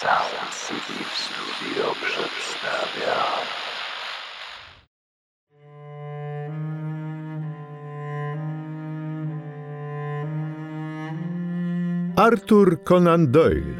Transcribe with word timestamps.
Sound 0.00 0.50
City 0.66 1.04
Studio 1.14 1.94
przedstawia. 1.94 3.16
Arthur 12.16 12.84
Conan 12.84 13.30
Doyle 13.30 13.74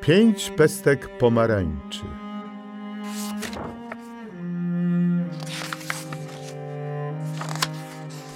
Pięć 0.00 0.50
pestek 0.50 1.18
pomarańczy. 1.18 2.04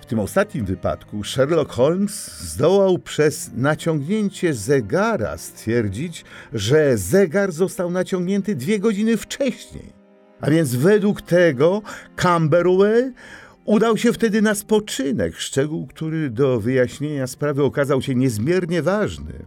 W 0.00 0.06
tym 0.06 0.18
ostatnim 0.18 0.64
wypadku 0.64 1.24
Sherlock 1.24 1.72
Holmes 1.72 2.40
zdołał 2.40 2.98
przez 2.98 3.50
naciągnięcie 3.54 4.54
zegara 4.54 5.38
stwierdzić, 5.38 6.24
że 6.52 6.98
zegar 6.98 7.52
został 7.52 7.90
naciągnięty 7.90 8.54
dwie 8.54 8.78
godziny 8.78 9.16
wcześniej. 9.16 9.92
A 10.40 10.50
więc 10.50 10.74
według 10.74 11.22
tego 11.22 11.82
Camberwell 12.16 13.12
udał 13.64 13.96
się 13.96 14.12
wtedy 14.12 14.42
na 14.42 14.54
spoczynek, 14.54 15.36
szczegół, 15.36 15.86
który 15.86 16.30
do 16.30 16.60
wyjaśnienia 16.60 17.26
sprawy 17.26 17.62
okazał 17.62 18.02
się 18.02 18.14
niezmiernie 18.14 18.82
ważny. 18.82 19.46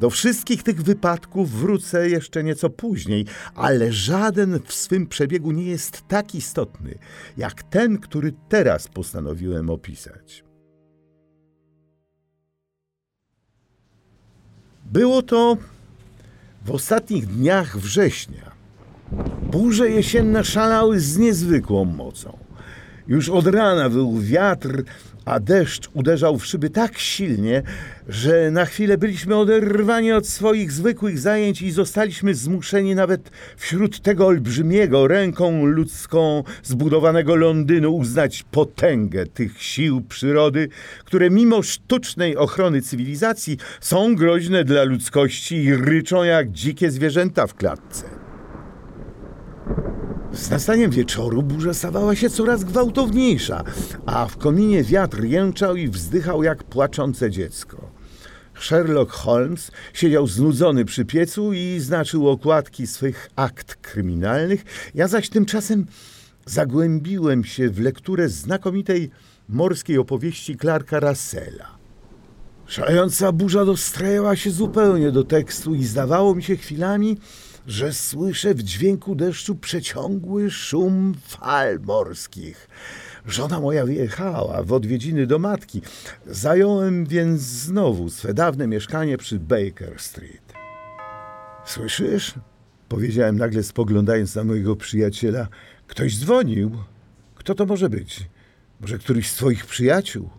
Do 0.00 0.10
wszystkich 0.10 0.62
tych 0.62 0.82
wypadków 0.82 1.50
wrócę 1.50 2.08
jeszcze 2.08 2.44
nieco 2.44 2.70
później, 2.70 3.26
ale 3.54 3.92
żaden 3.92 4.60
w 4.64 4.74
swym 4.74 5.06
przebiegu 5.06 5.50
nie 5.50 5.64
jest 5.64 6.08
tak 6.08 6.34
istotny, 6.34 6.98
jak 7.36 7.62
ten, 7.62 7.98
który 7.98 8.32
teraz 8.48 8.88
postanowiłem 8.88 9.70
opisać. 9.70 10.44
Było 14.84 15.22
to 15.22 15.56
w 16.64 16.70
ostatnich 16.70 17.26
dniach 17.26 17.78
września. 17.78 18.52
Burze 19.42 19.90
jesienne 19.90 20.44
szalały 20.44 21.00
z 21.00 21.18
niezwykłą 21.18 21.84
mocą. 21.84 22.45
Już 23.08 23.28
od 23.28 23.46
rana 23.46 23.90
był 23.90 24.20
wiatr, 24.20 24.82
a 25.24 25.40
deszcz 25.40 25.88
uderzał 25.94 26.38
w 26.38 26.46
szyby 26.46 26.70
tak 26.70 26.98
silnie, 26.98 27.62
że 28.08 28.50
na 28.50 28.64
chwilę 28.64 28.98
byliśmy 28.98 29.36
oderwani 29.36 30.12
od 30.12 30.28
swoich 30.28 30.72
zwykłych 30.72 31.18
zajęć 31.18 31.62
i 31.62 31.70
zostaliśmy 31.70 32.34
zmuszeni 32.34 32.94
nawet 32.94 33.30
wśród 33.56 34.00
tego 34.00 34.26
olbrzymiego, 34.26 35.08
ręką 35.08 35.66
ludzką 35.66 36.42
zbudowanego 36.62 37.36
Londynu 37.36 37.96
uznać 37.96 38.44
potęgę 38.50 39.26
tych 39.26 39.62
sił 39.62 40.00
przyrody, 40.00 40.68
które 41.04 41.30
mimo 41.30 41.62
sztucznej 41.62 42.36
ochrony 42.36 42.82
cywilizacji 42.82 43.58
są 43.80 44.14
groźne 44.14 44.64
dla 44.64 44.84
ludzkości 44.84 45.56
i 45.56 45.74
ryczą 45.74 46.24
jak 46.24 46.50
dzikie 46.50 46.90
zwierzęta 46.90 47.46
w 47.46 47.54
klatce. 47.54 48.15
Z 50.32 50.50
nastaniem 50.50 50.90
wieczoru 50.90 51.42
burza 51.42 51.74
stawała 51.74 52.16
się 52.16 52.30
coraz 52.30 52.64
gwałtowniejsza, 52.64 53.64
a 54.06 54.26
w 54.26 54.36
kominie 54.36 54.84
wiatr 54.84 55.24
jęczał 55.24 55.76
i 55.76 55.88
wzdychał 55.88 56.42
jak 56.42 56.64
płaczące 56.64 57.30
dziecko. 57.30 57.90
Sherlock 58.60 59.12
Holmes 59.12 59.70
siedział 59.92 60.26
znudzony 60.26 60.84
przy 60.84 61.04
piecu 61.04 61.52
i 61.52 61.80
znaczył 61.80 62.28
okładki 62.28 62.86
swych 62.86 63.30
akt 63.36 63.74
kryminalnych. 63.74 64.64
Ja 64.94 65.08
zaś 65.08 65.28
tymczasem 65.28 65.86
zagłębiłem 66.46 67.44
się 67.44 67.70
w 67.70 67.80
lekturę 67.80 68.28
znakomitej 68.28 69.10
morskiej 69.48 69.98
opowieści 69.98 70.56
Clarka 70.56 71.00
Russella. 71.00 71.76
Szalejąca 72.66 73.32
burza 73.32 73.64
dostrajała 73.64 74.36
się 74.36 74.50
zupełnie 74.50 75.10
do 75.10 75.24
tekstu 75.24 75.74
i 75.74 75.84
zdawało 75.84 76.34
mi 76.34 76.42
się 76.42 76.56
chwilami, 76.56 77.18
że 77.66 77.92
słyszę 77.92 78.54
w 78.54 78.62
dźwięku 78.62 79.14
deszczu 79.14 79.54
przeciągły 79.54 80.50
szum 80.50 81.14
fal 81.26 81.80
morskich. 81.80 82.68
Żona 83.26 83.60
moja 83.60 83.86
wyjechała 83.86 84.62
w 84.62 84.72
odwiedziny 84.72 85.26
do 85.26 85.38
matki. 85.38 85.82
Zająłem 86.26 87.06
więc 87.06 87.40
znowu 87.40 88.10
swe 88.10 88.34
dawne 88.34 88.66
mieszkanie 88.66 89.18
przy 89.18 89.38
Baker 89.38 90.00
Street. 90.00 90.52
Słyszysz? 91.64 92.34
Powiedziałem 92.88 93.38
nagle, 93.38 93.62
spoglądając 93.62 94.34
na 94.34 94.44
mojego 94.44 94.76
przyjaciela. 94.76 95.48
Ktoś 95.86 96.18
dzwonił. 96.18 96.70
Kto 97.34 97.54
to 97.54 97.66
może 97.66 97.88
być? 97.90 98.20
Może 98.80 98.98
któryś 98.98 99.30
z 99.30 99.34
twoich 99.34 99.66
przyjaciół? 99.66 100.30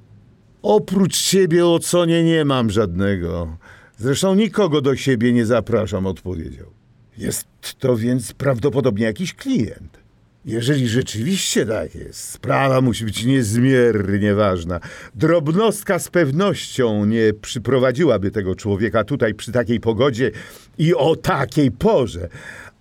Oprócz 0.61 1.21
ciebie 1.21 1.65
o 1.65 1.79
nie 2.07 2.23
nie 2.23 2.45
mam 2.45 2.69
żadnego. 2.69 3.57
Zresztą 3.97 4.35
nikogo 4.35 4.81
do 4.81 4.95
siebie 4.95 5.33
nie 5.33 5.45
zapraszam, 5.45 6.05
odpowiedział. 6.05 6.76
Jest 7.17 7.47
to 7.79 7.97
więc 7.97 8.33
prawdopodobnie 8.33 9.05
jakiś 9.05 9.33
klient. 9.33 9.97
Jeżeli 10.45 10.87
rzeczywiście 10.87 11.65
tak 11.65 11.95
jest, 11.95 12.19
sprawa 12.19 12.81
musi 12.81 13.05
być 13.05 13.25
niezmiernie 13.25 14.33
ważna. 14.35 14.79
Drobnostka 15.15 15.99
z 15.99 16.09
pewnością 16.09 17.05
nie 17.05 17.33
przyprowadziłaby 17.41 18.31
tego 18.31 18.55
człowieka 18.55 19.03
tutaj 19.03 19.33
przy 19.33 19.51
takiej 19.51 19.79
pogodzie 19.79 20.31
i 20.77 20.95
o 20.95 21.15
takiej 21.15 21.71
porze. 21.71 22.29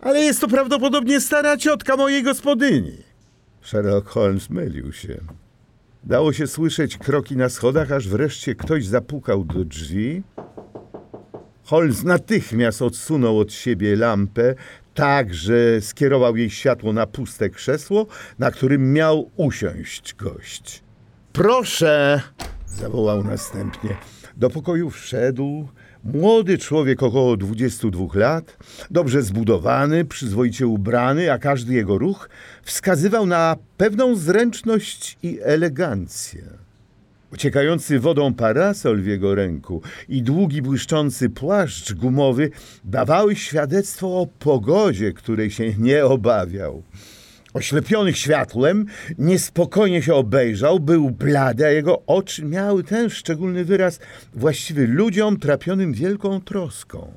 Ale 0.01 0.21
jest 0.21 0.41
to 0.41 0.49
prawdopodobnie 0.49 1.21
stara 1.21 1.57
ciotka 1.57 1.97
mojej 1.97 2.23
gospodyni. 2.23 2.97
Sherlock 3.63 4.09
Holmes 4.09 4.51
mylił 4.51 4.93
się. 4.93 5.21
Dało 6.05 6.33
się 6.33 6.47
słyszeć 6.47 6.97
kroki 6.97 7.37
na 7.37 7.49
schodach, 7.49 7.93
aż 7.93 8.09
wreszcie 8.09 8.55
ktoś 8.55 8.87
zapukał 8.87 9.45
do 9.45 9.65
drzwi 9.65 10.23
Holmes 11.67 12.05
natychmiast 12.05 12.83
odsunął 12.83 13.39
od 13.39 13.53
siebie 13.53 13.97
lampę, 13.97 14.55
tak, 14.95 15.35
że 15.35 15.81
skierował 15.81 16.37
jej 16.37 16.51
światło 16.51 16.93
na 16.93 17.07
puste 17.07 17.51
krzesło, 17.51 18.07
na 18.39 18.51
którym 18.51 18.93
miał 18.93 19.31
usiąść 19.37 20.15
gość. 20.15 20.83
Proszę, 21.33 22.23
zawołał 22.67 23.25
następnie. 23.25 23.97
Do 24.37 24.51
pokoju 24.51 24.91
wszedł 24.91 25.69
młody 26.05 26.59
człowiek 26.59 27.03
około 27.03 27.37
22 27.37 28.07
lat, 28.15 28.57
dobrze 28.91 29.23
zbudowany, 29.23 30.05
przyzwoicie 30.05 30.67
ubrany, 30.67 31.33
a 31.33 31.39
każdy 31.39 31.75
jego 31.75 31.99
ruch 31.99 32.29
wskazywał 32.63 33.27
na 33.27 33.57
pewną 33.77 34.17
zręczność 34.17 35.19
i 35.23 35.39
elegancję. 35.43 36.66
Ociekający 37.33 38.01
wodą 38.01 38.35
parasol 38.35 39.03
w 39.03 39.07
jego 39.07 39.35
ręku 39.35 39.83
i 40.09 40.23
długi 40.23 40.63
błyszczący 40.63 41.31
płaszcz 41.31 41.93
gumowy 41.93 42.51
dawały 42.85 43.37
świadectwo 43.37 44.21
o 44.21 44.27
pogodzie, 44.27 45.13
której 45.13 45.51
się 45.51 45.75
nie 45.75 46.05
obawiał. 46.05 46.83
Oślepiony 47.55 48.15
światłem, 48.15 48.87
niespokojnie 49.19 50.03
się 50.03 50.15
obejrzał, 50.15 50.81
był 50.81 51.11
blady, 51.11 51.67
a 51.67 51.71
jego 51.71 52.07
oczy 52.07 52.45
miały 52.45 52.85
ten 52.85 53.11
szczególny 53.11 53.65
wyraz 53.65 54.01
właściwy 54.35 54.87
ludziom 54.87 55.39
trapionym 55.39 55.93
wielką 55.93 56.41
troską. 56.41 57.13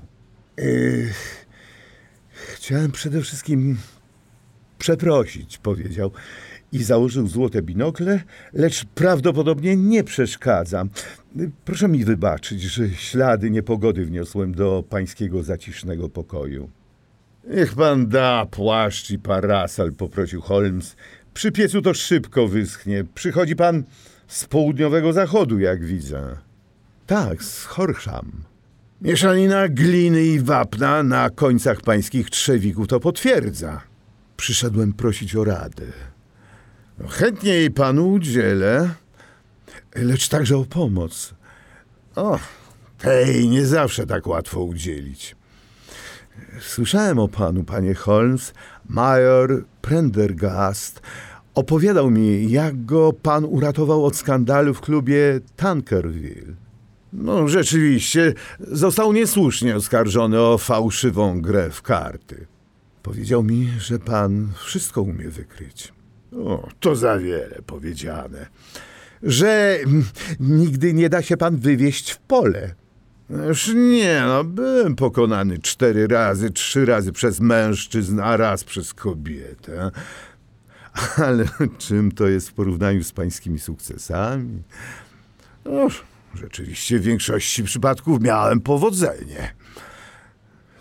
Chciałem 2.55 2.91
przede 2.91 3.21
wszystkim 3.21 3.77
przeprosić, 4.77 5.57
powiedział 5.57 6.11
i 6.71 6.83
założył 6.83 7.27
złote 7.27 7.61
binokle, 7.61 8.21
lecz 8.53 8.85
prawdopodobnie 8.85 9.75
nie 9.75 10.03
przeszkadzam. 10.03 10.89
Proszę 11.65 11.87
mi 11.87 12.05
wybaczyć, 12.05 12.61
że 12.61 12.89
ślady 12.89 13.49
niepogody 13.49 14.05
wniosłem 14.05 14.55
do 14.55 14.83
pańskiego 14.89 15.43
zacisznego 15.43 16.09
pokoju. 16.09 16.69
Niech 17.47 17.75
pan 17.75 18.07
da 18.07 18.45
płaszcz 18.45 19.11
i 19.11 19.19
parasol, 19.19 19.93
poprosił 19.93 20.41
Holmes. 20.41 20.95
Przy 21.33 21.51
piecu 21.51 21.81
to 21.81 21.93
szybko 21.93 22.47
wyschnie. 22.47 23.03
Przychodzi 23.13 23.55
pan 23.55 23.83
z 24.27 24.45
południowego 24.45 25.13
zachodu, 25.13 25.59
jak 25.59 25.85
widzę. 25.85 26.37
Tak, 27.07 27.43
z 27.43 27.65
Horsham. 27.65 28.31
Mieszanina 29.01 29.67
gliny 29.67 30.23
i 30.23 30.39
wapna 30.39 31.03
na 31.03 31.29
końcach 31.29 31.81
pańskich 31.81 32.29
trzewików 32.29 32.87
to 32.87 32.99
potwierdza. 32.99 33.81
Przyszedłem 34.37 34.93
prosić 34.93 35.35
o 35.35 35.43
radę. 35.43 35.85
Chętnie 37.07 37.51
jej 37.51 37.71
panu 37.71 38.11
udzielę, 38.11 38.89
lecz 39.95 40.29
także 40.29 40.57
o 40.57 40.65
pomoc. 40.65 41.33
O, 42.15 42.39
tej 42.97 43.49
nie 43.49 43.65
zawsze 43.65 44.05
tak 44.05 44.27
łatwo 44.27 44.63
udzielić. 44.63 45.35
Słyszałem 46.59 47.19
o 47.19 47.27
panu, 47.27 47.63
panie 47.63 47.93
Holmes. 47.93 48.53
Major 48.89 49.65
Prendergast 49.81 51.01
opowiadał 51.55 52.09
mi, 52.09 52.51
jak 52.51 52.85
go 52.85 53.13
pan 53.13 53.45
uratował 53.45 54.05
od 54.05 54.15
skandalu 54.15 54.73
w 54.73 54.81
klubie 54.81 55.39
Tankerville. 55.55 56.53
No, 57.13 57.47
rzeczywiście, 57.47 58.33
został 58.59 59.13
niesłusznie 59.13 59.75
oskarżony 59.75 60.41
o 60.41 60.57
fałszywą 60.57 61.41
grę 61.41 61.69
w 61.69 61.81
karty. 61.81 62.47
Powiedział 63.03 63.43
mi, 63.43 63.69
że 63.79 63.99
pan 63.99 64.51
wszystko 64.65 65.01
umie 65.01 65.29
wykryć. 65.29 65.93
O, 66.33 66.69
to 66.79 66.95
za 66.95 67.17
wiele 67.17 67.61
powiedziane. 67.65 68.45
Że 69.23 69.79
nigdy 70.39 70.93
nie 70.93 71.09
da 71.09 71.21
się 71.21 71.37
pan 71.37 71.57
wywieźć 71.57 72.11
w 72.11 72.19
pole. 72.19 72.75
Już 73.47 73.71
nie, 73.75 74.21
no, 74.25 74.43
byłem 74.43 74.95
pokonany 74.95 75.59
cztery 75.59 76.07
razy, 76.07 76.51
trzy 76.51 76.85
razy 76.85 77.11
przez 77.11 77.39
mężczyzn, 77.39 78.19
a 78.19 78.37
raz 78.37 78.63
przez 78.63 78.93
kobietę. 78.93 79.91
Ale 81.17 81.45
czym 81.77 82.11
to 82.11 82.27
jest 82.27 82.49
w 82.49 82.53
porównaniu 82.53 83.03
z 83.03 83.11
pańskimi 83.11 83.59
sukcesami? 83.59 84.63
No, 85.65 85.87
rzeczywiście 86.35 86.99
w 86.99 87.03
większości 87.03 87.63
przypadków 87.63 88.21
miałem 88.21 88.61
powodzenie. 88.61 89.53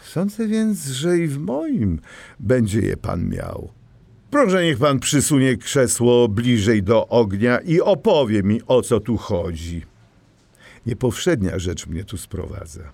Sądzę 0.02 0.46
więc, 0.46 0.86
że 0.86 1.18
i 1.18 1.26
w 1.26 1.38
moim 1.38 2.00
będzie 2.40 2.80
je 2.80 2.96
pan 2.96 3.28
miał. 3.28 3.77
Proszę, 4.30 4.64
niech 4.64 4.78
pan 4.78 4.98
przysunie 4.98 5.56
krzesło 5.56 6.28
bliżej 6.28 6.82
do 6.82 7.08
ognia 7.08 7.58
i 7.58 7.80
opowie 7.80 8.42
mi, 8.42 8.60
o 8.66 8.82
co 8.82 9.00
tu 9.00 9.16
chodzi. 9.16 9.86
Niepowszednia 10.86 11.58
rzecz 11.58 11.86
mnie 11.86 12.04
tu 12.04 12.16
sprowadza. 12.16 12.92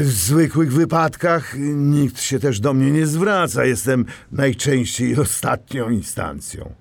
W 0.00 0.10
zwykłych 0.10 0.72
wypadkach 0.72 1.54
nikt 1.74 2.20
się 2.20 2.38
też 2.38 2.60
do 2.60 2.74
mnie 2.74 2.90
nie 2.90 3.06
zwraca. 3.06 3.64
Jestem 3.64 4.04
najczęściej 4.32 5.16
ostatnią 5.16 5.90
instancją. 5.90 6.74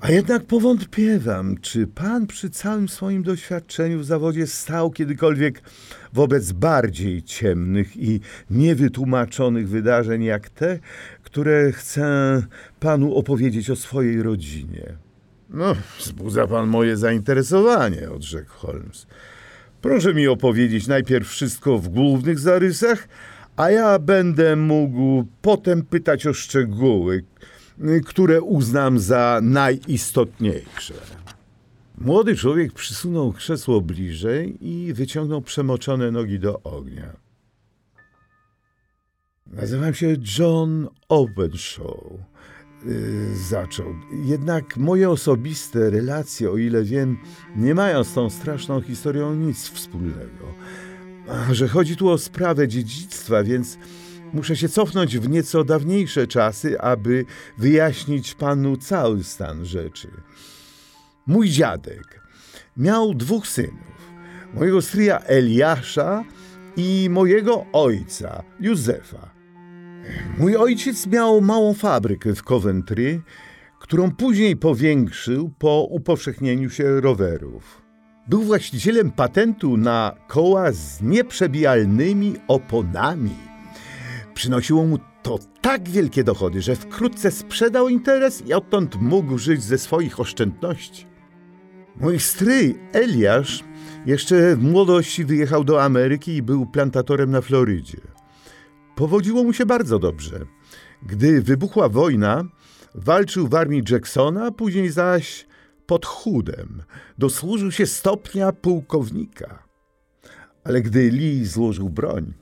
A 0.00 0.10
jednak 0.10 0.44
powątpiewam, 0.44 1.56
czy 1.60 1.86
pan 1.86 2.26
przy 2.26 2.50
całym 2.50 2.88
swoim 2.88 3.22
doświadczeniu 3.22 3.98
w 3.98 4.04
zawodzie 4.04 4.46
stał 4.46 4.90
kiedykolwiek 4.90 5.62
wobec 6.12 6.52
bardziej 6.52 7.22
ciemnych 7.22 7.96
i 7.96 8.20
niewytłumaczonych 8.50 9.68
wydarzeń 9.68 10.24
jak 10.24 10.48
te, 10.48 10.78
które 11.36 11.72
chcę 11.72 12.42
panu 12.80 13.14
opowiedzieć 13.14 13.70
o 13.70 13.76
swojej 13.76 14.22
rodzinie. 14.22 14.94
No, 15.50 15.76
wzbudza 15.98 16.46
pan 16.46 16.68
moje 16.68 16.96
zainteresowanie, 16.96 18.10
odrzekł 18.10 18.50
Holmes. 18.50 19.06
Proszę 19.82 20.14
mi 20.14 20.28
opowiedzieć 20.28 20.86
najpierw 20.86 21.28
wszystko 21.28 21.78
w 21.78 21.88
głównych 21.88 22.38
zarysach, 22.38 23.08
a 23.56 23.70
ja 23.70 23.98
będę 23.98 24.56
mógł 24.56 25.24
potem 25.42 25.82
pytać 25.82 26.26
o 26.26 26.34
szczegóły, 26.34 27.24
które 28.06 28.42
uznam 28.42 28.98
za 28.98 29.40
najistotniejsze. 29.42 30.94
Młody 31.98 32.36
człowiek 32.36 32.72
przysunął 32.72 33.32
krzesło 33.32 33.80
bliżej 33.80 34.56
i 34.60 34.94
wyciągnął 34.94 35.42
przemoczone 35.42 36.10
nogi 36.10 36.38
do 36.38 36.62
ognia. 36.62 37.25
Nazywam 39.52 39.94
się 39.94 40.16
John 40.38 40.88
Openshaw. 41.08 41.96
Yy, 42.84 43.36
zaczął. 43.36 43.86
Jednak 44.24 44.76
moje 44.76 45.10
osobiste 45.10 45.90
relacje, 45.90 46.50
o 46.50 46.56
ile 46.56 46.82
wiem, 46.82 47.18
nie 47.56 47.74
mają 47.74 48.04
z 48.04 48.12
tą 48.12 48.30
straszną 48.30 48.80
historią 48.80 49.34
nic 49.34 49.68
wspólnego. 49.68 50.54
A 51.28 51.54
że 51.54 51.68
chodzi 51.68 51.96
tu 51.96 52.08
o 52.08 52.18
sprawę 52.18 52.68
dziedzictwa, 52.68 53.42
więc 53.44 53.78
muszę 54.32 54.56
się 54.56 54.68
cofnąć 54.68 55.18
w 55.18 55.28
nieco 55.28 55.64
dawniejsze 55.64 56.26
czasy, 56.26 56.80
aby 56.80 57.24
wyjaśnić 57.58 58.34
panu 58.34 58.76
cały 58.76 59.24
stan 59.24 59.64
rzeczy. 59.64 60.08
Mój 61.26 61.48
dziadek 61.48 62.20
miał 62.76 63.14
dwóch 63.14 63.46
synów. 63.46 63.96
Mojego 64.54 64.82
stryja 64.82 65.18
Eliasza 65.18 66.24
i 66.76 67.08
mojego 67.10 67.66
ojca, 67.72 68.42
Józefa. 68.60 69.35
Mój 70.38 70.56
ojciec 70.56 71.06
miał 71.06 71.40
małą 71.40 71.74
fabrykę 71.74 72.34
w 72.34 72.42
Coventry, 72.42 73.20
którą 73.80 74.10
później 74.10 74.56
powiększył 74.56 75.50
po 75.58 75.86
upowszechnieniu 75.90 76.70
się 76.70 77.00
rowerów. 77.00 77.82
Był 78.28 78.42
właścicielem 78.42 79.10
patentu 79.10 79.76
na 79.76 80.16
koła 80.28 80.72
z 80.72 81.02
nieprzebijalnymi 81.02 82.34
oponami. 82.48 83.34
Przynosiło 84.34 84.86
mu 84.86 84.98
to 85.22 85.38
tak 85.60 85.88
wielkie 85.88 86.24
dochody, 86.24 86.62
że 86.62 86.76
wkrótce 86.76 87.30
sprzedał 87.30 87.88
interes 87.88 88.46
i 88.46 88.54
odtąd 88.54 88.96
mógł 89.00 89.38
żyć 89.38 89.62
ze 89.62 89.78
swoich 89.78 90.20
oszczędności. 90.20 91.06
Mój 92.00 92.20
stryj 92.20 92.78
Eliasz 92.92 93.64
jeszcze 94.06 94.56
w 94.56 94.62
młodości 94.62 95.24
wyjechał 95.24 95.64
do 95.64 95.82
Ameryki 95.82 96.36
i 96.36 96.42
był 96.42 96.66
plantatorem 96.66 97.30
na 97.30 97.40
Florydzie. 97.40 98.15
Powodziło 98.96 99.44
mu 99.44 99.52
się 99.52 99.66
bardzo 99.66 99.98
dobrze. 99.98 100.46
Gdy 101.02 101.42
wybuchła 101.42 101.88
wojna, 101.88 102.44
walczył 102.94 103.48
w 103.48 103.54
armii 103.54 103.82
Jacksona, 103.90 104.50
później 104.50 104.90
zaś 104.90 105.46
pod 105.86 106.06
chudem 106.06 106.82
dosłużył 107.18 107.72
się 107.72 107.86
stopnia 107.86 108.52
pułkownika. 108.52 109.62
Ale 110.64 110.82
gdy 110.82 111.10
Lee 111.10 111.44
złożył 111.44 111.90
broń, 111.90 112.34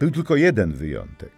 Był 0.00 0.10
tylko 0.10 0.36
jeden 0.36 0.72
wyjątek. 0.72 1.32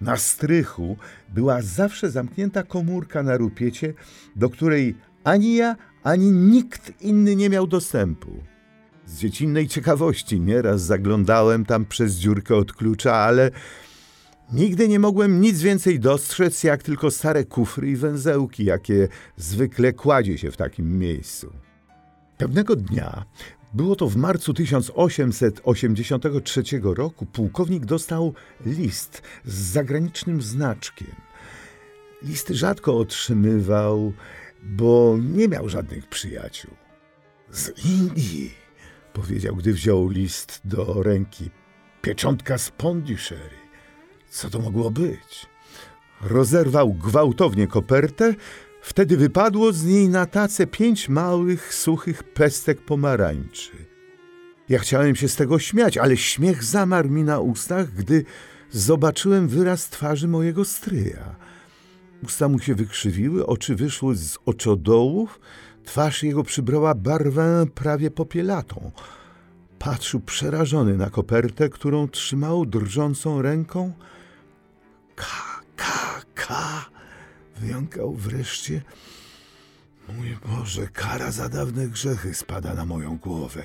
Na 0.00 0.16
strychu 0.16 0.96
była 1.28 1.62
zawsze 1.62 2.10
zamknięta 2.10 2.62
komórka 2.62 3.22
na 3.22 3.36
rupiecie, 3.36 3.94
do 4.36 4.50
której 4.50 4.94
ani 5.24 5.54
ja, 5.54 5.76
ani 6.02 6.32
nikt 6.32 7.02
inny 7.02 7.36
nie 7.36 7.50
miał 7.50 7.66
dostępu. 7.66 8.42
Z 9.06 9.18
dziecinnej 9.18 9.68
ciekawości 9.68 10.40
nieraz 10.40 10.82
zaglądałem 10.82 11.64
tam 11.64 11.84
przez 11.84 12.14
dziurkę 12.14 12.56
od 12.56 12.72
klucza, 12.72 13.14
ale 13.14 13.50
nigdy 14.52 14.88
nie 14.88 14.98
mogłem 14.98 15.40
nic 15.40 15.60
więcej 15.60 16.00
dostrzec, 16.00 16.64
jak 16.64 16.82
tylko 16.82 17.10
stare 17.10 17.44
kufry 17.44 17.90
i 17.90 17.96
węzełki, 17.96 18.64
jakie 18.64 19.08
zwykle 19.36 19.92
kładzie 19.92 20.38
się 20.38 20.50
w 20.50 20.56
takim 20.56 20.98
miejscu. 20.98 21.52
Pewnego 22.38 22.76
dnia, 22.76 23.24
było 23.74 23.96
to 23.96 24.08
w 24.08 24.16
marcu 24.16 24.54
1883 24.54 26.62
roku, 26.82 27.26
pułkownik 27.26 27.84
dostał 27.84 28.34
list 28.66 29.22
z 29.44 29.54
zagranicznym 29.54 30.42
znaczkiem. 30.42 31.14
Listy 32.22 32.54
rzadko 32.54 32.98
otrzymywał, 32.98 34.12
bo 34.62 35.18
nie 35.34 35.48
miał 35.48 35.68
żadnych 35.68 36.08
przyjaciół. 36.08 36.70
Z 37.50 37.84
Indii 37.84 38.65
powiedział, 39.16 39.56
gdy 39.56 39.72
wziął 39.72 40.08
list 40.08 40.60
do 40.64 41.02
ręki. 41.02 41.50
Pieczątka 42.02 42.58
z 42.58 42.70
Pondishery. 42.70 43.56
Co 44.30 44.50
to 44.50 44.58
mogło 44.58 44.90
być? 44.90 45.46
Rozerwał 46.20 46.94
gwałtownie 46.94 47.66
kopertę, 47.66 48.34
wtedy 48.82 49.16
wypadło 49.16 49.72
z 49.72 49.84
niej 49.84 50.08
na 50.08 50.26
tacę 50.26 50.66
pięć 50.66 51.08
małych, 51.08 51.74
suchych 51.74 52.22
pestek 52.22 52.80
pomarańczy. 52.80 53.70
Ja 54.68 54.78
chciałem 54.78 55.16
się 55.16 55.28
z 55.28 55.36
tego 55.36 55.58
śmiać, 55.58 55.98
ale 55.98 56.16
śmiech 56.16 56.64
zamarł 56.64 57.08
mi 57.08 57.22
na 57.22 57.40
ustach, 57.40 57.90
gdy 57.90 58.24
zobaczyłem 58.70 59.48
wyraz 59.48 59.88
twarzy 59.88 60.28
mojego 60.28 60.64
stryja. 60.64 61.36
Usta 62.24 62.48
mu 62.48 62.58
się 62.58 62.74
wykrzywiły, 62.74 63.46
oczy 63.46 63.74
wyszły 63.74 64.16
z 64.16 64.38
oczodołów, 64.46 65.40
Twarz 65.86 66.22
jego 66.22 66.42
przybrała 66.42 66.94
barwę 66.94 67.66
prawie 67.74 68.10
popielatą. 68.10 68.90
Patrzył 69.78 70.20
przerażony 70.20 70.96
na 70.96 71.10
kopertę, 71.10 71.68
którą 71.68 72.08
trzymał 72.08 72.66
drżącą 72.66 73.42
ręką. 73.42 73.92
Ka, 75.16 75.60
ka, 75.76 76.20
ka! 76.34 76.86
Wyjąkał 77.56 78.14
wreszcie. 78.14 78.82
Mój 80.16 80.36
Boże, 80.46 80.88
kara 80.92 81.30
za 81.30 81.48
dawne 81.48 81.88
grzechy 81.88 82.34
spada 82.34 82.74
na 82.74 82.84
moją 82.84 83.18
głowę. 83.18 83.62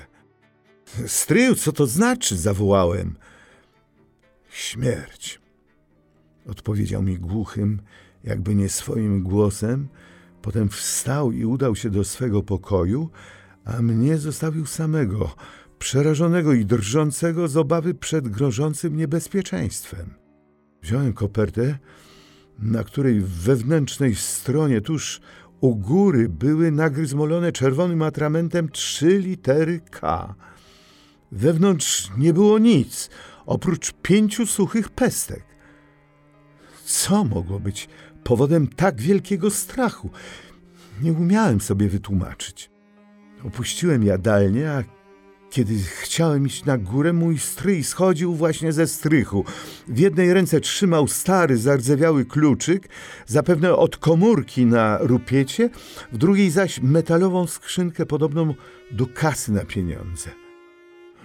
Stryju, 1.06 1.54
co 1.54 1.72
to 1.72 1.86
znaczy? 1.86 2.36
zawołałem. 2.36 3.16
Śmierć. 4.50 5.40
Odpowiedział 6.46 7.02
mi 7.02 7.18
głuchym, 7.18 7.82
jakby 8.24 8.54
nie 8.54 8.68
swoim 8.68 9.22
głosem 9.22 9.88
Potem 10.42 10.68
wstał 10.68 11.32
i 11.32 11.44
udał 11.44 11.76
się 11.76 11.90
do 11.90 12.04
swego 12.04 12.42
pokoju, 12.42 13.10
a 13.64 13.82
mnie 13.82 14.18
zostawił 14.18 14.66
samego, 14.66 15.34
przerażonego 15.78 16.52
i 16.52 16.64
drżącego 16.64 17.48
z 17.48 17.56
obawy 17.56 17.94
przed 17.94 18.28
grożącym 18.28 18.96
niebezpieczeństwem. 18.96 20.14
Wziąłem 20.82 21.12
kopertę, 21.12 21.78
na 22.58 22.84
której 22.84 23.20
w 23.20 23.28
wewnętrznej 23.28 24.14
stronie 24.14 24.80
tuż 24.80 25.20
u 25.60 25.76
góry 25.76 26.28
były 26.28 26.70
nagryzmolone 26.70 27.52
czerwonym 27.52 28.02
atramentem 28.02 28.68
trzy 28.68 29.18
litery 29.18 29.80
K. 29.90 30.34
Wewnątrz 31.32 32.10
nie 32.16 32.32
było 32.32 32.58
nic, 32.58 33.10
oprócz 33.46 33.92
pięciu 33.92 34.46
suchych 34.46 34.90
pestek. 34.90 35.44
Co 36.84 37.24
mogło 37.24 37.60
być 37.60 37.88
powodem 38.24 38.66
tak 38.66 39.00
wielkiego 39.00 39.50
strachu. 39.50 40.10
Nie 41.02 41.12
umiałem 41.12 41.60
sobie 41.60 41.88
wytłumaczyć. 41.88 42.70
Opuściłem 43.44 44.04
jadalnię, 44.04 44.70
a 44.70 44.82
kiedy 45.50 45.74
chciałem 46.00 46.46
iść 46.46 46.64
na 46.64 46.78
górę, 46.78 47.12
mój 47.12 47.38
stryj 47.38 47.84
schodził 47.84 48.34
właśnie 48.34 48.72
ze 48.72 48.86
strychu. 48.86 49.44
W 49.88 49.98
jednej 49.98 50.34
ręce 50.34 50.60
trzymał 50.60 51.08
stary, 51.08 51.56
zardzewiały 51.56 52.24
kluczyk, 52.24 52.88
zapewne 53.26 53.76
od 53.76 53.96
komórki 53.96 54.66
na 54.66 54.98
rupiecie, 55.00 55.70
w 56.12 56.18
drugiej 56.18 56.50
zaś 56.50 56.80
metalową 56.80 57.46
skrzynkę 57.46 58.06
podobną 58.06 58.54
do 58.90 59.06
kasy 59.06 59.52
na 59.52 59.64
pieniądze. 59.64 60.30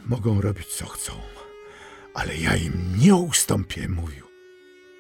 Mogą 0.06 0.42
robić 0.42 0.68
co 0.68 0.86
chcą, 0.86 1.14
ale 2.14 2.38
ja 2.38 2.56
im 2.56 2.74
nie 3.00 3.16
ustąpię, 3.16 3.90
mówił 3.90 4.27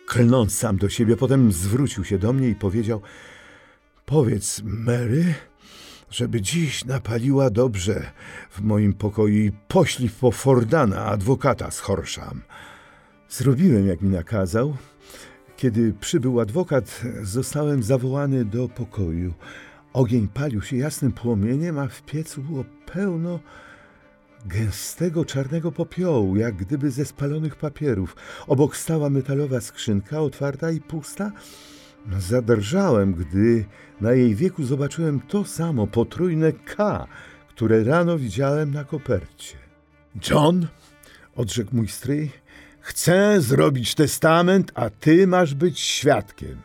klnąc 0.07 0.57
sam 0.57 0.77
do 0.77 0.89
siebie. 0.89 1.17
Potem 1.17 1.51
zwrócił 1.51 2.03
się 2.03 2.17
do 2.17 2.33
mnie 2.33 2.49
i 2.49 2.55
powiedział: 2.55 3.01
Powiedz, 4.05 4.61
Mary, 4.65 5.33
żeby 6.09 6.41
dziś 6.41 6.85
napaliła 6.85 7.49
dobrze 7.49 8.11
w 8.49 8.61
moim 8.61 8.93
pokoju 8.93 9.35
i 9.35 9.51
poślij 9.67 10.09
po 10.09 10.31
Fordana, 10.31 11.05
adwokata 11.05 11.71
z 11.71 11.79
Horsham. 11.79 12.41
Zrobiłem, 13.29 13.87
jak 13.87 14.01
mi 14.01 14.09
nakazał. 14.09 14.77
Kiedy 15.57 15.93
przybył 15.93 16.39
adwokat, 16.39 17.01
zostałem 17.21 17.83
zawołany 17.83 18.45
do 18.45 18.69
pokoju. 18.69 19.33
Ogień 19.93 20.27
palił 20.27 20.61
się 20.61 20.77
jasnym 20.77 21.11
płomieniem, 21.11 21.79
a 21.79 21.87
w 21.87 22.01
piecu 22.01 22.41
było 22.41 22.65
pełno 22.93 23.39
gęstego 24.45 25.25
czarnego 25.25 25.71
popiołu, 25.71 26.35
jak 26.35 26.55
gdyby 26.55 26.91
ze 26.91 27.05
spalonych 27.05 27.55
papierów. 27.55 28.15
Obok 28.47 28.77
stała 28.77 29.09
metalowa 29.09 29.61
skrzynka, 29.61 30.21
otwarta 30.21 30.71
i 30.71 30.81
pusta. 30.81 31.31
Zadrżałem, 32.19 33.13
gdy 33.13 33.65
na 34.01 34.11
jej 34.11 34.35
wieku 34.35 34.63
zobaczyłem 34.63 35.19
to 35.19 35.43
samo 35.43 35.87
potrójne 35.87 36.51
K, 36.51 37.07
które 37.49 37.83
rano 37.83 38.17
widziałem 38.17 38.73
na 38.73 38.83
kopercie. 38.83 39.57
John, 40.29 40.67
odrzekł 41.35 41.75
mój 41.75 41.87
stryj, 41.87 42.31
chcę 42.79 43.41
zrobić 43.41 43.95
testament, 43.95 44.71
a 44.75 44.89
ty 44.89 45.27
masz 45.27 45.53
być 45.53 45.79
świadkiem. 45.79 46.57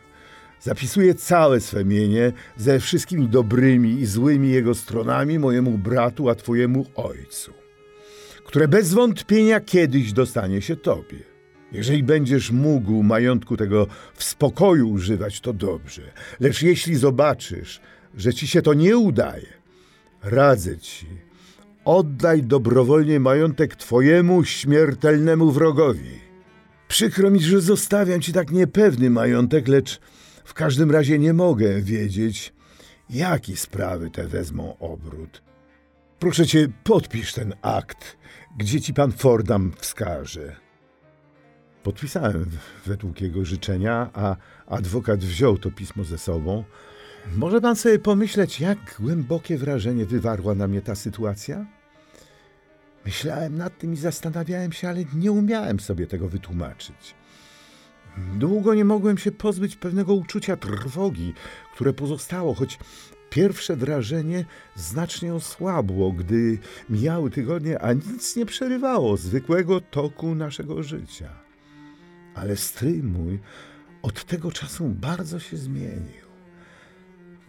Zapisuję 0.61 1.15
całe 1.15 1.59
swe 1.59 1.85
mienie 1.85 2.31
ze 2.57 2.79
wszystkimi 2.79 3.27
dobrymi 3.27 3.99
i 3.99 4.05
złymi 4.05 4.49
jego 4.49 4.75
stronami 4.75 5.39
mojemu 5.39 5.77
bratu, 5.77 6.29
a 6.29 6.35
twojemu 6.35 6.85
ojcu 6.95 7.62
które 8.53 8.67
bez 8.67 8.93
wątpienia 8.93 9.59
kiedyś 9.59 10.13
dostanie 10.13 10.61
się 10.61 10.75
tobie. 10.75 11.19
Jeżeli 11.71 12.03
będziesz 12.03 12.51
mógł 12.51 13.03
majątku 13.03 13.57
tego 13.57 13.87
w 14.13 14.23
spokoju 14.23 14.89
używać, 14.89 15.41
to 15.41 15.53
dobrze. 15.53 16.01
Lecz 16.39 16.61
jeśli 16.61 16.95
zobaczysz, 16.95 17.81
że 18.15 18.33
ci 18.33 18.47
się 18.47 18.61
to 18.61 18.73
nie 18.73 18.97
udaje, 18.97 19.47
radzę 20.23 20.77
ci, 20.77 21.07
Oddaj 21.85 22.43
dobrowolnie 22.43 23.19
majątek 23.19 23.75
twojemu 23.75 24.43
śmiertelnemu 24.43 25.51
wrogowi. 25.51 26.19
Przykro 26.87 27.31
mi, 27.31 27.39
że 27.39 27.61
zostawiam 27.61 28.21
ci 28.21 28.33
tak 28.33 28.51
niepewny 28.51 29.09
majątek, 29.09 29.67
lecz 29.67 29.99
w 30.43 30.53
każdym 30.53 30.91
razie 30.91 31.19
nie 31.19 31.33
mogę 31.33 31.81
wiedzieć, 31.81 32.53
jaki 33.09 33.55
sprawy 33.55 34.09
te 34.09 34.27
wezmą 34.27 34.77
obrót. 34.79 35.43
Proszę 36.19 36.47
cię, 36.47 36.67
podpisz 36.83 37.33
ten 37.33 37.53
akt, 37.61 38.17
gdzie 38.57 38.81
ci 38.81 38.93
pan 38.93 39.11
Fordam 39.11 39.71
wskaże. 39.77 40.55
Podpisałem 41.83 42.49
według 42.85 43.21
jego 43.21 43.45
życzenia, 43.45 44.09
a 44.13 44.35
adwokat 44.67 45.19
wziął 45.19 45.57
to 45.57 45.71
pismo 45.71 46.03
ze 46.03 46.17
sobą. 46.17 46.63
Może 47.35 47.61
pan 47.61 47.75
sobie 47.75 47.99
pomyśleć, 47.99 48.59
jak 48.59 48.95
głębokie 48.99 49.57
wrażenie 49.57 50.05
wywarła 50.05 50.55
na 50.55 50.67
mnie 50.67 50.81
ta 50.81 50.95
sytuacja? 50.95 51.65
Myślałem 53.05 53.57
nad 53.57 53.77
tym 53.77 53.93
i 53.93 53.97
zastanawiałem 53.97 54.71
się, 54.71 54.89
ale 54.89 55.03
nie 55.15 55.31
umiałem 55.31 55.79
sobie 55.79 56.07
tego 56.07 56.29
wytłumaczyć. 56.29 57.15
Długo 58.35 58.73
nie 58.73 58.85
mogłem 58.85 59.17
się 59.17 59.31
pozbyć 59.31 59.75
pewnego 59.75 60.13
uczucia 60.13 60.57
trwogi, 60.57 61.33
które 61.73 61.93
pozostało, 61.93 62.53
choć 62.53 62.79
pierwsze 63.33 63.75
wrażenie 63.75 64.45
znacznie 64.75 65.33
osłabło, 65.33 66.11
gdy 66.11 66.57
mijały 66.89 67.29
tygodnie, 67.31 67.79
a 67.79 67.93
nic 67.93 68.35
nie 68.35 68.45
przerywało 68.45 69.17
zwykłego 69.17 69.81
toku 69.81 70.35
naszego 70.35 70.83
życia. 70.83 71.29
Ale 72.35 72.57
stryj 72.57 73.03
mój 73.03 73.39
od 74.01 74.25
tego 74.25 74.51
czasu 74.51 74.89
bardzo 74.89 75.39
się 75.39 75.57
zmienił. 75.57 76.23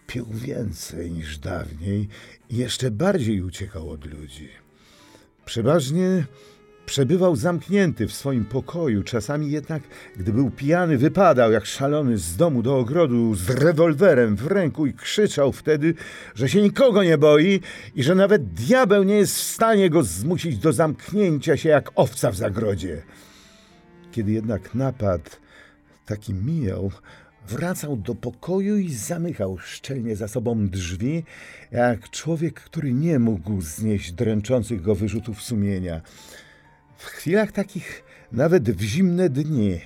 Pił 0.07 0.27
więcej 0.31 1.13
niż 1.13 1.39
dawniej 1.39 2.09
i 2.51 2.57
jeszcze 2.57 2.91
bardziej 2.91 3.43
uciekał 3.43 3.91
od 3.91 4.05
ludzi. 4.05 4.49
Przeważnie 5.45 6.25
przebywał 6.87 7.37
zamknięty 7.37 8.07
w 8.09 8.13
swoim 8.13 8.45
pokoju, 8.45 9.03
czasami 9.03 9.51
jednak, 9.51 9.83
gdy 10.17 10.33
był 10.33 10.51
pijany, 10.51 10.99
wypadał 10.99 11.53
jak 11.53 11.67
szalony 11.67 12.19
z 12.19 12.37
domu 12.37 12.63
do 12.63 12.79
ogrodu 12.79 13.35
z 13.35 13.51
rewolwerem 13.51 14.37
w 14.37 14.47
ręku 14.47 14.87
i 14.87 14.95
krzyczał 14.95 15.53
wtedy, 15.53 15.95
że 16.35 16.49
się 16.49 16.63
nikogo 16.63 17.05
nie 17.05 17.19
boi 17.19 17.61
i 17.95 18.03
że 18.03 18.15
nawet 18.15 18.53
diabeł 18.53 19.03
nie 19.03 19.17
jest 19.17 19.37
w 19.37 19.43
stanie 19.43 19.91
go 19.91 20.03
zmusić 20.03 20.59
do 20.59 20.73
zamknięcia 20.73 21.57
się 21.57 21.69
jak 21.69 21.91
owca 21.95 22.31
w 22.31 22.37
zagrodzie. 22.37 23.03
Kiedy 24.13 24.33
jednak 24.33 24.75
napad 24.75 25.41
taki 26.07 26.35
mijał, 26.35 26.91
wracał 27.49 27.97
do 27.97 28.15
pokoju 28.15 28.77
i 28.77 28.95
zamykał 28.95 29.59
szczelnie 29.59 30.17
za 30.17 30.29
sobą 30.29 30.69
drzwi, 30.69 31.25
jak 31.71 32.11
człowiek, 32.11 32.61
który 32.61 32.93
nie 32.93 33.19
mógł 33.19 33.61
znieść 33.61 34.13
dręczących 34.13 34.83
go 34.83 34.95
wyrzutów 34.95 35.43
sumienia. 35.43 36.01
W 36.97 37.05
chwilach 37.05 37.53
takich, 37.53 38.05
nawet 38.33 38.71
w 38.71 38.83
zimne 38.83 39.29
dni, 39.29 39.81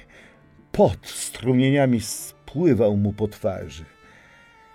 pot 0.72 1.06
strumieniami 1.06 2.00
spływał 2.00 2.96
mu 2.96 3.12
po 3.12 3.28
twarzy. 3.28 3.84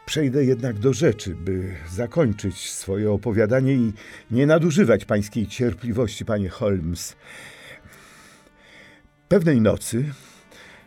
Przejdę 0.06 0.46
jednak 0.46 0.80
do 0.80 0.94
rzeczy, 0.94 1.36
by 1.36 1.76
zakończyć 1.92 2.70
swoje 2.70 3.12
opowiadanie 3.12 3.74
i 3.74 3.94
nie 4.32 4.46
nadużywać 4.46 5.06
pańskiej 5.06 5.48
cierpliwości, 5.48 6.26
panie 6.26 6.50
Holmes. 6.50 7.16
Pewnej 9.28 9.62
nocy 9.62 10.06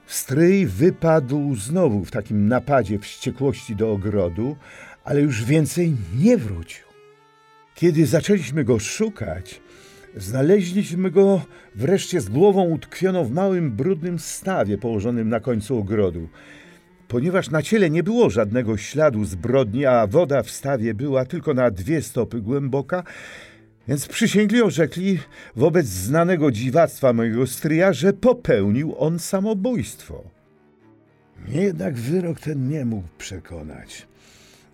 stryj 0.06 0.66
wypadł 0.66 1.54
znowu 1.54 2.04
w 2.04 2.10
takim 2.10 2.48
napadzie 2.48 2.98
wściekłości 2.98 3.76
do 3.76 3.92
ogrodu, 3.92 4.56
ale 5.04 5.20
już 5.20 5.44
więcej 5.44 5.96
nie 6.14 6.36
wrócił. 6.36 6.86
Kiedy 7.74 8.06
zaczęliśmy 8.06 8.64
go 8.64 8.78
szukać, 8.78 9.60
znaleźliśmy 10.16 11.10
go 11.10 11.42
wreszcie 11.74 12.20
z 12.20 12.28
głową 12.28 12.64
utkwioną 12.64 13.24
w 13.24 13.30
małym, 13.30 13.70
brudnym 13.70 14.18
stawie 14.18 14.78
położonym 14.78 15.28
na 15.28 15.40
końcu 15.40 15.78
ogrodu. 15.78 16.28
Ponieważ 17.08 17.50
na 17.50 17.62
ciele 17.62 17.90
nie 17.90 18.02
było 18.02 18.30
żadnego 18.30 18.76
śladu 18.76 19.24
zbrodni, 19.24 19.86
a 19.86 20.06
woda 20.06 20.42
w 20.42 20.50
stawie 20.50 20.94
była 20.94 21.24
tylko 21.24 21.54
na 21.54 21.70
dwie 21.70 22.02
stopy 22.02 22.40
głęboka, 22.40 23.02
więc 23.88 24.06
przysięgli 24.08 24.62
orzekli 24.62 25.18
wobec 25.56 25.86
znanego 25.86 26.50
dziwactwa 26.50 27.12
mojego 27.12 27.46
stryja, 27.46 27.92
że 27.92 28.12
popełnił 28.12 28.94
on 28.98 29.18
samobójstwo. 29.18 30.24
Mnie 31.48 31.62
jednak 31.62 31.94
wyrok 31.94 32.40
ten 32.40 32.68
nie 32.68 32.84
mógł 32.84 33.08
przekonać, 33.18 34.06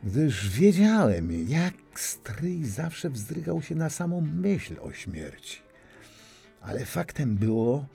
gdyż 0.02 0.50
wiedziałem, 0.50 1.48
jak 1.48 1.74
stryj 1.94 2.64
zawsze 2.64 3.10
wzdrygał 3.10 3.62
się 3.62 3.74
na 3.74 3.90
samą 3.90 4.20
myśl 4.20 4.74
o 4.80 4.92
śmierci. 4.92 5.58
Ale 6.60 6.84
faktem 6.84 7.36
było, 7.36 7.86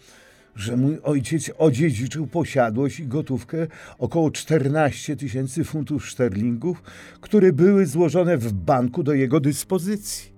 że 0.56 0.78
mój 0.78 1.00
ojciec 1.04 1.52
odziedziczył 1.58 2.28
posiadłość 2.28 3.00
i 3.00 3.08
gotówkę 3.08 3.68
około 3.98 4.32
14 4.32 5.16
tysięcy 5.16 5.64
funtów 5.64 6.08
szterlingów, 6.08 6.84
które 7.22 7.54
były 7.54 7.86
złożone 7.86 8.38
w 8.38 8.54
banku 8.54 9.04
do 9.04 9.14
jego 9.14 9.40
dyspozycji. 9.40 10.38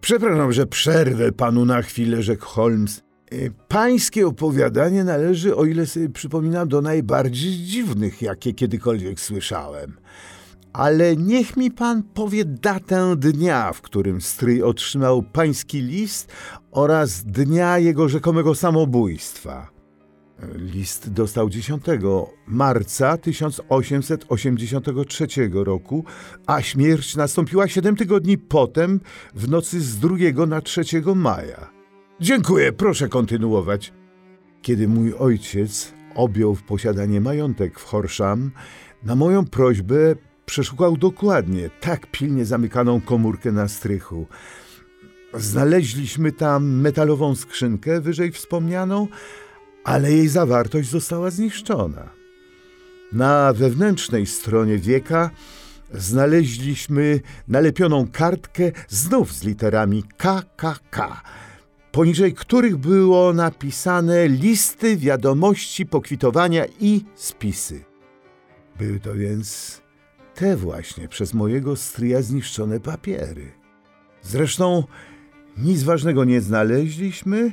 Przepraszam, 0.00 0.52
że 0.52 0.66
przerwę 0.66 1.32
panu 1.32 1.64
na 1.64 1.82
chwilę, 1.82 2.22
rzekł 2.22 2.44
Holmes. 2.44 3.02
E, 3.30 3.36
pańskie 3.68 4.26
opowiadanie 4.26 5.04
należy, 5.04 5.56
o 5.56 5.64
ile 5.64 5.86
sobie 5.86 6.08
przypominam, 6.08 6.68
do 6.68 6.80
najbardziej 6.80 7.52
dziwnych, 7.52 8.22
jakie 8.22 8.54
kiedykolwiek 8.54 9.20
słyszałem. 9.20 9.96
Ale 10.72 11.16
niech 11.16 11.56
mi 11.56 11.70
pan 11.70 12.02
powie 12.02 12.44
datę 12.44 13.16
dnia, 13.16 13.72
w 13.72 13.82
którym 13.82 14.20
stryj 14.20 14.62
otrzymał 14.62 15.22
pański 15.22 15.80
list 15.80 16.32
oraz 16.70 17.24
dnia 17.24 17.78
jego 17.78 18.08
rzekomego 18.08 18.54
samobójstwa. 18.54 19.70
List 20.54 21.12
dostał 21.12 21.50
10 21.50 21.84
marca 22.46 23.16
1883 23.16 25.26
roku, 25.52 26.04
a 26.46 26.62
śmierć 26.62 27.16
nastąpiła 27.16 27.68
7 27.68 27.96
tygodni 27.96 28.38
potem, 28.38 29.00
w 29.34 29.48
nocy 29.48 29.80
z 29.80 29.98
2 29.98 30.46
na 30.46 30.60
3 30.60 30.82
maja. 31.14 31.70
Dziękuję, 32.20 32.72
proszę 32.72 33.08
kontynuować. 33.08 33.92
Kiedy 34.62 34.88
mój 34.88 35.14
ojciec 35.14 35.92
objął 36.14 36.54
w 36.54 36.62
posiadanie 36.62 37.20
majątek 37.20 37.78
w 37.78 37.84
Horsham, 37.84 38.50
na 39.02 39.16
moją 39.16 39.46
prośbę 39.46 40.14
przeszukał 40.50 40.96
dokładnie 40.96 41.70
tak 41.80 42.06
pilnie 42.10 42.44
zamykaną 42.44 43.00
komórkę 43.00 43.52
na 43.52 43.68
strychu. 43.68 44.26
Znaleźliśmy 45.34 46.32
tam 46.32 46.80
metalową 46.80 47.34
skrzynkę, 47.34 48.00
wyżej 48.00 48.32
wspomnianą, 48.32 49.08
ale 49.84 50.12
jej 50.12 50.28
zawartość 50.28 50.90
została 50.90 51.30
zniszczona. 51.30 52.10
Na 53.12 53.52
wewnętrznej 53.52 54.26
stronie 54.26 54.78
wieka 54.78 55.30
znaleźliśmy 55.94 57.20
nalepioną 57.48 58.06
kartkę 58.12 58.72
znów 58.88 59.32
z 59.32 59.44
literami 59.44 60.04
KKK, 60.16 61.22
poniżej 61.92 62.34
których 62.34 62.76
było 62.76 63.32
napisane 63.32 64.28
listy, 64.28 64.96
wiadomości, 64.96 65.86
pokwitowania 65.86 66.64
i 66.80 67.04
spisy. 67.14 67.84
Były 68.78 69.00
to 69.00 69.14
więc 69.14 69.80
te 70.40 70.56
właśnie 70.56 71.08
przez 71.08 71.34
mojego 71.34 71.76
stryja 71.76 72.22
zniszczone 72.22 72.80
papiery. 72.80 73.52
Zresztą 74.22 74.84
nic 75.58 75.82
ważnego 75.82 76.24
nie 76.24 76.40
znaleźliśmy, 76.40 77.52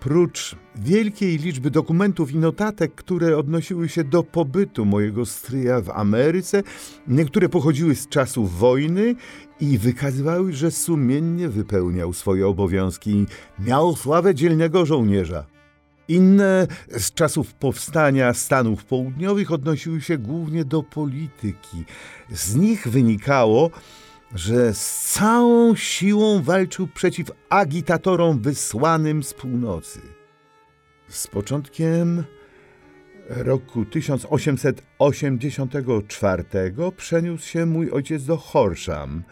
Prócz 0.00 0.56
wielkiej 0.76 1.38
liczby 1.38 1.70
dokumentów 1.70 2.32
i 2.32 2.38
notatek, 2.38 2.94
które 2.94 3.38
odnosiły 3.38 3.88
się 3.88 4.04
do 4.04 4.22
pobytu 4.22 4.84
mojego 4.84 5.26
stryja 5.26 5.80
w 5.80 5.90
Ameryce, 5.90 6.62
niektóre 7.06 7.48
pochodziły 7.48 7.94
z 7.94 8.08
czasów 8.08 8.58
wojny 8.58 9.14
i 9.60 9.78
wykazywały, 9.78 10.52
że 10.52 10.70
sumiennie 10.70 11.48
wypełniał 11.48 12.12
swoje 12.12 12.46
obowiązki 12.48 13.10
i 13.10 13.26
miał 13.58 13.96
sławę 13.96 14.34
dzielnego 14.34 14.86
żołnierza. 14.86 15.57
Inne 16.08 16.66
z 16.88 17.14
czasów 17.14 17.54
powstania 17.54 18.34
Stanów 18.34 18.84
Południowych 18.84 19.52
odnosiły 19.52 20.00
się 20.00 20.18
głównie 20.18 20.64
do 20.64 20.82
polityki. 20.82 21.84
Z 22.30 22.56
nich 22.56 22.88
wynikało, 22.88 23.70
że 24.34 24.74
z 24.74 25.12
całą 25.12 25.74
siłą 25.74 26.42
walczył 26.42 26.86
przeciw 26.86 27.30
agitatorom 27.48 28.42
wysłanym 28.42 29.22
z 29.22 29.34
północy. 29.34 30.00
Z 31.08 31.26
początkiem 31.26 32.24
roku 33.28 33.84
1884 33.84 36.44
przeniósł 36.96 37.48
się 37.48 37.66
mój 37.66 37.90
ojciec 37.90 38.24
do 38.24 38.36
Horsham 38.36 39.22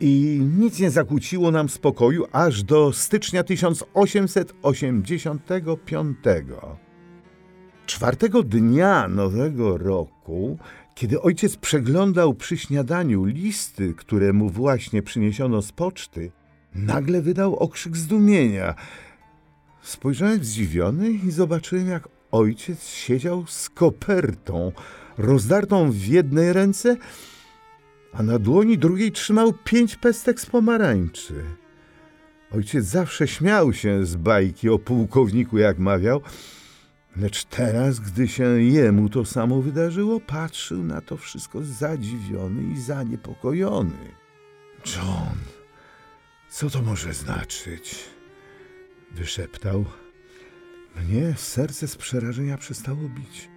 i 0.00 0.40
nic 0.58 0.78
nie 0.78 0.90
zakłóciło 0.90 1.50
nam 1.50 1.68
spokoju 1.68 2.26
aż 2.32 2.62
do 2.62 2.92
stycznia 2.92 3.42
1885. 3.42 6.16
Czwartego 7.86 8.42
dnia 8.42 9.08
nowego 9.08 9.78
roku 9.78 10.58
kiedy 10.98 11.22
ojciec 11.22 11.56
przeglądał 11.56 12.34
przy 12.34 12.56
śniadaniu 12.56 13.24
listy, 13.24 13.94
które 13.94 14.32
mu 14.32 14.50
właśnie 14.50 15.02
przyniesiono 15.02 15.62
z 15.62 15.72
poczty, 15.72 16.30
nagle 16.74 17.22
wydał 17.22 17.56
okrzyk 17.56 17.96
zdumienia. 17.96 18.74
Spojrzałem 19.82 20.44
zdziwiony 20.44 21.10
i 21.10 21.30
zobaczyłem, 21.30 21.88
jak 21.88 22.08
ojciec 22.30 22.88
siedział 22.88 23.46
z 23.46 23.70
kopertą, 23.70 24.72
rozdartą 25.18 25.90
w 25.90 26.06
jednej 26.06 26.52
ręce, 26.52 26.96
a 28.18 28.22
na 28.22 28.38
dłoni 28.38 28.78
drugiej 28.78 29.12
trzymał 29.12 29.52
pięć 29.52 29.96
pestek 29.96 30.40
z 30.40 30.46
pomarańczy. 30.46 31.44
Ojciec 32.50 32.84
zawsze 32.84 33.28
śmiał 33.28 33.72
się 33.72 34.06
z 34.06 34.16
bajki 34.16 34.68
o 34.68 34.78
pułkowniku, 34.78 35.58
jak 35.58 35.78
mawiał, 35.78 36.20
lecz 37.16 37.44
teraz, 37.44 38.00
gdy 38.00 38.28
się 38.28 38.62
jemu 38.62 39.08
to 39.08 39.24
samo 39.24 39.62
wydarzyło, 39.62 40.20
patrzył 40.20 40.84
na 40.84 41.00
to 41.00 41.16
wszystko 41.16 41.64
zadziwiony 41.64 42.72
i 42.72 42.80
zaniepokojony. 42.80 44.12
John, 44.86 45.38
co 46.48 46.70
to 46.70 46.82
może 46.82 47.12
znaczyć? 47.12 48.04
Wyszeptał. 49.12 49.84
Mnie 50.96 51.34
serce 51.36 51.88
z 51.88 51.96
przerażenia 51.96 52.58
przestało 52.58 53.08
bić. 53.08 53.48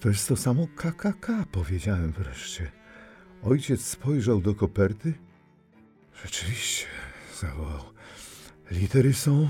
To 0.00 0.08
jest 0.08 0.28
to 0.28 0.36
samo 0.36 0.66
KKK, 0.76 1.44
powiedziałem 1.52 2.12
wreszcie. 2.12 2.79
Ojciec 3.42 3.84
spojrzał 3.84 4.40
do 4.40 4.54
koperty. 4.54 5.12
Rzeczywiście, 6.24 6.86
zawołał. 7.40 7.84
Litery 8.70 9.14
są, 9.14 9.48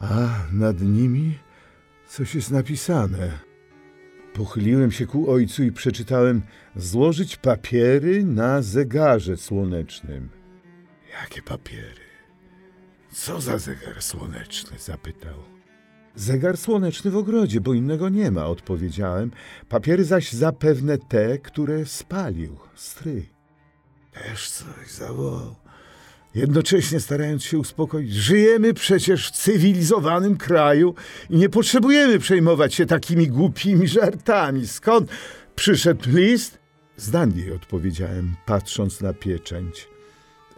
a 0.00 0.28
nad 0.52 0.80
nimi 0.80 1.38
coś 2.08 2.34
jest 2.34 2.50
napisane. 2.50 3.38
Pochyliłem 4.34 4.92
się 4.92 5.06
ku 5.06 5.30
ojcu 5.30 5.62
i 5.62 5.72
przeczytałem 5.72 6.42
złożyć 6.76 7.36
papiery 7.36 8.24
na 8.24 8.62
zegarze 8.62 9.36
słonecznym. 9.36 10.28
Jakie 11.20 11.42
papiery? 11.42 12.04
Co 13.12 13.40
za 13.40 13.58
zegar 13.58 14.02
słoneczny? 14.02 14.78
zapytał. 14.78 15.53
Zegar 16.16 16.56
słoneczny 16.56 17.10
w 17.10 17.16
ogrodzie, 17.16 17.60
bo 17.60 17.74
innego 17.74 18.08
nie 18.08 18.30
ma, 18.30 18.46
odpowiedziałem. 18.46 19.30
Papiery 19.68 20.04
zaś 20.04 20.32
zapewne 20.32 20.98
te, 20.98 21.38
które 21.38 21.86
spalił 21.86 22.56
stryj. 22.74 23.28
Też 24.12 24.50
coś 24.50 24.90
zawołał. 24.90 25.54
Jednocześnie 26.34 27.00
starając 27.00 27.44
się 27.44 27.58
uspokoić, 27.58 28.12
żyjemy 28.12 28.74
przecież 28.74 29.28
w 29.28 29.30
cywilizowanym 29.30 30.36
kraju 30.36 30.94
i 31.30 31.36
nie 31.36 31.48
potrzebujemy 31.48 32.18
przejmować 32.18 32.74
się 32.74 32.86
takimi 32.86 33.28
głupimi 33.28 33.88
żartami. 33.88 34.66
Skąd 34.66 35.10
przyszedł 35.54 36.10
list? 36.10 36.58
Z 36.96 37.10
Dandii 37.10 37.52
odpowiedziałem, 37.52 38.34
patrząc 38.46 39.00
na 39.00 39.12
pieczęć. 39.12 39.93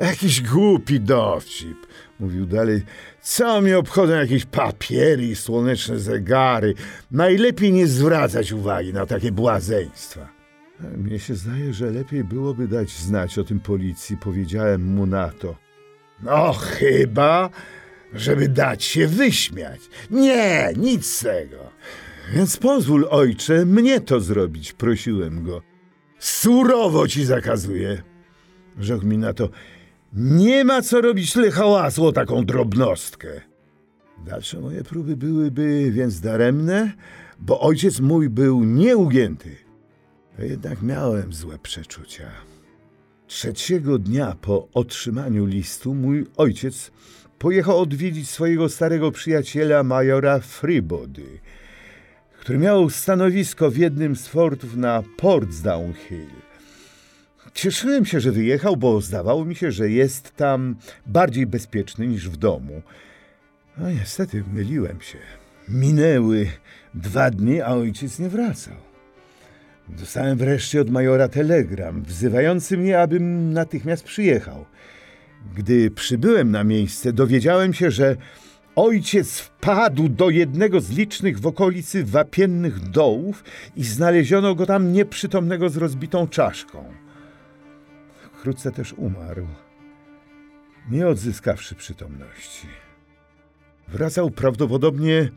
Jakiś 0.01 0.43
głupi 0.43 1.01
dowcip, 1.01 1.87
mówił 2.21 2.47
dalej. 2.47 2.83
Co 3.23 3.61
mi 3.61 3.75
obchodzą 3.75 4.13
jakieś 4.13 4.45
papiery 4.45 5.27
i 5.27 5.37
słoneczne 5.37 5.99
zegary? 5.99 6.75
Najlepiej 7.11 7.73
nie 7.73 7.87
zwracać 7.87 8.53
uwagi 8.53 8.93
na 8.93 9.07
takie 9.07 9.33
błazeństwa. 9.33 10.29
Mnie 10.97 11.19
się 11.19 11.35
zdaje, 11.35 11.73
że 11.73 11.91
lepiej 11.91 12.25
byłoby 12.25 12.69
dać 12.69 12.91
znać 12.91 13.39
o 13.39 13.45
tym 13.45 13.61
policji, 13.61 14.17
powiedziałem 14.17 14.85
mu 14.85 15.07
na 15.07 15.31
to. 15.31 15.57
No 16.23 16.53
chyba, 16.53 17.51
żeby 18.15 18.49
dać 18.49 18.85
się 18.85 19.07
wyśmiać. 19.07 19.81
Nie, 20.11 20.73
nic 20.77 21.07
z 21.07 21.21
tego. 21.21 21.71
Więc 22.35 22.57
pozwól, 22.57 23.07
ojcze, 23.11 23.67
mnie 23.67 24.01
to 24.01 24.21
zrobić, 24.21 24.73
prosiłem 24.73 25.45
go. 25.45 25.63
Surowo 26.19 27.09
ci 27.09 27.25
zakazuję. 27.25 28.03
Rzekł 28.79 29.07
mi 29.07 29.19
na 29.19 29.33
to, 29.33 29.49
nie 30.17 30.65
ma 30.65 30.83
co 30.83 31.01
robić 31.01 31.33
tyle 31.33 31.51
hałasu 31.51 32.07
o 32.07 32.13
taką 32.13 32.45
drobnostkę. 32.45 33.29
Dalsze 34.27 34.61
moje 34.61 34.85
próby 34.85 35.17
byłyby 35.17 35.91
więc 35.91 36.21
daremne, 36.21 36.93
bo 37.39 37.61
ojciec 37.61 38.01
mój 38.01 38.29
był 38.29 38.65
nieugięty. 38.65 39.57
Jednak 40.39 40.83
miałem 40.83 41.33
złe 41.33 41.59
przeczucia. 41.59 42.31
Trzeciego 43.27 43.99
dnia 43.99 44.37
po 44.41 44.69
otrzymaniu 44.75 45.47
listu 45.47 45.95
mój 45.95 46.27
ojciec 46.37 46.91
pojechał 47.39 47.81
odwiedzić 47.81 48.31
swojego 48.31 48.69
starego 48.69 49.13
przyjaciela 49.13 49.83
majora 49.83 50.39
Freebody, 50.39 51.41
który 52.41 52.59
miał 52.59 52.91
stanowisko 52.91 53.71
w 53.71 53.77
jednym 53.77 54.17
z 54.17 54.27
fortów 54.29 54.77
na 54.77 55.03
Portsdown 55.17 55.93
Hill. 55.93 56.46
Cieszyłem 57.55 58.05
się, 58.05 58.21
że 58.21 58.33
wyjechał, 58.33 58.77
bo 58.77 59.01
zdawało 59.01 59.45
mi 59.45 59.55
się, 59.55 59.73
że 59.73 59.91
jest 59.91 60.37
tam 60.37 60.77
bardziej 61.07 61.47
bezpieczny 61.47 62.07
niż 62.07 62.29
w 62.29 62.37
domu. 62.37 62.83
A 63.79 63.91
niestety 63.91 64.45
myliłem 64.53 65.01
się. 65.01 65.19
Minęły 65.69 66.47
dwa 66.95 67.31
dni, 67.31 67.61
a 67.61 67.69
ojciec 67.69 68.19
nie 68.19 68.29
wracał. 68.29 68.75
Dostałem 69.89 70.39
wreszcie 70.39 70.81
od 70.81 70.91
majora 70.91 71.29
telegram, 71.29 72.03
wzywający 72.03 72.79
mnie, 72.79 73.01
abym 73.01 73.53
natychmiast 73.53 74.05
przyjechał. 74.05 74.65
Gdy 75.55 75.91
przybyłem 75.91 76.51
na 76.51 76.65
miejsce, 76.65 77.13
dowiedziałem 77.13 77.75
się, 77.75 77.91
że 77.91 78.17
ojciec 78.77 79.39
wpadł 79.39 80.09
do 80.09 80.31
jednego 80.31 80.81
z 80.81 80.91
licznych 80.91 81.41
w 81.41 81.47
okolicy 81.47 82.05
wapiennych 82.05 82.91
dołów 82.91 83.45
i 83.77 83.85
znaleziono 83.85 84.55
go 84.55 84.67
tam 84.67 84.93
nieprzytomnego 84.93 85.69
z 85.69 85.77
rozbitą 85.77 86.29
czaszką. 86.29 87.06
Wkrótce 88.39 88.73
też 88.73 88.93
umarł, 88.93 89.47
nie 90.91 91.09
odzyskawszy 91.09 91.75
przytomności. 91.75 92.67
Wracał 93.89 94.31
prawdopodobnie 94.31 95.31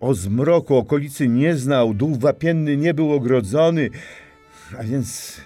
o 0.00 0.14
zmroku 0.14 0.76
okolicy 0.76 1.28
nie 1.28 1.56
znał, 1.56 1.94
dół 1.94 2.18
wapienny 2.18 2.76
nie 2.76 2.94
był 2.94 3.12
ogrodzony, 3.12 3.90
a 4.78 4.82
więc 4.82 5.40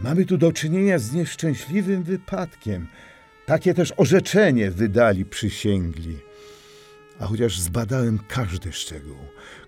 mamy 0.00 0.24
tu 0.24 0.38
do 0.38 0.52
czynienia 0.52 0.98
z 0.98 1.12
nieszczęśliwym 1.12 2.02
wypadkiem. 2.02 2.86
Takie 3.46 3.74
też 3.74 3.92
orzeczenie 3.96 4.70
wydali 4.70 5.24
przysięgli. 5.24 6.16
A 7.20 7.26
chociaż 7.26 7.60
zbadałem 7.60 8.18
każdy 8.28 8.72
szczegół, 8.72 9.16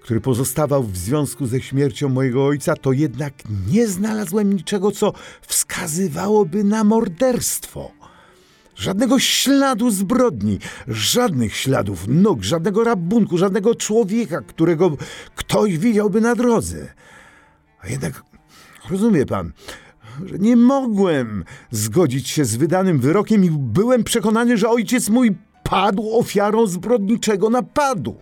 który 0.04 0.20
pozostawał 0.20 0.82
w 0.82 0.96
związku 0.96 1.46
ze 1.46 1.60
śmiercią 1.60 2.08
mojego 2.08 2.46
ojca, 2.46 2.76
to 2.76 2.92
jednak 2.92 3.34
nie 3.72 3.88
znalazłem 3.88 4.52
niczego, 4.52 4.90
co 4.90 5.12
wskazywałoby 5.40 6.64
na 6.64 6.84
morderstwo. 6.84 7.90
Żadnego 8.76 9.18
śladu 9.18 9.90
zbrodni, 9.90 10.58
żadnych 10.88 11.56
śladów 11.56 12.04
nóg, 12.08 12.42
żadnego 12.42 12.84
rabunku, 12.84 13.38
żadnego 13.38 13.74
człowieka, 13.74 14.40
którego 14.40 14.96
ktoś 15.34 15.78
widziałby 15.78 16.20
na 16.20 16.34
drodze. 16.34 16.94
A 17.80 17.88
jednak 17.88 18.22
rozumie 18.90 19.26
pan, 19.26 19.52
że 20.24 20.38
nie 20.38 20.56
mogłem 20.56 21.44
zgodzić 21.70 22.28
się 22.28 22.44
z 22.44 22.56
wydanym 22.56 22.98
wyrokiem 22.98 23.44
i 23.44 23.50
byłem 23.50 24.04
przekonany, 24.04 24.56
że 24.56 24.68
ojciec 24.68 25.08
mój 25.08 25.36
padł 25.62 26.18
ofiarą 26.18 26.66
zbrodniczego 26.66 27.50
napadu. 27.50 28.16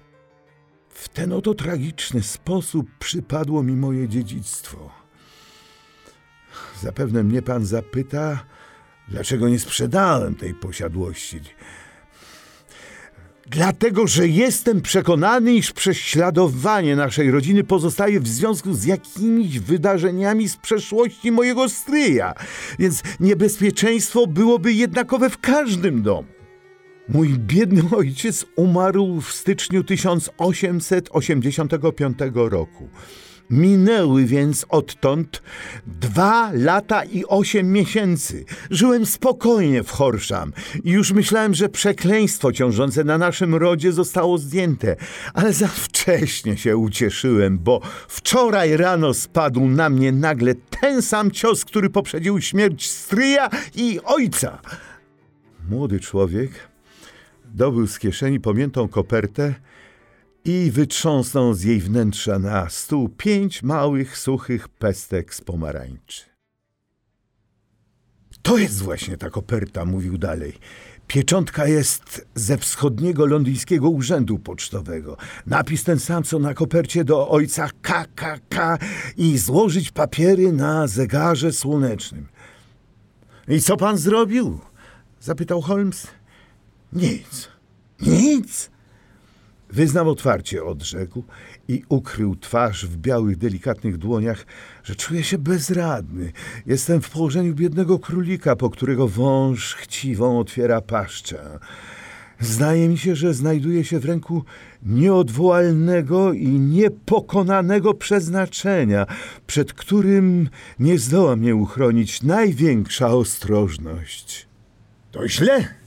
W 0.93 1.09
ten 1.09 1.33
oto 1.33 1.55
tragiczny 1.55 2.23
sposób 2.23 2.87
przypadło 2.99 3.63
mi 3.63 3.73
moje 3.73 4.09
dziedzictwo. 4.09 4.91
Zapewne 6.83 7.23
mnie 7.23 7.43
pan 7.43 7.67
zapyta, 7.67 8.45
Dlaczego 9.13 9.49
nie 9.49 9.59
sprzedałem 9.59 10.35
tej 10.35 10.55
posiadłości? 10.55 11.41
Dlatego, 13.47 14.07
że 14.07 14.29
jestem 14.29 14.81
przekonany, 14.81 15.55
iż 15.55 15.73
prześladowanie 15.73 16.97
naszej 16.97 17.31
rodziny 17.31 17.65
pozostaje 17.65 18.21
w 18.21 18.29
związku 18.29 18.75
z 18.75 18.85
jakimiś 18.85 19.59
wydarzeniami 19.59 20.49
z 20.49 20.57
przeszłości 20.57 21.33
mojego 21.33 21.69
stryja, 21.69 22.35
więc 22.79 23.03
niebezpieczeństwo 23.21 24.27
byłoby 24.27 24.73
jednakowe 24.73 25.31
w 25.31 25.39
każdym 25.39 26.03
domu. 26.03 26.29
Mój 27.09 27.39
biedny 27.39 27.83
ojciec 27.97 28.47
umarł 28.57 29.21
w 29.21 29.33
styczniu 29.33 29.85
1885 29.85 32.19
roku. 32.35 32.89
Minęły 33.51 34.25
więc 34.25 34.67
odtąd 34.69 35.43
dwa 35.87 36.51
lata 36.55 37.05
i 37.05 37.25
osiem 37.25 37.73
miesięcy. 37.73 38.45
Żyłem 38.71 39.07
spokojnie 39.07 39.83
w 39.83 39.91
Horszam 39.91 40.53
i 40.85 40.91
już 40.91 41.13
myślałem, 41.13 41.55
że 41.55 41.69
przekleństwo 41.69 42.53
ciążące 42.53 43.05
na 43.05 43.19
naszym 43.19 43.55
rodzie 43.55 43.93
zostało 43.93 44.39
zdjęte, 44.39 44.97
ale 45.35 45.53
za 45.53 45.69
wcześnie 45.69 46.57
się 46.57 46.77
ucieszyłem, 46.77 47.59
bo 47.59 47.81
wczoraj 48.09 48.77
rano 48.77 49.15
spadł 49.15 49.69
na 49.69 49.89
mnie 49.89 50.13
nagle 50.13 50.55
ten 50.81 51.03
sam 51.03 51.31
cios, 51.31 51.65
który 51.65 51.91
poprzedził 51.91 52.41
śmierć 52.41 52.91
stryja 52.91 53.51
i 53.75 54.01
ojca. 54.05 54.59
Młody 55.71 56.01
człowiek 56.01 56.72
dobył 57.55 57.87
z 57.87 57.99
kieszeni 57.99 58.41
pamiętą 58.41 58.89
kopertę 58.89 59.55
i 60.45 60.71
wytrząsnął 60.71 61.55
z 61.55 61.63
jej 61.63 61.81
wnętrza 61.81 62.39
na 62.39 62.69
stół 62.69 63.09
pięć 63.09 63.63
małych, 63.63 64.19
suchych 64.19 64.69
pestek 64.69 65.35
z 65.35 65.41
pomarańczy. 65.41 66.23
To 68.43 68.59
jest 68.59 68.83
właśnie 68.83 69.17
ta 69.17 69.31
koperta, 69.31 69.85
mówił 69.85 70.19
dalej. 70.19 70.53
Pieczątka 71.07 71.67
jest 71.67 72.27
ze 72.35 72.59
wschodniego 72.59 73.27
londyńskiego 73.27 73.91
urzędu 73.91 74.39
pocztowego. 74.39 75.17
Napis 75.47 75.85
ten 75.85 75.99
sam, 75.99 76.23
co 76.23 76.39
na 76.39 76.55
kopercie 76.55 77.05
do 77.05 77.29
ojca 77.29 77.69
KKK 77.83 78.79
i 79.17 79.39
złożyć 79.39 79.91
papiery 79.91 80.53
na 80.53 80.87
zegarze 80.87 81.53
słonecznym. 81.53 82.27
I 83.49 83.61
co 83.61 83.77
pan 83.77 83.99
zrobił? 83.99 84.61
Zapytał 85.21 85.61
Holmes. 85.61 86.07
Nic. 86.93 87.49
Nic? 88.01 88.71
Wyznam 89.71 90.09
otwarcie, 90.09 90.65
odrzekł 90.65 91.23
i 91.69 91.83
ukrył 91.89 92.37
twarz 92.37 92.87
w 92.87 92.97
białych, 92.97 93.37
delikatnych 93.37 93.99
dłoniach, 93.99 94.47
że 94.85 94.95
czuje 94.95 95.25
się 95.25 95.39
bezradny. 95.39 96.33
Jestem 96.67 97.01
w 97.01 97.11
położeniu 97.11 97.55
biednego 97.55 97.99
królika, 97.99 98.57
po 98.57 98.71
którego 98.71 99.09
wąż 99.09 99.75
chciwą 99.75 100.39
otwiera 100.39 100.81
paszczę. 100.81 101.59
Zdaje 102.41 102.89
mi 102.89 102.99
się, 102.99 103.17
że 103.17 103.35
znajduje 103.35 103.85
się 103.85 103.99
w 103.99 104.05
ręku 104.05 104.45
nieodwołalnego 104.83 106.33
i 106.33 106.49
niepokonanego 106.49 107.95
przeznaczenia, 107.95 109.07
przed 109.47 109.73
którym 109.73 110.49
nie 110.79 110.99
zdoła 110.99 111.37
mnie 111.37 111.57
uchronić 111.57 112.23
największa 112.23 113.09
ostrożność. 113.09 114.49
To 115.11 115.29
źle, 115.29 115.82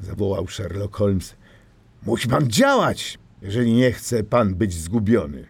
zawołał 0.00 0.48
Sherlock 0.48 0.96
Holmes. 0.96 1.34
Musi 2.02 2.28
pan 2.28 2.50
działać, 2.50 3.18
jeżeli 3.42 3.72
nie 3.72 3.92
chce 3.92 4.24
pan 4.24 4.54
być 4.54 4.74
zgubiony. 4.74 5.44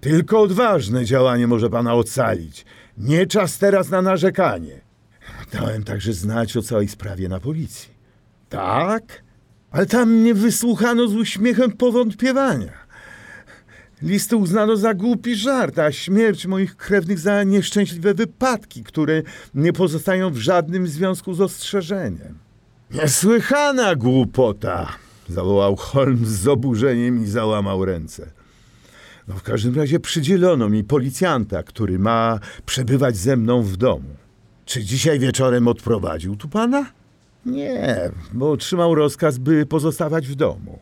Tylko 0.00 0.40
odważne 0.40 1.04
działanie 1.04 1.46
może 1.46 1.70
pana 1.70 1.94
ocalić. 1.94 2.64
Nie 2.98 3.26
czas 3.26 3.58
teraz 3.58 3.90
na 3.90 4.02
narzekanie. 4.02 4.80
Dałem 5.52 5.84
także 5.84 6.12
znać 6.12 6.56
o 6.56 6.62
całej 6.62 6.88
sprawie 6.88 7.28
na 7.28 7.40
policji. 7.40 7.90
Tak? 8.48 9.22
Ale 9.70 9.86
tam 9.86 10.12
mnie 10.12 10.34
wysłuchano 10.34 11.08
z 11.08 11.14
uśmiechem 11.14 11.72
powątpiewania. 11.72 12.72
Listy 14.02 14.36
uznano 14.36 14.76
za 14.76 14.94
głupi 14.94 15.36
żart, 15.36 15.78
a 15.78 15.92
śmierć 15.92 16.46
moich 16.46 16.76
krewnych 16.76 17.18
za 17.18 17.42
nieszczęśliwe 17.42 18.14
wypadki, 18.14 18.84
które 18.84 19.22
nie 19.54 19.72
pozostają 19.72 20.30
w 20.30 20.36
żadnym 20.36 20.86
związku 20.86 21.34
z 21.34 21.40
ostrzeżeniem. 21.40 22.45
Niesłychana 22.90 23.94
głupota! 23.96 24.88
zawołał 25.28 25.76
Holmes 25.76 26.28
z 26.28 26.48
oburzeniem 26.48 27.24
i 27.24 27.26
załamał 27.26 27.84
ręce. 27.84 28.30
No 29.28 29.34
w 29.34 29.42
każdym 29.42 29.76
razie 29.76 30.00
przydzielono 30.00 30.68
mi 30.68 30.84
policjanta, 30.84 31.62
który 31.62 31.98
ma 31.98 32.38
przebywać 32.66 33.16
ze 33.16 33.36
mną 33.36 33.62
w 33.62 33.76
domu. 33.76 34.08
Czy 34.64 34.84
dzisiaj 34.84 35.18
wieczorem 35.18 35.68
odprowadził 35.68 36.36
tu 36.36 36.48
pana? 36.48 36.86
Nie, 37.46 38.10
bo 38.32 38.50
otrzymał 38.50 38.94
rozkaz, 38.94 39.38
by 39.38 39.66
pozostawać 39.66 40.28
w 40.28 40.34
domu. 40.34 40.78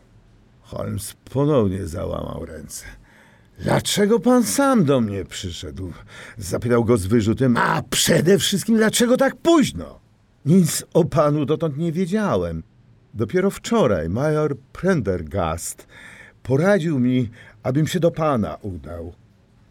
Holmes 0.62 1.16
ponownie 1.30 1.86
załamał 1.86 2.46
ręce. 2.46 2.84
Dlaczego 3.58 4.20
pan 4.20 4.44
sam 4.44 4.84
do 4.84 5.00
mnie 5.00 5.24
przyszedł? 5.24 5.92
Zapytał 6.38 6.84
go 6.84 6.96
z 6.96 7.06
wyrzutem. 7.06 7.56
A 7.56 7.82
przede 7.90 8.38
wszystkim, 8.38 8.76
dlaczego 8.76 9.16
tak 9.16 9.36
późno? 9.36 10.03
Nic 10.44 10.84
o 10.94 11.04
panu 11.04 11.44
dotąd 11.44 11.76
nie 11.76 11.92
wiedziałem. 11.92 12.62
Dopiero 13.14 13.50
wczoraj 13.50 14.08
major 14.08 14.56
Prendergast 14.72 15.86
poradził 16.42 16.98
mi, 16.98 17.30
abym 17.62 17.86
się 17.86 18.00
do 18.00 18.10
pana 18.10 18.58
udał. 18.62 19.12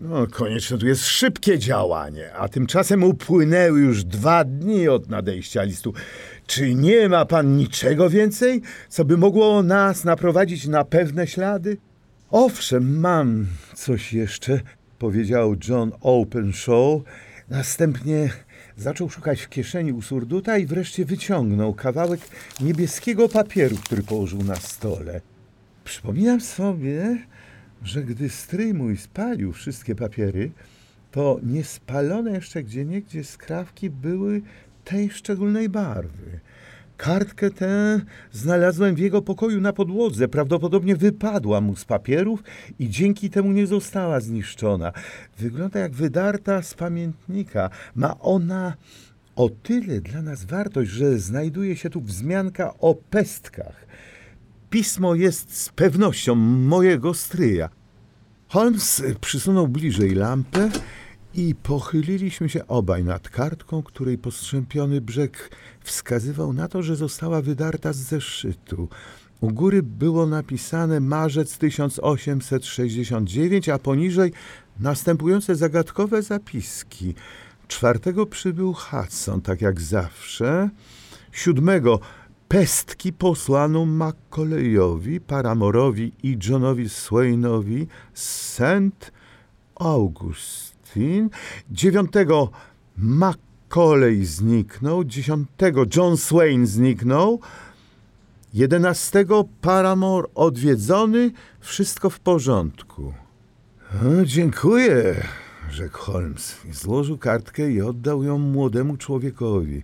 No, 0.01 0.27
konieczne 0.27 0.77
tu 0.77 0.87
jest 0.87 1.05
szybkie 1.05 1.59
działanie, 1.59 2.33
a 2.33 2.47
tymczasem 2.47 3.03
upłynęły 3.03 3.79
już 3.79 4.03
dwa 4.03 4.43
dni 4.43 4.87
od 4.87 5.09
nadejścia 5.09 5.63
listu. 5.63 5.93
Czy 6.47 6.75
nie 6.75 7.09
ma 7.09 7.25
pan 7.25 7.57
niczego 7.57 8.09
więcej, 8.09 8.61
co 8.89 9.05
by 9.05 9.17
mogło 9.17 9.63
nas 9.63 10.03
naprowadzić 10.03 10.67
na 10.67 10.85
pewne 10.85 11.27
ślady? 11.27 11.77
Owszem, 12.31 12.99
mam 12.99 13.47
coś 13.75 14.13
jeszcze, 14.13 14.59
powiedział 14.99 15.55
John 15.67 15.91
Openshaw. 16.01 17.01
Następnie 17.49 18.29
zaczął 18.77 19.09
szukać 19.09 19.41
w 19.41 19.49
kieszeni 19.49 19.93
u 19.93 20.01
surduta 20.01 20.57
i 20.57 20.65
wreszcie 20.65 21.05
wyciągnął 21.05 21.73
kawałek 21.73 22.21
niebieskiego 22.61 23.29
papieru, 23.29 23.75
który 23.75 24.03
położył 24.03 24.43
na 24.43 24.55
stole. 24.55 25.21
Przypominam 25.83 26.41
sobie, 26.41 27.17
że 27.83 28.03
gdy 28.03 28.29
stryj 28.29 28.73
mój 28.73 28.97
spalił 28.97 29.53
wszystkie 29.53 29.95
papiery, 29.95 30.51
to 31.11 31.39
niespalone 31.43 32.31
jeszcze 32.31 32.63
gdzieniegdzie 32.63 33.23
skrawki 33.23 33.89
były 33.89 34.41
tej 34.83 35.09
szczególnej 35.09 35.69
barwy. 35.69 36.39
Kartkę 36.97 37.51
tę 37.51 38.01
znalazłem 38.31 38.95
w 38.95 38.99
jego 38.99 39.21
pokoju 39.21 39.61
na 39.61 39.73
podłodze. 39.73 40.27
Prawdopodobnie 40.27 40.95
wypadła 40.95 41.61
mu 41.61 41.75
z 41.75 41.85
papierów 41.85 42.43
i 42.79 42.89
dzięki 42.89 43.29
temu 43.29 43.51
nie 43.51 43.67
została 43.67 44.19
zniszczona. 44.19 44.91
Wygląda 45.39 45.79
jak 45.79 45.91
wydarta 45.91 46.61
z 46.61 46.73
pamiętnika. 46.73 47.69
Ma 47.95 48.19
ona 48.19 48.73
o 49.35 49.49
tyle 49.49 50.01
dla 50.01 50.21
nas 50.21 50.45
wartość, 50.45 50.91
że 50.91 51.19
znajduje 51.19 51.75
się 51.75 51.89
tu 51.89 52.01
wzmianka 52.01 52.73
o 52.79 52.95
pestkach. 52.95 53.85
Pismo 54.69 55.15
jest 55.15 55.57
z 55.61 55.69
pewnością 55.69 56.35
mojego 56.35 57.13
stryja. 57.13 57.69
Holmes 58.47 59.03
przysunął 59.21 59.67
bliżej 59.67 60.15
lampę 60.15 60.69
i 61.33 61.55
pochyliliśmy 61.55 62.49
się 62.49 62.67
obaj 62.67 63.03
nad 63.03 63.29
kartką, 63.29 63.83
której 63.83 64.17
postrzępiony 64.17 65.01
brzeg 65.01 65.49
wskazywał 65.81 66.53
na 66.53 66.67
to, 66.67 66.83
że 66.83 66.95
została 66.95 67.41
wydarta 67.41 67.93
z 67.93 67.97
zeszytu. 67.97 68.89
U 69.41 69.53
góry 69.53 69.83
było 69.83 70.25
napisane 70.25 70.99
marzec 70.99 71.57
1869, 71.57 73.69
a 73.69 73.79
poniżej 73.79 74.33
następujące 74.79 75.55
zagadkowe 75.55 76.21
zapiski. 76.21 77.15
Czwartego 77.67 78.25
przybył 78.25 78.73
Hudson, 78.73 79.41
tak 79.41 79.61
jak 79.61 79.81
zawsze. 79.81 80.69
Siódmego 81.31 81.99
pestki 82.47 83.13
posłano 83.13 83.85
Macauleyowi, 83.85 85.21
Paramorowi 85.21 86.11
i 86.23 86.37
Johnowi 86.49 86.89
Swainowi 86.89 87.87
z 88.13 88.53
St. 88.53 89.11
Augustine. 90.93 91.29
Dziewiątego 91.71 92.49
Macaulay 92.97 94.25
zniknął. 94.25 95.03
Dziesiątego 95.03 95.83
John 95.95 96.17
Swain 96.17 96.67
zniknął. 96.67 97.39
Jedenastego 98.53 99.45
Paramore 99.61 100.27
odwiedzony. 100.35 101.31
Wszystko 101.59 102.09
w 102.09 102.19
porządku. 102.19 103.13
Dziękuję, 104.23 105.23
rzekł 105.71 105.97
Holmes. 105.97 106.57
Złożył 106.71 107.17
kartkę 107.17 107.71
i 107.71 107.81
oddał 107.81 108.23
ją 108.23 108.37
młodemu 108.37 108.97
człowiekowi. 108.97 109.83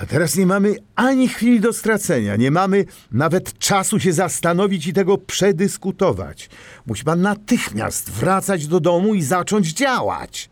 A 0.00 0.06
teraz 0.06 0.36
nie 0.36 0.46
mamy 0.46 0.74
ani 0.94 1.28
chwili 1.28 1.60
do 1.60 1.72
stracenia, 1.72 2.36
nie 2.36 2.50
mamy 2.50 2.84
nawet 3.12 3.58
czasu 3.58 4.00
się 4.00 4.12
zastanowić 4.12 4.86
i 4.86 4.92
tego 4.92 5.18
przedyskutować. 5.18 6.50
Musi 6.86 7.04
pan 7.04 7.22
natychmiast 7.22 8.10
wracać 8.10 8.66
do 8.66 8.80
domu 8.80 9.14
i 9.14 9.22
zacząć 9.22 9.72
działać. 9.72 10.50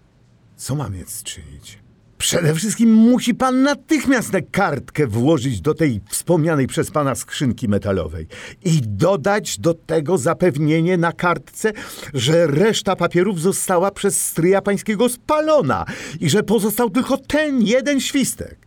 Co 0.57 0.75
mam 0.75 0.93
więc 0.93 1.23
czynić? 1.23 1.79
Przede 2.19 2.55
wszystkim 2.55 2.93
musi 2.95 3.35
pan 3.35 3.63
natychmiast 3.63 4.31
tę 4.31 4.43
kartkę 4.43 5.07
włożyć 5.07 5.61
do 5.61 5.75
tej 5.75 6.01
wspomnianej 6.09 6.67
przez 6.67 6.91
pana 6.91 7.15
skrzynki 7.15 7.69
metalowej 7.69 8.27
i 8.65 8.81
dodać 8.83 9.59
do 9.59 9.75
tego 9.75 10.19
zapewnienie 10.19 10.97
na 10.97 11.13
kartce, 11.13 11.73
że 12.15 12.47
reszta 12.47 12.97
papierów 12.97 13.41
została 13.41 13.91
przez 13.91 14.27
stryja 14.27 14.63
pańskiego 14.63 15.09
spalona 15.09 15.85
i 16.21 16.31
że 16.31 16.43
pozostał 16.43 16.91
tylko 16.91 17.17
ten 17.17 17.63
jeden 17.63 18.01
świstek. 18.01 18.66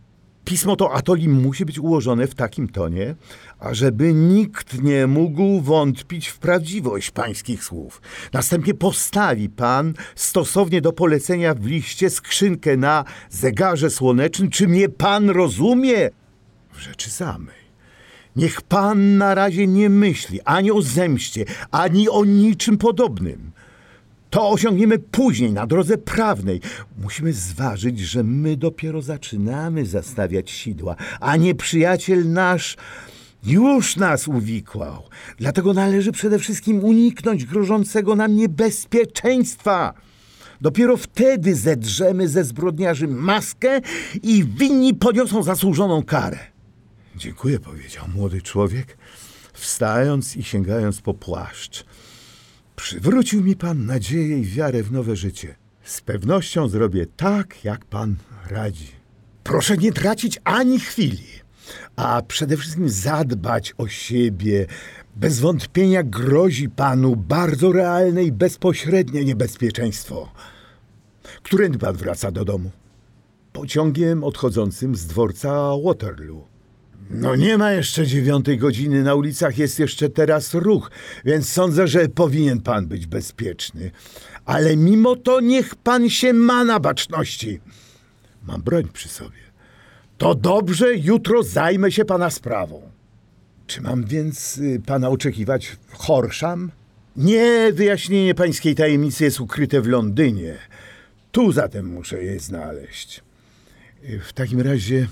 Pismo 0.49 0.75
to 0.75 0.93
Atoli 0.93 1.29
musi 1.29 1.65
być 1.65 1.79
ułożone 1.79 2.27
w 2.27 2.35
takim 2.35 2.67
tonie, 2.67 3.15
ażeby 3.59 4.13
nikt 4.13 4.81
nie 4.81 5.07
mógł 5.07 5.61
wątpić 5.61 6.27
w 6.27 6.39
prawdziwość 6.39 7.11
pańskich 7.11 7.63
słów. 7.63 8.01
Następnie 8.33 8.73
postawi 8.73 9.49
pan 9.49 9.93
stosownie 10.15 10.81
do 10.81 10.93
polecenia 10.93 11.53
w 11.53 11.65
liście 11.65 12.09
skrzynkę 12.09 12.77
na 12.77 13.05
zegarze 13.29 13.89
słonecznym. 13.89 14.49
Czy 14.49 14.67
mnie 14.67 14.89
pan 14.89 15.29
rozumie? 15.29 16.09
W 16.73 16.79
rzeczy 16.79 17.09
samej. 17.09 17.59
Niech 18.35 18.61
pan 18.61 19.17
na 19.17 19.35
razie 19.35 19.67
nie 19.67 19.89
myśli 19.89 20.41
ani 20.45 20.71
o 20.71 20.81
zemście, 20.81 21.45
ani 21.71 22.09
o 22.09 22.25
niczym 22.25 22.77
podobnym. 22.77 23.51
To 24.29 24.49
osiągniemy 24.49 24.99
później, 24.99 25.53
na 25.53 25.67
drodze 25.67 25.97
prawnej. 25.97 26.61
Musimy 26.97 27.33
zważyć, 27.33 27.99
że 27.99 28.23
my 28.23 28.57
dopiero 28.57 29.01
zaczynamy 29.01 29.85
zastawiać 29.85 30.51
sidła, 30.51 30.95
a 31.19 31.35
nieprzyjaciel 31.37 32.31
nasz 32.31 32.77
już 33.43 33.95
nas 33.95 34.27
uwikłał. 34.27 35.03
Dlatego 35.37 35.73
należy 35.73 36.11
przede 36.11 36.39
wszystkim 36.39 36.83
uniknąć 36.83 37.45
grożącego 37.45 38.15
nam 38.15 38.35
niebezpieczeństwa. 38.35 39.93
Dopiero 40.61 40.97
wtedy 40.97 41.55
zedrzemy 41.55 42.27
ze 42.27 42.43
zbrodniarzy 42.43 43.07
maskę 43.07 43.81
i 44.23 44.45
winni 44.45 44.93
poniosą 44.93 45.43
zasłużoną 45.43 46.03
karę. 46.03 46.39
Dziękuję, 47.15 47.59
powiedział 47.59 48.05
młody 48.15 48.41
człowiek, 48.41 48.97
wstając 49.53 50.37
i 50.37 50.43
sięgając 50.43 51.01
po 51.01 51.13
płaszcz. 51.13 51.85
Przywrócił 52.79 53.43
mi 53.43 53.55
pan 53.55 53.85
nadzieję 53.85 54.39
i 54.39 54.45
wiarę 54.45 54.83
w 54.83 54.91
nowe 54.91 55.15
życie. 55.15 55.55
Z 55.83 56.01
pewnością 56.01 56.67
zrobię 56.67 57.05
tak, 57.17 57.63
jak 57.63 57.85
pan 57.85 58.15
radzi. 58.49 58.87
Proszę 59.43 59.77
nie 59.77 59.91
tracić 59.91 60.39
ani 60.43 60.79
chwili, 60.79 61.23
a 61.95 62.21
przede 62.21 62.57
wszystkim 62.57 62.89
zadbać 62.89 63.73
o 63.77 63.87
siebie. 63.87 64.65
Bez 65.15 65.39
wątpienia 65.39 66.03
grozi 66.03 66.69
panu 66.69 67.15
bardzo 67.15 67.71
realne 67.71 68.23
i 68.23 68.31
bezpośrednie 68.31 69.25
niebezpieczeństwo. 69.25 70.31
Którędy 71.43 71.77
pan 71.77 71.95
wraca 71.95 72.31
do 72.31 72.45
domu? 72.45 72.71
Pociągiem 73.53 74.23
odchodzącym 74.23 74.95
z 74.95 75.05
dworca 75.05 75.71
Waterloo. 75.85 76.58
No 77.09 77.35
nie 77.35 77.57
ma 77.57 77.71
jeszcze 77.71 78.07
dziewiątej 78.07 78.57
godziny, 78.57 79.03
na 79.03 79.15
ulicach 79.15 79.57
jest 79.57 79.79
jeszcze 79.79 80.09
teraz 80.09 80.53
ruch, 80.53 80.91
więc 81.25 81.49
sądzę, 81.49 81.87
że 81.87 82.07
powinien 82.07 82.61
pan 82.61 82.87
być 82.87 83.07
bezpieczny. 83.07 83.91
Ale 84.45 84.77
mimo 84.77 85.15
to 85.15 85.41
niech 85.41 85.75
pan 85.75 86.09
się 86.09 86.33
ma 86.33 86.63
na 86.63 86.79
baczności. 86.79 87.59
Mam 88.43 88.61
broń 88.61 88.87
przy 88.93 89.09
sobie. 89.09 89.39
To 90.17 90.35
dobrze, 90.35 90.95
jutro 90.95 91.43
zajmę 91.43 91.91
się 91.91 92.05
pana 92.05 92.29
sprawą. 92.29 92.81
Czy 93.67 93.81
mam 93.81 94.03
więc 94.05 94.57
y, 94.57 94.81
pana 94.85 95.09
oczekiwać 95.09 95.67
w? 95.67 96.09
Nie, 97.15 97.69
wyjaśnienie 97.73 98.35
pańskiej 98.35 98.75
tajemnicy 98.75 99.23
jest 99.23 99.39
ukryte 99.39 99.81
w 99.81 99.87
Londynie. 99.87 100.57
Tu 101.31 101.51
zatem 101.51 101.85
muszę 101.85 102.23
je 102.23 102.39
znaleźć. 102.39 103.23
Y, 104.03 104.19
W 104.19 104.33
takim 104.33 104.61
razie 104.61 105.07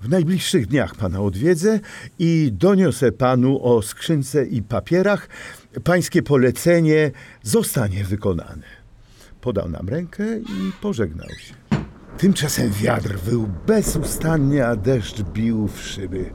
w 0.00 0.08
najbliższych 0.08 0.66
dniach 0.66 0.94
pana 0.94 1.20
odwiedzę 1.20 1.80
i 2.18 2.50
doniosę 2.52 3.12
panu 3.12 3.64
o 3.64 3.82
skrzynce 3.82 4.46
i 4.46 4.62
papierach. 4.62 5.28
Pańskie 5.84 6.22
polecenie 6.22 7.10
zostanie 7.42 8.04
wykonane. 8.04 8.80
Podał 9.40 9.68
nam 9.68 9.88
rękę 9.88 10.38
i 10.38 10.72
pożegnał 10.80 11.28
się. 11.28 11.54
Tymczasem 12.18 12.70
wiatr 12.72 13.18
wył 13.18 13.48
bezustannie, 13.66 14.66
a 14.66 14.76
deszcz 14.76 15.22
bił 15.22 15.68
w 15.68 15.80
szyby. 15.80 16.30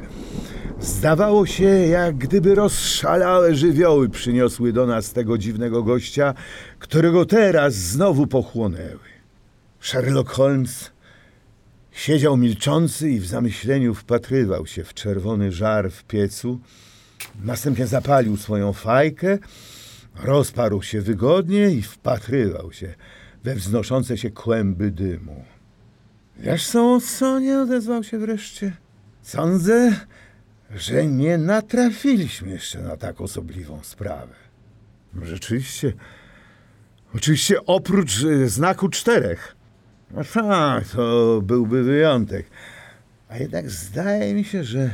Zdawało 0.80 1.46
się, 1.46 1.66
jak 1.66 2.18
gdyby 2.18 2.56
rozszalałe 2.56 3.56
żywioły 3.56 4.10
przyniosły 4.10 4.74
do 4.74 4.86
nas 4.86 5.14
tego 5.14 5.38
dziwnego 5.38 5.84
gościa, 5.84 6.34
którego 6.80 7.26
teraz 7.26 7.74
znowu 7.74 8.28
pochłonęły. 8.28 9.00
Sherlock 9.80 10.32
Holmes 10.32 10.92
siedział 11.96 12.38
milczący 12.38 13.10
i 13.10 13.20
w 13.20 13.28
zamyśleniu 13.28 13.94
wpatrywał 13.94 14.68
się 14.68 14.84
w 14.84 14.94
czerwony 14.94 15.52
żar 15.52 15.92
w 15.92 16.04
piecu. 16.04 16.60
Następnie 17.44 17.88
zapalił 17.88 18.38
swoją 18.38 18.74
fajkę, 18.74 19.38
rozparł 20.16 20.82
się 20.82 21.02
wygodnie 21.02 21.70
i 21.70 21.82
wpatrywał 21.82 22.72
się 22.72 22.96
we 23.44 23.56
wznoszące 23.56 24.18
się 24.18 24.32
kłęby 24.32 24.92
dymu. 24.92 25.46
Wiesz 26.38 26.68
co, 27.20 27.40
nie 27.40 27.60
odezwał 27.60 28.04
się 28.04 28.20
wreszcie? 28.20 28.74
Sądzę, 29.22 29.96
że 30.76 31.06
nie 31.06 31.38
natrafiliśmy 31.38 32.50
jeszcze 32.50 32.82
na 32.82 32.98
tak 32.98 33.22
osobliwą 33.22 33.80
sprawę. 33.84 34.36
Rzeczywiście, 35.22 35.94
oczywiście 37.16 37.66
oprócz 37.66 38.24
y, 38.24 38.50
znaku 38.50 38.90
czterech. 38.90 39.55
No 40.16 40.22
tak, 40.34 40.88
to 40.88 41.42
byłby 41.42 41.84
wyjątek. 41.84 42.46
A 43.30 43.38
jednak 43.38 43.70
zdaje 43.70 44.34
mi 44.34 44.44
się, 44.44 44.64
że 44.64 44.90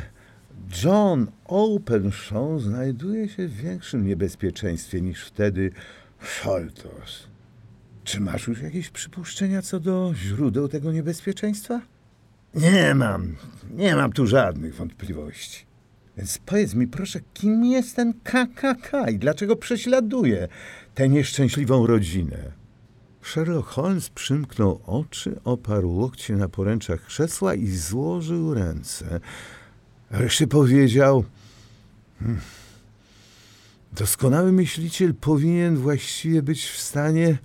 John 0.84 1.27
Openshaw 1.45 2.62
znajduje 2.62 3.29
się 3.29 3.47
w 3.47 3.55
większym 3.55 4.07
niebezpieczeństwie 4.07 5.01
niż 5.01 5.25
wtedy 5.25 5.71
Sholtos. 6.21 7.27
Czy 8.03 8.19
masz 8.19 8.47
już 8.47 8.62
jakieś 8.62 8.89
przypuszczenia 8.89 9.62
co 9.62 9.79
do 9.79 10.13
źródeł 10.15 10.67
tego 10.67 10.91
niebezpieczeństwa? 10.91 11.81
Nie 12.55 12.95
mam, 12.95 13.36
nie 13.71 13.95
mam 13.95 14.13
tu 14.13 14.27
żadnych 14.27 14.75
wątpliwości. 14.75 15.65
Więc 16.17 16.38
powiedz 16.38 16.73
mi 16.73 16.88
proszę, 16.88 17.19
kim 17.34 17.65
jest 17.65 17.95
ten 17.95 18.13
KKK 18.23 19.10
i 19.10 19.19
dlaczego 19.19 19.55
prześladuje 19.55 20.47
tę 20.95 21.10
nieszczęśliwą 21.10 21.88
rodzinę? 21.88 22.61
Sherlock 23.23 23.69
Holmes 23.69 24.10
przymknął 24.10 24.81
oczy, 24.86 25.39
oparł 25.43 25.91
łokcie 25.91 26.36
na 26.36 26.49
poręczach 26.49 27.05
krzesła 27.05 27.55
i 27.55 27.67
złożył 27.67 28.53
ręce. 28.53 29.19
Wreszcie 30.12 30.47
powiedział: 30.47 31.23
"Hmm, 32.19 32.39
Doskonały 33.93 34.51
myśliciel 34.51 35.13
powinien 35.13 35.77
właściwie 35.77 36.41
być 36.41 36.65
w 36.65 36.81
stanie 36.81 37.38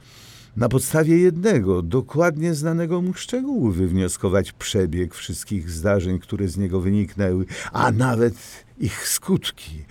na 0.57 0.69
podstawie 0.69 1.19
jednego, 1.19 1.83
dokładnie 1.83 2.55
znanego 2.55 3.03
mu 3.03 3.15
szczegółu 3.15 3.71
wywnioskować 3.71 4.53
przebieg 4.53 5.15
wszystkich 5.15 5.71
zdarzeń, 5.71 6.19
które 6.19 6.49
z 6.49 6.57
niego 6.57 6.81
wyniknęły, 6.81 7.47
a 7.73 7.91
nawet 7.93 8.35
ich 8.79 9.09
skutki. 9.09 9.85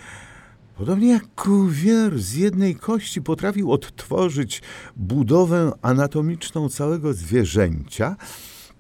Podobnie 0.77 1.07
jak 1.11 1.23
Cuvier 1.35 2.19
z 2.19 2.33
jednej 2.33 2.75
kości 2.75 3.21
potrafił 3.21 3.71
odtworzyć 3.71 4.61
budowę 4.95 5.71
anatomiczną 5.81 6.69
całego 6.69 7.13
zwierzęcia, 7.13 8.15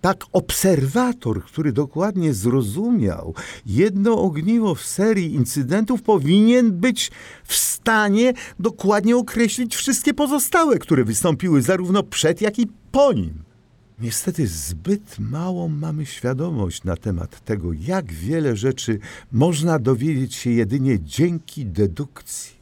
tak 0.01 0.23
obserwator, 0.31 1.43
który 1.43 1.71
dokładnie 1.73 2.33
zrozumiał 2.33 3.33
jedno 3.65 4.21
ogniwo 4.21 4.75
w 4.75 4.81
serii 4.81 5.33
incydentów, 5.33 6.01
powinien 6.01 6.71
być 6.71 7.11
w 7.43 7.55
stanie 7.55 8.33
dokładnie 8.59 9.17
określić 9.17 9.75
wszystkie 9.75 10.13
pozostałe, 10.13 10.79
które 10.79 11.03
wystąpiły 11.03 11.61
zarówno 11.61 12.03
przed, 12.03 12.41
jak 12.41 12.59
i 12.59 12.67
po 12.91 13.13
nim. 13.13 13.43
Niestety 13.99 14.47
zbyt 14.47 15.19
małą 15.19 15.67
mamy 15.69 16.05
świadomość 16.05 16.83
na 16.83 16.97
temat 16.97 17.45
tego, 17.45 17.73
jak 17.73 18.13
wiele 18.13 18.55
rzeczy 18.55 18.99
można 19.31 19.79
dowiedzieć 19.79 20.35
się 20.35 20.49
jedynie 20.49 20.99
dzięki 21.03 21.65
dedukcji. 21.65 22.55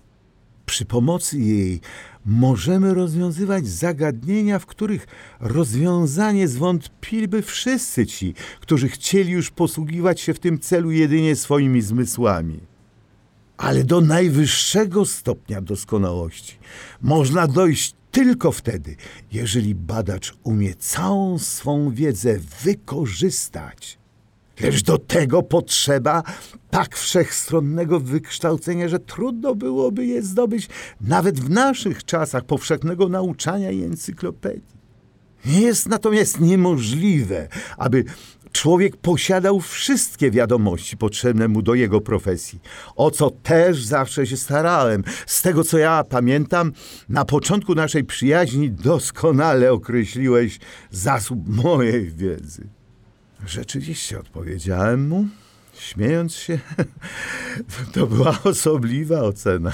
Przy 0.66 0.86
pomocy 0.86 1.40
jej 1.40 1.82
możemy 2.26 2.94
rozwiązywać 2.94 3.68
zagadnienia, 3.68 4.60
w 4.60 4.66
których 4.66 5.08
rozwiązanie 5.40 6.48
zwątpiliby 6.48 7.42
wszyscy 7.42 8.06
ci, 8.06 8.34
którzy 8.60 8.90
chcieli 8.90 9.32
już 9.32 9.52
posługiwać 9.52 10.22
się 10.22 10.34
w 10.34 10.40
tym 10.40 10.60
celu 10.60 10.92
jedynie 10.92 11.36
swoimi 11.36 11.82
zmysłami. 11.82 12.60
Ale 13.58 13.84
do 13.84 14.02
najwyższego 14.02 15.06
stopnia 15.06 15.62
doskonałości 15.62 16.58
można 17.02 17.48
dojść 17.48 17.96
tylko 18.14 18.52
wtedy, 18.52 18.96
jeżeli 19.32 19.76
badacz 19.76 20.34
umie 20.44 20.76
całą 20.76 21.40
swą 21.40 21.92
wiedzę 21.92 22.40
wykorzystać. 22.64 23.98
Lecz 24.60 24.84
do 24.84 24.98
tego 24.98 25.44
potrzeba 25.44 26.24
tak 26.70 26.98
wszechstronnego 26.98 28.00
wykształcenia, 28.00 28.88
że 28.88 29.00
trudno 29.00 29.56
byłoby 29.56 30.06
je 30.06 30.22
zdobyć 30.22 30.70
nawet 31.02 31.40
w 31.40 31.50
naszych 31.50 32.04
czasach 32.04 32.44
powszechnego 32.44 33.10
nauczania 33.10 33.72
i 33.72 33.84
encyklopedii. 33.84 34.84
Jest 35.46 35.90
natomiast 35.90 36.40
niemożliwe, 36.40 37.48
aby 37.78 38.04
człowiek 38.54 38.98
posiadał 38.98 39.60
wszystkie 39.60 40.32
wiadomości 40.32 40.98
potrzebne 40.98 41.48
mu 41.48 41.62
do 41.62 41.74
jego 41.74 42.02
profesji, 42.02 42.60
o 42.96 43.12
co 43.12 43.30
też 43.30 43.84
zawsze 43.84 44.28
się 44.28 44.38
starałem. 44.38 45.04
Z 45.28 45.42
tego 45.42 45.64
co 45.64 45.78
ja 45.78 46.04
pamiętam, 46.10 46.72
na 47.10 47.26
początku 47.26 47.76
naszej 47.76 48.04
przyjaźni 48.04 48.72
doskonale 48.72 49.72
określiłeś 49.72 50.60
zasób 50.92 51.40
mojej 51.48 52.12
wiedzy. 52.12 52.68
Rzeczywiście 53.48 54.20
odpowiedziałem 54.20 55.08
mu, 55.08 55.28
śmiejąc 55.74 56.36
się. 56.36 56.60
To 57.94 58.08
była 58.08 58.40
osobliwa 58.44 59.22
ocena. 59.22 59.74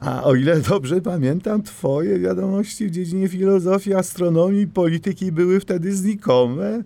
A 0.00 0.22
o 0.22 0.34
ile 0.34 0.60
dobrze 0.60 1.00
pamiętam, 1.00 1.62
twoje 1.62 2.18
wiadomości 2.18 2.86
w 2.86 2.90
dziedzinie 2.90 3.28
filozofii, 3.28 3.94
astronomii, 3.94 4.66
polityki 4.66 5.32
były 5.32 5.60
wtedy 5.60 5.96
znikome. 5.96 6.82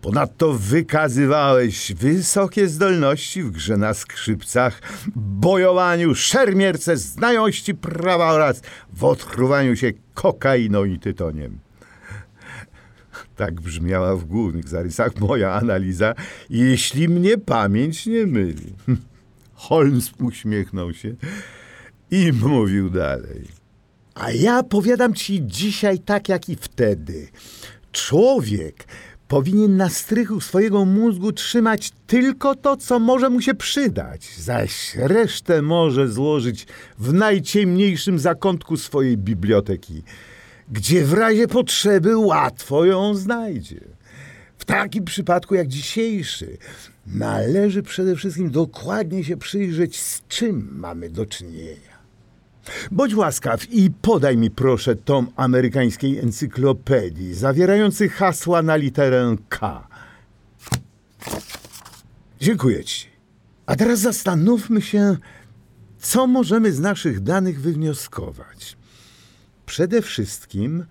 Ponadto 0.00 0.52
wykazywałeś 0.52 1.92
wysokie 1.92 2.68
zdolności 2.68 3.42
w 3.42 3.50
grze 3.50 3.76
na 3.76 3.94
skrzypcach, 3.94 4.80
bojowaniu, 5.16 6.14
szermierce, 6.14 6.96
znajomości 6.96 7.74
prawa 7.74 8.32
oraz 8.32 8.62
w 8.92 9.04
otruwaniu 9.04 9.76
się 9.76 9.92
kokainą 10.14 10.84
i 10.84 10.98
tytoniem. 10.98 11.58
Tak 13.36 13.60
brzmiała 13.60 14.16
w 14.16 14.24
głównych 14.24 14.68
zarysach 14.68 15.20
moja 15.20 15.52
analiza, 15.52 16.14
jeśli 16.50 17.08
mnie 17.08 17.38
pamięć 17.38 18.06
nie 18.06 18.26
myli. 18.26 18.72
Holmes 19.54 20.12
uśmiechnął 20.20 20.94
się 20.94 21.14
i 22.10 22.32
mówił 22.32 22.90
dalej. 22.90 23.48
A 24.14 24.30
ja 24.30 24.62
powiadam 24.62 25.14
ci 25.14 25.46
dzisiaj 25.46 25.98
tak 25.98 26.28
jak 26.28 26.48
i 26.48 26.56
wtedy. 26.56 27.28
Człowiek 27.92 28.84
powinien 29.28 29.76
na 29.76 29.88
strychu 29.88 30.40
swojego 30.40 30.84
mózgu 30.84 31.32
trzymać 31.32 31.92
tylko 32.06 32.54
to, 32.54 32.76
co 32.76 32.98
może 32.98 33.30
mu 33.30 33.40
się 33.40 33.54
przydać, 33.54 34.38
zaś 34.38 34.94
resztę 34.94 35.62
może 35.62 36.08
złożyć 36.08 36.66
w 36.98 37.12
najciemniejszym 37.12 38.18
zakątku 38.18 38.76
swojej 38.76 39.16
biblioteki, 39.16 40.02
gdzie 40.72 41.04
w 41.04 41.12
razie 41.12 41.48
potrzeby 41.48 42.16
łatwo 42.16 42.84
ją 42.84 43.14
znajdzie. 43.14 43.80
W 44.58 44.64
takim 44.64 45.04
przypadku 45.04 45.54
jak 45.54 45.68
dzisiejszy 45.68 46.58
należy 47.06 47.82
przede 47.82 48.16
wszystkim 48.16 48.50
dokładnie 48.50 49.24
się 49.24 49.36
przyjrzeć, 49.36 50.00
z 50.00 50.22
czym 50.28 50.68
mamy 50.72 51.10
do 51.10 51.26
czynienia. 51.26 51.91
Bądź 52.90 53.14
łaskaw 53.14 53.70
i 53.70 53.90
podaj 53.90 54.36
mi 54.36 54.50
proszę 54.50 54.96
tom 54.96 55.30
amerykańskiej 55.36 56.18
encyklopedii 56.18 57.34
zawierający 57.34 58.08
hasła 58.08 58.62
na 58.62 58.76
literę 58.76 59.36
K. 59.48 59.88
Dziękuję 62.40 62.84
ci. 62.84 63.06
A 63.66 63.76
teraz 63.76 64.00
zastanówmy 64.00 64.82
się, 64.82 65.16
co 65.98 66.26
możemy 66.26 66.72
z 66.72 66.80
naszych 66.80 67.20
danych 67.20 67.60
wywnioskować. 67.60 68.76
Przede 69.66 70.02
wszystkim 70.02 70.84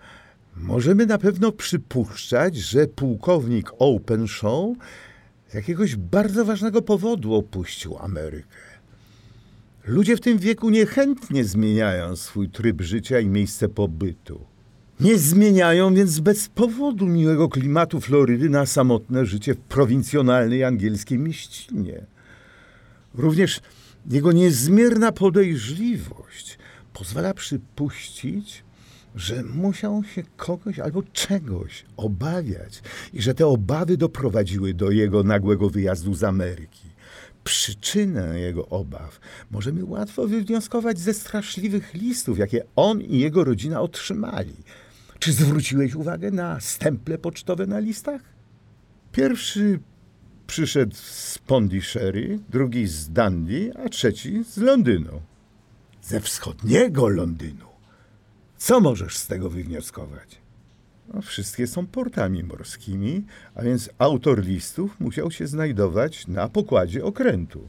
możemy 0.56 1.06
na 1.06 1.18
pewno 1.18 1.52
przypuszczać, 1.52 2.56
że 2.56 2.88
pułkownik 2.88 3.72
Openshaw 3.80 4.66
z 5.48 5.54
jakiegoś 5.54 5.96
bardzo 5.96 6.46
ważnego 6.46 6.82
powodu 6.82 7.36
opuścił 7.36 7.98
Amerykę. 7.98 8.71
Ludzie 9.86 10.18
w 10.18 10.22
tym 10.22 10.38
wieku 10.38 10.70
niechętnie 10.70 11.44
zmieniają 11.44 12.16
swój 12.16 12.50
tryb 12.50 12.82
życia 12.82 13.20
i 13.20 13.30
miejsce 13.30 13.70
pobytu. 13.70 14.46
Nie 15.00 15.18
zmieniają 15.18 15.94
więc 15.94 16.20
bez 16.20 16.50
powodu 16.50 17.06
miłego 17.08 17.50
klimatu 17.50 18.02
Florydy 18.02 18.50
na 18.50 18.66
samotne 18.66 19.26
życie 19.26 19.54
w 19.54 19.58
prowincjonalnej 19.58 20.64
angielskiej 20.64 21.20
mieścinie. 21.20 22.06
Również 23.14 23.62
jego 24.10 24.32
niezmierna 24.32 25.12
podejrzliwość 25.12 26.58
pozwala 26.94 27.34
przypuścić, 27.34 28.64
że 29.16 29.44
musiał 29.44 30.04
się 30.04 30.24
kogoś 30.38 30.80
albo 30.80 31.04
czegoś 31.04 31.86
obawiać 31.98 32.82
i 33.14 33.22
że 33.22 33.34
te 33.34 33.48
obawy 33.48 33.98
doprowadziły 33.98 34.74
do 34.74 34.92
jego 34.92 35.24
nagłego 35.24 35.70
wyjazdu 35.70 36.14
z 36.14 36.24
Ameryki. 36.24 36.91
Przyczynę 37.44 38.40
jego 38.40 38.68
obaw 38.68 39.20
możemy 39.52 39.86
łatwo 39.86 40.28
wywnioskować 40.28 41.00
ze 41.00 41.14
straszliwych 41.14 41.94
listów, 41.94 42.40
jakie 42.40 42.64
on 42.76 43.02
i 43.02 43.20
jego 43.20 43.44
rodzina 43.44 43.82
otrzymali. 43.82 44.56
Czy 45.20 45.34
zwróciłeś 45.34 45.96
uwagę 45.96 46.32
na 46.32 46.60
stemple 46.60 47.18
pocztowe 47.18 47.68
na 47.68 47.80
listach? 47.80 48.22
Pierwszy 49.12 49.80
przyszedł 50.48 50.96
z 50.96 51.38
Pondishery, 51.38 52.40
drugi 52.50 52.88
z 52.88 53.10
Dundee, 53.10 53.72
a 53.86 53.90
trzeci 53.90 54.44
z 54.44 54.58
Londynu. 54.58 55.22
Ze 56.02 56.22
wschodniego 56.22 57.08
Londynu. 57.08 57.66
Co 58.58 58.80
możesz 58.80 59.18
z 59.18 59.28
tego 59.28 59.50
wywnioskować? 59.50 60.41
No, 61.14 61.22
wszystkie 61.22 61.68
są 61.68 61.88
portami 61.88 62.44
morskimi, 62.44 63.24
a 63.56 63.64
więc 63.64 63.90
autor 63.98 64.46
listów 64.46 65.00
musiał 65.00 65.32
się 65.32 65.48
znajdować 65.48 66.28
na 66.28 66.50
pokładzie 66.50 67.06
okrętu. 67.06 67.68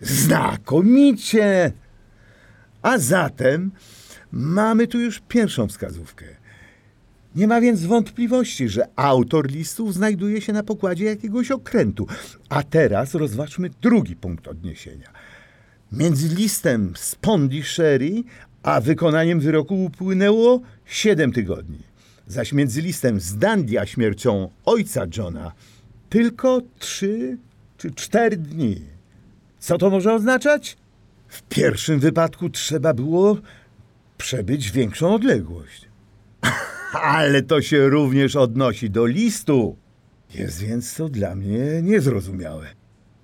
Znakomicie! 0.00 1.72
A 2.82 2.98
zatem 2.98 3.70
mamy 4.32 4.86
tu 4.86 5.00
już 5.00 5.22
pierwszą 5.28 5.68
wskazówkę. 5.68 6.24
Nie 7.34 7.46
ma 7.46 7.60
więc 7.60 7.84
wątpliwości, 7.84 8.68
że 8.68 8.88
autor 8.96 9.50
listów 9.50 9.94
znajduje 9.94 10.40
się 10.40 10.52
na 10.52 10.62
pokładzie 10.62 11.04
jakiegoś 11.04 11.50
okrętu. 11.50 12.06
A 12.48 12.62
teraz 12.62 13.14
rozważmy 13.14 13.70
drugi 13.82 14.16
punkt 14.16 14.48
odniesienia. 14.48 15.10
Między 15.92 16.34
listem 16.34 16.92
z 16.96 17.14
Pondishery 17.14 18.24
a 18.62 18.80
wykonaniem 18.80 19.40
wyroku 19.40 19.84
upłynęło 19.84 20.60
siedem 20.86 21.32
tygodni. 21.32 21.78
Zaś 22.32 22.52
między 22.52 22.82
listem 22.82 23.20
z 23.20 23.36
Dundee 23.36 23.78
a 23.78 23.86
śmiercią 23.86 24.50
ojca 24.64 25.06
Johna 25.16 25.52
tylko 26.08 26.60
trzy 26.78 27.38
czy 27.78 27.90
cztery 27.90 28.36
dni. 28.36 28.80
Co 29.58 29.78
to 29.78 29.90
może 29.90 30.14
oznaczać? 30.14 30.76
W 31.28 31.42
pierwszym 31.42 32.00
wypadku 32.00 32.50
trzeba 32.50 32.94
było 32.94 33.36
przebyć 34.18 34.70
większą 34.70 35.14
odległość. 35.14 35.88
Ale 36.92 37.42
to 37.42 37.62
się 37.62 37.88
również 37.88 38.36
odnosi 38.36 38.90
do 38.90 39.06
listu. 39.06 39.76
Jest 40.34 40.60
więc 40.60 40.94
to 40.94 41.08
dla 41.08 41.34
mnie 41.34 41.82
niezrozumiałe. 41.82 42.66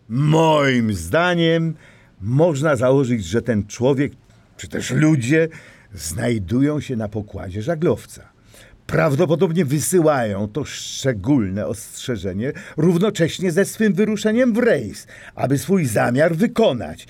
Moim 0.08 0.94
zdaniem 0.94 1.74
można 2.20 2.76
założyć, 2.76 3.24
że 3.24 3.42
ten 3.42 3.66
człowiek, 3.66 4.12
czy 4.56 4.68
też 4.68 4.90
ludzie, 4.90 5.48
znajdują 5.94 6.80
się 6.80 6.96
na 6.96 7.08
pokładzie 7.08 7.62
żaglowca. 7.62 8.37
Prawdopodobnie 8.88 9.64
wysyłają 9.64 10.48
to 10.48 10.64
szczególne 10.64 11.66
ostrzeżenie 11.66 12.52
równocześnie 12.76 13.52
ze 13.52 13.64
swym 13.64 13.92
wyruszeniem 13.92 14.52
w 14.52 14.58
rejs, 14.58 15.06
aby 15.34 15.58
swój 15.58 15.86
zamiar 15.86 16.36
wykonać. 16.36 17.06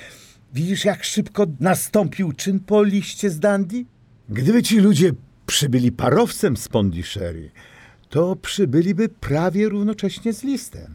Widzisz, 0.54 0.84
jak 0.84 1.04
szybko 1.04 1.46
nastąpił 1.60 2.32
czyn 2.32 2.60
po 2.60 2.82
liście 2.82 3.30
z 3.30 3.38
Dundee? 3.40 3.86
Gdyby 4.28 4.62
ci 4.62 4.80
ludzie 4.80 5.12
przybyli 5.46 5.92
parowcem 5.92 6.56
z 6.56 6.68
Pondishery, 6.68 7.50
to 8.08 8.36
przybyliby 8.36 9.08
prawie 9.08 9.68
równocześnie 9.68 10.32
z 10.32 10.42
listem. 10.42 10.94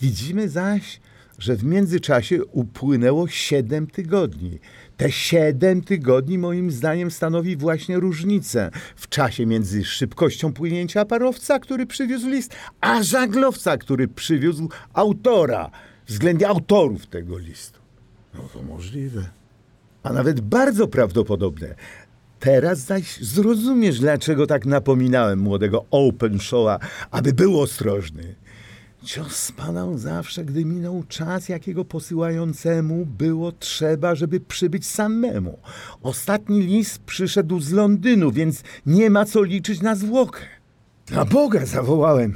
Widzimy 0.00 0.48
zaś, 0.48 1.00
że 1.38 1.56
w 1.56 1.64
międzyczasie 1.64 2.44
upłynęło 2.44 3.28
siedem 3.28 3.86
tygodni. 3.86 4.58
Te 5.00 5.10
siedem 5.12 5.82
tygodni 5.82 6.38
moim 6.38 6.70
zdaniem 6.70 7.10
stanowi 7.10 7.56
właśnie 7.56 8.00
różnicę 8.00 8.70
w 8.96 9.08
czasie 9.08 9.46
między 9.46 9.84
szybkością 9.84 10.52
płynięcia 10.52 11.04
parowca, 11.04 11.58
który 11.58 11.86
przywiózł 11.86 12.28
list, 12.28 12.56
a 12.80 13.02
żaglowca, 13.02 13.76
który 13.76 14.08
przywiózł 14.08 14.68
autora, 14.92 15.70
względnie 16.06 16.48
autorów 16.48 17.06
tego 17.06 17.38
listu. 17.38 17.80
No 18.34 18.40
to 18.52 18.62
możliwe. 18.62 19.24
A 20.02 20.12
nawet 20.12 20.40
bardzo 20.40 20.88
prawdopodobne. 20.88 21.74
Teraz 22.40 22.78
zaś 22.78 23.16
zrozumiesz, 23.16 24.00
dlaczego 24.00 24.46
tak 24.46 24.66
napominałem 24.66 25.38
młodego 25.38 25.84
Openshawa, 25.90 26.78
aby 27.10 27.32
był 27.32 27.60
ostrożny. 27.60 28.34
Cios 29.04 29.36
spadał 29.36 29.98
zawsze, 29.98 30.44
gdy 30.44 30.64
minął 30.64 31.04
czas, 31.08 31.48
jakiego 31.48 31.84
posyłającemu 31.84 33.06
było 33.06 33.52
trzeba, 33.52 34.14
żeby 34.14 34.40
przybyć 34.40 34.86
samemu. 34.86 35.58
Ostatni 36.02 36.62
list 36.62 36.98
przyszedł 36.98 37.60
z 37.60 37.72
Londynu, 37.72 38.30
więc 38.32 38.62
nie 38.86 39.10
ma 39.10 39.24
co 39.24 39.42
liczyć 39.42 39.80
na 39.82 39.94
zwłokę. 39.94 40.40
Na 41.10 41.24
Boga 41.24 41.66
zawołałem. 41.66 42.34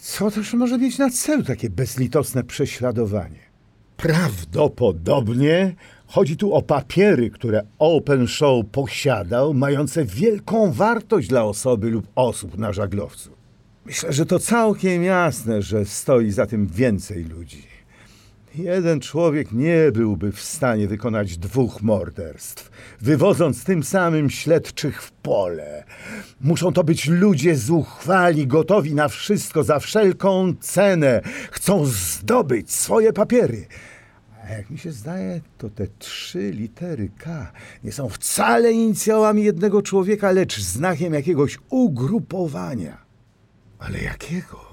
Co 0.00 0.30
też 0.30 0.54
może 0.54 0.78
mieć 0.78 0.98
na 0.98 1.10
celu 1.10 1.42
takie 1.42 1.70
bezlitosne 1.70 2.44
prześladowanie? 2.44 3.38
Prawdopodobnie 3.96 5.74
chodzi 6.06 6.36
tu 6.36 6.54
o 6.54 6.62
papiery, 6.62 7.30
które 7.30 7.62
Openshaw 7.78 8.66
posiadał, 8.72 9.54
mające 9.54 10.04
wielką 10.04 10.72
wartość 10.72 11.28
dla 11.28 11.44
osoby 11.44 11.90
lub 11.90 12.08
osób 12.14 12.58
na 12.58 12.72
żaglowcu. 12.72 13.41
Myślę, 13.86 14.12
że 14.12 14.26
to 14.26 14.38
całkiem 14.38 15.04
jasne, 15.04 15.62
że 15.62 15.84
stoi 15.84 16.30
za 16.30 16.46
tym 16.46 16.66
więcej 16.66 17.24
ludzi. 17.24 17.62
Jeden 18.54 19.00
człowiek 19.00 19.52
nie 19.52 19.92
byłby 19.92 20.32
w 20.32 20.40
stanie 20.40 20.88
wykonać 20.88 21.38
dwóch 21.38 21.82
morderstw, 21.82 22.70
wywodząc 23.00 23.64
tym 23.64 23.82
samym 23.82 24.30
śledczych 24.30 25.02
w 25.02 25.12
pole. 25.12 25.84
Muszą 26.40 26.72
to 26.72 26.84
być 26.84 27.08
ludzie 27.08 27.56
zuchwali, 27.56 28.46
gotowi 28.46 28.94
na 28.94 29.08
wszystko 29.08 29.64
za 29.64 29.78
wszelką 29.78 30.54
cenę. 30.60 31.20
Chcą 31.50 31.86
zdobyć 31.86 32.72
swoje 32.72 33.12
papiery. 33.12 33.66
A 34.44 34.52
jak 34.52 34.70
mi 34.70 34.78
się 34.78 34.92
zdaje, 34.92 35.40
to 35.58 35.70
te 35.70 35.86
trzy 35.98 36.50
litery 36.50 37.10
K 37.18 37.52
nie 37.84 37.92
są 37.92 38.08
wcale 38.08 38.72
inicjałami 38.72 39.44
jednego 39.44 39.82
człowieka, 39.82 40.30
lecz 40.32 40.60
znakiem 40.60 41.14
jakiegoś 41.14 41.58
ugrupowania. 41.70 43.01
Ale 43.84 43.98
jakiego? 43.98 44.72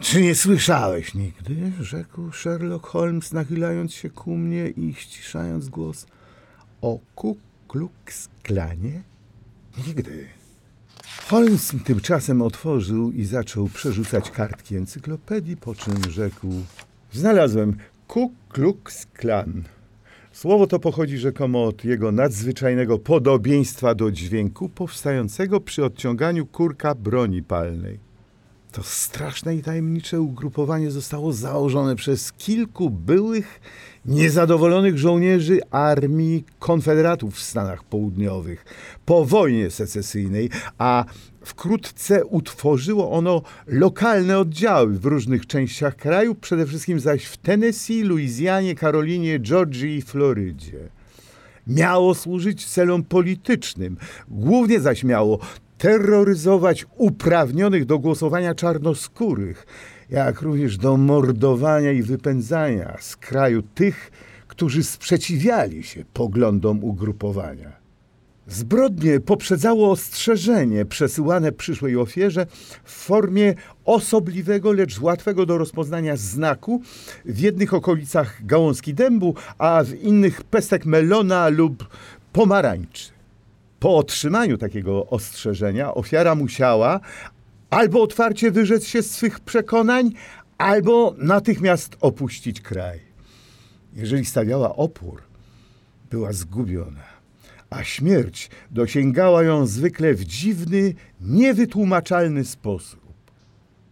Czy 0.00 0.22
nie 0.22 0.34
słyszałeś 0.34 1.14
nigdy? 1.14 1.72
rzekł 1.80 2.32
Sherlock 2.32 2.86
Holmes, 2.86 3.32
nachylając 3.32 3.94
się 3.94 4.10
ku 4.10 4.36
mnie 4.36 4.68
i 4.68 4.94
ściszając 4.94 5.68
głos. 5.68 6.06
O 6.82 6.98
Ku 7.14 7.36
Klux 7.68 8.28
Klanie? 8.42 9.02
Nigdy. 9.86 10.28
Holmes 11.28 11.72
tymczasem 11.84 12.42
otworzył 12.42 13.12
i 13.12 13.24
zaczął 13.24 13.68
przerzucać 13.68 14.30
kartki 14.30 14.76
encyklopedii, 14.76 15.56
po 15.56 15.74
czym 15.74 16.10
rzekł: 16.10 16.48
Znalazłem 17.12 17.76
Ku 18.06 18.32
Klux 18.48 19.06
Klan. 19.06 19.62
Słowo 20.40 20.66
to 20.66 20.78
pochodzi 20.78 21.18
rzekomo 21.18 21.64
od 21.64 21.84
jego 21.84 22.12
nadzwyczajnego 22.12 22.98
podobieństwa 22.98 23.94
do 23.94 24.10
dźwięku 24.10 24.68
powstającego 24.68 25.60
przy 25.60 25.84
odciąganiu 25.84 26.46
kurka 26.46 26.94
broni 26.94 27.42
palnej. 27.42 27.98
To 28.72 28.82
straszne 28.82 29.56
i 29.56 29.62
tajemnicze 29.62 30.20
ugrupowanie 30.20 30.90
zostało 30.90 31.32
założone 31.32 31.96
przez 31.96 32.32
kilku 32.32 32.90
byłych, 32.90 33.60
niezadowolonych 34.04 34.98
żołnierzy 34.98 35.60
armii 35.70 36.44
konfederatów 36.58 37.34
w 37.34 37.42
Stanach 37.42 37.84
Południowych 37.84 38.64
po 39.06 39.24
wojnie 39.24 39.70
secesyjnej, 39.70 40.50
a 40.78 41.04
wkrótce 41.44 42.24
utworzyło 42.24 43.10
ono 43.10 43.42
lokalne 43.66 44.38
oddziały 44.38 44.98
w 44.98 45.04
różnych 45.04 45.46
częściach 45.46 45.96
kraju, 45.96 46.34
przede 46.34 46.66
wszystkim 46.66 47.00
zaś 47.00 47.24
w 47.24 47.36
Tennessee, 47.36 48.02
Luizjanie, 48.02 48.74
Karolinie, 48.74 49.40
Georgii 49.40 49.96
i 49.96 50.02
Florydzie 50.02 50.88
miało 51.66 52.14
służyć 52.14 52.66
celom 52.66 53.04
politycznym. 53.04 53.96
Głównie 54.28 54.80
zaś 54.80 55.04
miało 55.04 55.38
terroryzować 55.78 56.86
uprawnionych 56.96 57.84
do 57.84 57.98
głosowania 57.98 58.54
czarnoskórych, 58.54 59.66
jak 60.10 60.42
również 60.42 60.76
do 60.76 60.96
mordowania 60.96 61.92
i 61.92 62.02
wypędzania 62.02 62.96
z 63.00 63.16
kraju 63.16 63.62
tych, 63.62 64.10
którzy 64.48 64.84
sprzeciwiali 64.84 65.82
się 65.82 66.04
poglądom 66.12 66.84
ugrupowania. 66.84 67.79
Zbrodnie 68.50 69.20
poprzedzało 69.20 69.90
ostrzeżenie 69.90 70.84
przesyłane 70.84 71.52
przyszłej 71.52 71.96
ofierze 71.96 72.46
w 72.84 72.92
formie 72.92 73.54
osobliwego, 73.84 74.72
lecz 74.72 75.00
łatwego 75.00 75.46
do 75.46 75.58
rozpoznania 75.58 76.16
znaku 76.16 76.82
w 77.24 77.38
jednych 77.38 77.74
okolicach 77.74 78.46
gałązki 78.46 78.94
dębu, 78.94 79.34
a 79.58 79.84
w 79.84 79.94
innych 79.94 80.44
pestek 80.44 80.86
melona 80.86 81.48
lub 81.48 81.88
pomarańczy. 82.32 83.10
Po 83.80 83.96
otrzymaniu 83.96 84.58
takiego 84.58 85.06
ostrzeżenia 85.06 85.94
ofiara 85.94 86.34
musiała 86.34 87.00
albo 87.70 88.02
otwarcie 88.02 88.50
wyrzec 88.50 88.86
się 88.86 89.02
swych 89.02 89.40
przekonań, 89.40 90.10
albo 90.58 91.14
natychmiast 91.18 91.96
opuścić 92.00 92.60
kraj. 92.60 93.00
Jeżeli 93.96 94.24
stawiała 94.24 94.76
opór, 94.76 95.22
była 96.10 96.32
zgubiona, 96.32 97.09
a 97.70 97.84
śmierć 97.84 98.50
dosięgała 98.70 99.42
ją 99.42 99.66
zwykle 99.66 100.14
w 100.14 100.24
dziwny, 100.24 100.94
niewytłumaczalny 101.20 102.44
sposób. 102.44 103.00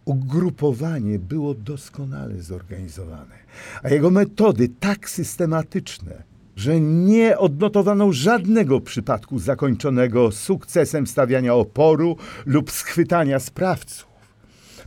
Ugrupowanie 0.05 1.19
było 1.19 1.53
doskonale 1.53 2.41
zorganizowane, 2.41 3.35
a 3.83 3.89
jego 3.89 4.11
metody 4.11 4.69
tak 4.79 5.09
systematyczne, 5.09 6.23
że 6.55 6.81
nie 6.81 7.37
odnotowano 7.37 8.13
żadnego 8.13 8.81
przypadku 8.81 9.39
zakończonego 9.39 10.31
sukcesem 10.31 11.07
stawiania 11.07 11.55
oporu 11.55 12.17
lub 12.45 12.71
schwytania 12.71 13.39
sprawców. 13.39 14.08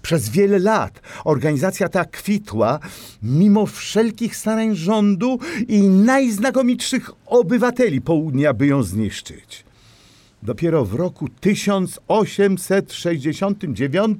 Przez 0.02 0.28
wiele 0.28 0.58
lat 0.58 1.00
organizacja 1.24 1.88
ta 1.88 2.04
kwitła, 2.04 2.78
mimo 3.22 3.66
wszelkich 3.66 4.36
starań 4.36 4.76
rządu 4.76 5.38
i 5.68 5.82
najznakomitszych 5.82 7.10
obywateli 7.26 8.00
południa, 8.00 8.54
by 8.54 8.66
ją 8.66 8.82
zniszczyć. 8.82 9.64
Dopiero 10.42 10.84
w 10.84 10.94
roku 10.94 11.28
1869 11.40 14.18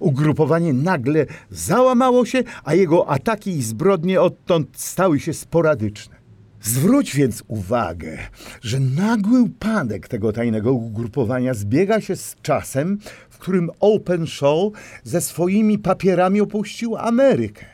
ugrupowanie 0.00 0.72
nagle 0.72 1.26
załamało 1.50 2.26
się, 2.26 2.42
a 2.64 2.74
jego 2.74 3.08
ataki 3.08 3.50
i 3.50 3.62
zbrodnie 3.62 4.20
odtąd 4.20 4.68
stały 4.72 5.20
się 5.20 5.32
sporadyczne. 5.32 6.22
Zwróć 6.62 7.16
więc 7.16 7.42
uwagę, 7.48 8.18
że 8.60 8.80
nagły 8.80 9.40
upadek 9.40 10.08
tego 10.08 10.32
tajnego 10.32 10.72
ugrupowania 10.72 11.54
zbiega 11.54 12.00
się 12.00 12.16
z 12.16 12.36
czasem, 12.42 12.98
którym 13.42 13.70
Open 13.80 14.26
Show 14.26 14.72
ze 15.04 15.20
swoimi 15.20 15.78
papierami 15.78 16.40
opuścił 16.40 16.96
Amerykę. 16.96 17.66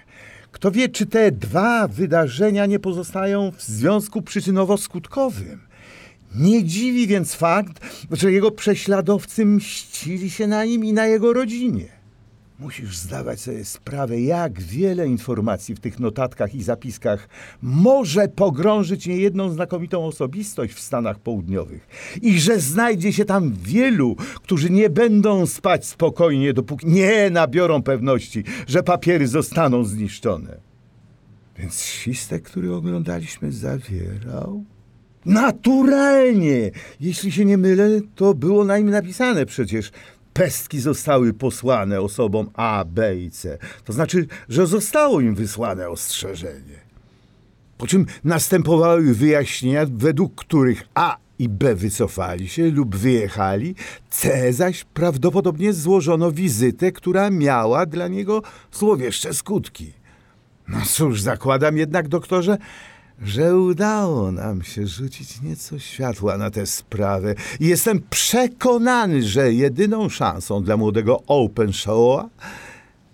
Kto 0.52 0.70
wie, 0.70 0.88
czy 0.88 1.06
te 1.06 1.32
dwa 1.32 1.88
wydarzenia 1.88 2.66
nie 2.66 2.78
pozostają 2.78 3.52
w 3.56 3.62
związku 3.62 4.20
przyczynowo-skutkowym. 4.20 5.58
Nie 6.34 6.64
dziwi 6.64 7.06
więc 7.06 7.34
fakt, 7.34 8.06
że 8.10 8.32
jego 8.32 8.50
prześladowcy 8.50 9.46
mścili 9.46 10.30
się 10.30 10.46
na 10.46 10.64
nim 10.64 10.84
i 10.84 10.92
na 10.92 11.06
jego 11.06 11.32
rodzinie. 11.32 11.97
Musisz 12.58 12.96
zdawać 12.96 13.40
sobie 13.40 13.64
sprawę, 13.64 14.20
jak 14.20 14.60
wiele 14.60 15.06
informacji 15.06 15.74
w 15.74 15.80
tych 15.80 16.00
notatkach 16.00 16.54
i 16.54 16.62
zapiskach 16.62 17.28
może 17.62 18.28
pogrążyć 18.28 19.06
niejedną 19.06 19.50
znakomitą 19.50 20.04
osobistość 20.04 20.74
w 20.74 20.80
Stanach 20.80 21.18
Południowych 21.18 21.88
i 22.22 22.40
że 22.40 22.60
znajdzie 22.60 23.12
się 23.12 23.24
tam 23.24 23.54
wielu, 23.62 24.16
którzy 24.16 24.70
nie 24.70 24.90
będą 24.90 25.46
spać 25.46 25.86
spokojnie, 25.86 26.52
dopóki 26.52 26.86
nie 26.86 27.30
nabiorą 27.30 27.82
pewności, 27.82 28.44
że 28.66 28.82
papiery 28.82 29.28
zostaną 29.28 29.84
zniszczone. 29.84 30.56
Więc 31.58 31.80
świstek, 31.80 32.42
który 32.42 32.74
oglądaliśmy, 32.74 33.52
zawierał. 33.52 34.64
Naturalnie! 35.26 36.70
Jeśli 37.00 37.32
się 37.32 37.44
nie 37.44 37.58
mylę, 37.58 38.00
to 38.14 38.34
było 38.34 38.64
na 38.64 38.78
nim 38.78 38.90
napisane 38.90 39.46
przecież 39.46 39.90
pestki 40.38 40.80
zostały 40.80 41.34
posłane 41.34 42.00
osobom 42.00 42.50
A, 42.54 42.84
B 42.84 43.16
i 43.16 43.30
C. 43.30 43.58
To 43.84 43.92
znaczy, 43.92 44.26
że 44.48 44.66
zostało 44.66 45.20
im 45.20 45.34
wysłane 45.34 45.88
ostrzeżenie. 45.88 46.78
Po 47.78 47.86
czym 47.86 48.06
następowały 48.24 49.14
wyjaśnienia, 49.14 49.86
według 49.90 50.34
których 50.34 50.82
A 50.94 51.16
i 51.38 51.48
B 51.48 51.74
wycofali 51.74 52.48
się 52.48 52.70
lub 52.70 52.96
wyjechali, 52.96 53.74
C 54.10 54.52
zaś 54.52 54.84
prawdopodobnie 54.84 55.72
złożono 55.72 56.32
wizytę, 56.32 56.92
która 56.92 57.30
miała 57.30 57.86
dla 57.86 58.08
niego 58.08 58.42
złowieszcze 58.72 59.34
skutki. 59.34 59.92
No 60.68 60.78
cóż, 60.86 61.20
zakładam 61.20 61.76
jednak, 61.76 62.08
doktorze, 62.08 62.58
że 63.22 63.56
udało 63.56 64.32
nam 64.32 64.62
się 64.62 64.86
rzucić 64.86 65.42
nieco 65.42 65.78
światła 65.78 66.38
na 66.38 66.50
tę 66.50 66.66
sprawę 66.66 67.34
i 67.60 67.66
jestem 67.66 68.02
przekonany, 68.10 69.22
że 69.22 69.52
jedyną 69.52 70.08
szansą 70.08 70.62
dla 70.62 70.76
młodego 70.76 71.22
Open 71.26 71.72
Showa 71.72 72.28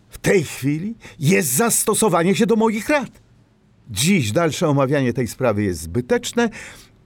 w 0.08 0.18
tej 0.18 0.44
chwili 0.44 0.94
jest 1.18 1.52
zastosowanie 1.52 2.34
się 2.34 2.46
do 2.46 2.56
moich 2.56 2.88
rad. 2.88 3.10
Dziś 3.90 4.32
dalsze 4.32 4.68
omawianie 4.68 5.12
tej 5.12 5.28
sprawy 5.28 5.62
jest 5.62 5.80
zbyteczne. 5.80 6.50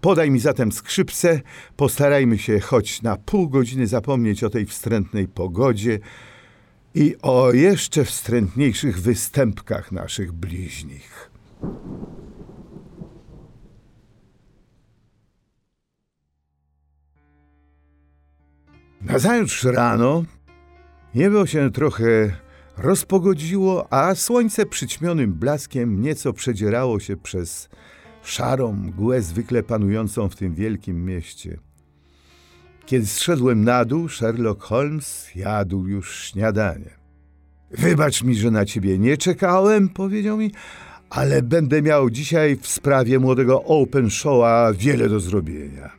Podaj 0.01 0.31
mi 0.31 0.41
zatem 0.41 0.73
skrzypce, 0.73 1.41
postarajmy 1.77 2.39
się 2.39 2.61
choć 2.61 3.03
na 3.03 3.17
pół 3.17 3.49
godziny 3.49 3.87
zapomnieć 3.87 4.45
o 4.45 4.51
tej 4.51 4.67
wstrętnej 4.67 5.29
pogodzie 5.29 5.99
i 6.95 7.17
o 7.23 7.53
jeszcze 7.53 8.05
wstrętniejszych 8.05 9.01
występkach 9.01 9.93
naszych 9.93 10.33
bliźnich. 10.33 11.31
Nazajutrz 19.03 19.65
rano 19.65 20.25
niebo 21.15 21.47
się 21.47 21.71
trochę 21.71 22.33
rozpogodziło, 22.77 23.93
a 23.93 24.15
słońce 24.15 24.67
przyćmionym 24.67 25.33
blaskiem 25.33 26.01
nieco 26.01 26.33
przedzierało 26.33 27.01
się 27.01 27.17
przez 27.17 27.69
szarą 28.23 28.73
mgłę 28.73 29.23
zwykle 29.23 29.63
panującą 29.63 30.29
w 30.29 30.37
tym 30.37 30.55
wielkim 30.55 31.05
mieście. 31.05 31.59
Kiedy 32.87 33.07
zszedłem 33.07 33.65
na 33.65 33.85
dół, 33.85 34.09
Sherlock 34.09 34.63
Holmes 34.63 35.35
jadł 35.35 35.87
już 35.87 36.23
śniadanie. 36.23 36.91
Wybacz 37.71 38.23
mi, 38.23 38.35
że 38.35 38.51
na 38.51 38.65
ciebie 38.65 38.99
nie 38.99 39.17
czekałem, 39.17 39.89
powiedział 39.89 40.37
mi, 40.37 40.53
ale 41.11 41.43
będę 41.43 41.83
miał 41.83 42.11
dzisiaj 42.11 42.57
w 42.57 42.67
sprawie 42.67 43.19
młodego 43.19 43.65
Open 43.65 44.11
Showa 44.11 44.73
wiele 44.73 45.09
do 45.09 45.21
zrobienia. 45.21 45.91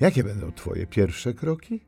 Jakie 0.00 0.24
będą 0.24 0.52
twoje 0.52 0.86
pierwsze 0.86 1.34
kroki? 1.34 1.85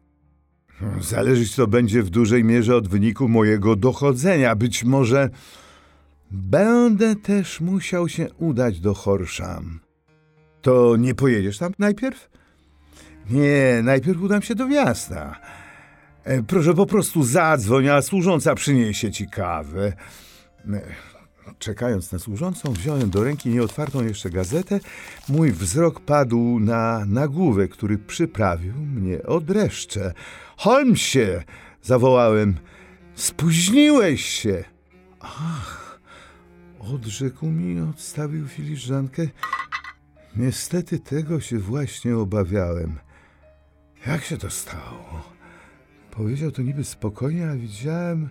Zależeć 1.01 1.55
to 1.55 1.67
będzie 1.67 2.03
w 2.03 2.11
dużej 2.11 2.45
mierze 2.45 2.77
od 2.77 2.89
wyniku 2.89 3.29
mojego 3.29 3.77
dochodzenia. 3.77 4.57
Być 4.57 4.85
może 4.85 5.31
będę 6.31 7.17
też 7.17 7.61
musiał 7.61 8.09
się 8.09 8.29
udać 8.39 8.81
do 8.81 8.95
Horsham. 8.95 9.81
To 10.63 10.97
nie 10.97 11.15
pojedziesz 11.15 11.59
tam 11.59 11.73
najpierw? 11.79 12.31
Nie, 13.31 13.81
najpierw 13.83 14.23
udam 14.23 14.43
się 14.43 14.55
do 14.55 14.67
miasta. 14.67 15.41
E, 16.25 16.43
proszę 16.43 16.75
po 16.75 16.87
prostu 16.87 17.23
zadzwoń, 17.23 17.89
a 17.89 18.03
służąca 18.03 18.55
przyniesie 18.55 19.11
ci 19.11 19.29
kawę. 19.29 19.93
Czekając 21.59 22.13
na 22.13 22.19
służącą, 22.19 22.73
wziąłem 22.73 23.11
do 23.11 23.25
ręki 23.25 23.49
nieotwartą 23.49 24.05
jeszcze 24.05 24.31
gazetę. 24.31 24.81
Mój 25.29 25.53
wzrok 25.53 26.01
padł 26.01 26.61
na 26.61 27.05
nagłówek, 27.05 27.71
który 27.71 27.99
przyprawił 27.99 28.75
mnie 28.75 29.23
o 29.23 29.41
dreszcze. 29.41 30.13
Holmesie! 30.57 31.43
zawołałem. 31.83 32.57
Spóźniłeś 33.15 34.25
się! 34.25 34.65
Ach, 35.21 36.01
odrzekł 36.81 37.47
mi 37.47 37.75
i 37.75 37.81
odstawił 37.81 38.49
filiżankę. 38.49 39.23
Niestety 40.37 40.99
tego 40.99 41.41
się 41.41 41.59
właśnie 41.59 42.17
obawiałem. 42.17 42.99
Jak 44.07 44.25
się 44.25 44.37
to 44.37 44.51
stało? 44.51 45.23
Powiedział 46.11 46.51
to 46.51 46.63
niby 46.63 46.85
spokojnie, 46.85 47.51
a 47.51 47.55
widziałem, 47.55 48.29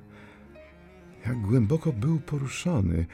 jak 1.27 1.41
głęboko 1.41 1.93
był 1.93 2.19
poruszony. 2.19 3.05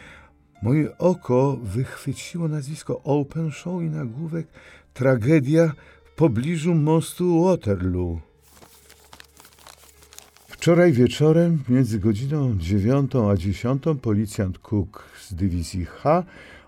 Moje 0.61 0.97
oko 0.97 1.57
wychwyciło 1.63 2.47
nazwisko 2.47 3.01
Open 3.03 3.51
Show 3.51 3.81
i 3.81 3.89
nagłówek 3.89 4.47
Tragedia 4.93 5.73
w 6.05 6.15
pobliżu 6.15 6.75
mostu 6.75 7.43
Waterloo. 7.43 8.19
Wczoraj 10.47 10.91
wieczorem, 10.91 11.63
między 11.69 11.99
godziną 11.99 12.57
dziewiątą 12.57 13.29
a 13.29 13.37
dziesiątą, 13.37 13.97
policjant 13.97 14.59
Cook 14.59 15.03
z 15.21 15.33
dywizji 15.33 15.85
H, 15.85 16.23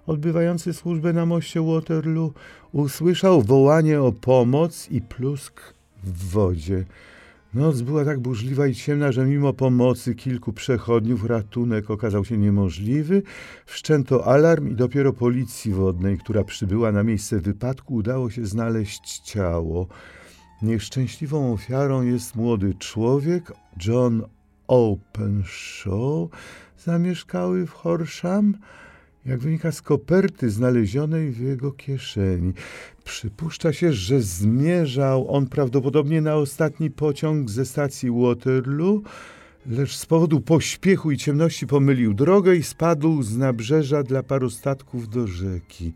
odbywający 0.07 0.73
służbę 0.73 1.13
na 1.13 1.25
moście 1.25 1.61
Waterloo, 1.61 2.33
usłyszał 2.71 3.41
wołanie 3.41 4.01
o 4.01 4.11
pomoc 4.11 4.87
i 4.91 5.01
plusk 5.01 5.61
w 6.03 6.29
wodzie. 6.29 6.85
Noc 7.55 7.81
była 7.81 8.05
tak 8.05 8.19
burzliwa 8.19 8.67
i 8.67 8.75
ciemna, 8.75 9.11
że 9.11 9.25
mimo 9.25 9.53
pomocy 9.53 10.15
kilku 10.15 10.53
przechodniów 10.53 11.25
ratunek 11.25 11.91
okazał 11.91 12.25
się 12.25 12.37
niemożliwy. 12.37 13.23
Wszczęto 13.65 14.25
alarm 14.27 14.69
i 14.69 14.75
dopiero 14.75 15.13
policji 15.13 15.73
wodnej, 15.73 16.17
która 16.17 16.43
przybyła 16.43 16.91
na 16.91 17.03
miejsce 17.03 17.39
wypadku, 17.39 17.93
udało 17.95 18.29
się 18.29 18.45
znaleźć 18.45 19.19
ciało. 19.19 19.87
Nieszczęśliwą 20.61 21.53
ofiarą 21.53 22.01
jest 22.01 22.35
młody 22.35 22.73
człowiek, 22.79 23.51
John 23.85 24.23
Openshaw, 24.67 26.29
zamieszkały 26.77 27.65
w 27.65 27.71
Horsham, 27.71 28.57
jak 29.25 29.39
wynika 29.39 29.71
z 29.71 29.81
koperty 29.81 30.49
znalezionej 30.49 31.31
w 31.31 31.39
jego 31.39 31.71
kieszeni. 31.71 32.53
Przypuszcza 33.05 33.73
się, 33.73 33.93
że 33.93 34.21
zmierzał 34.21 35.35
on 35.35 35.47
prawdopodobnie 35.47 36.21
na 36.21 36.35
ostatni 36.35 36.91
pociąg 36.91 37.49
ze 37.49 37.65
stacji 37.65 38.09
Waterloo, 38.11 39.01
lecz 39.65 39.95
z 39.95 40.05
powodu 40.05 40.41
pośpiechu 40.41 41.11
i 41.11 41.17
ciemności 41.17 41.67
pomylił 41.67 42.13
drogę 42.13 42.55
i 42.55 42.63
spadł 42.63 43.23
z 43.23 43.37
nabrzeża 43.37 44.03
dla 44.03 44.23
paru 44.23 44.49
statków 44.49 45.09
do 45.09 45.27
rzeki. 45.27 45.93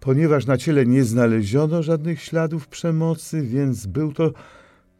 Ponieważ 0.00 0.46
na 0.46 0.56
ciele 0.56 0.86
nie 0.86 1.04
znaleziono 1.04 1.82
żadnych 1.82 2.22
śladów 2.22 2.68
przemocy, 2.68 3.42
więc 3.42 3.86
był 3.86 4.12
to 4.12 4.32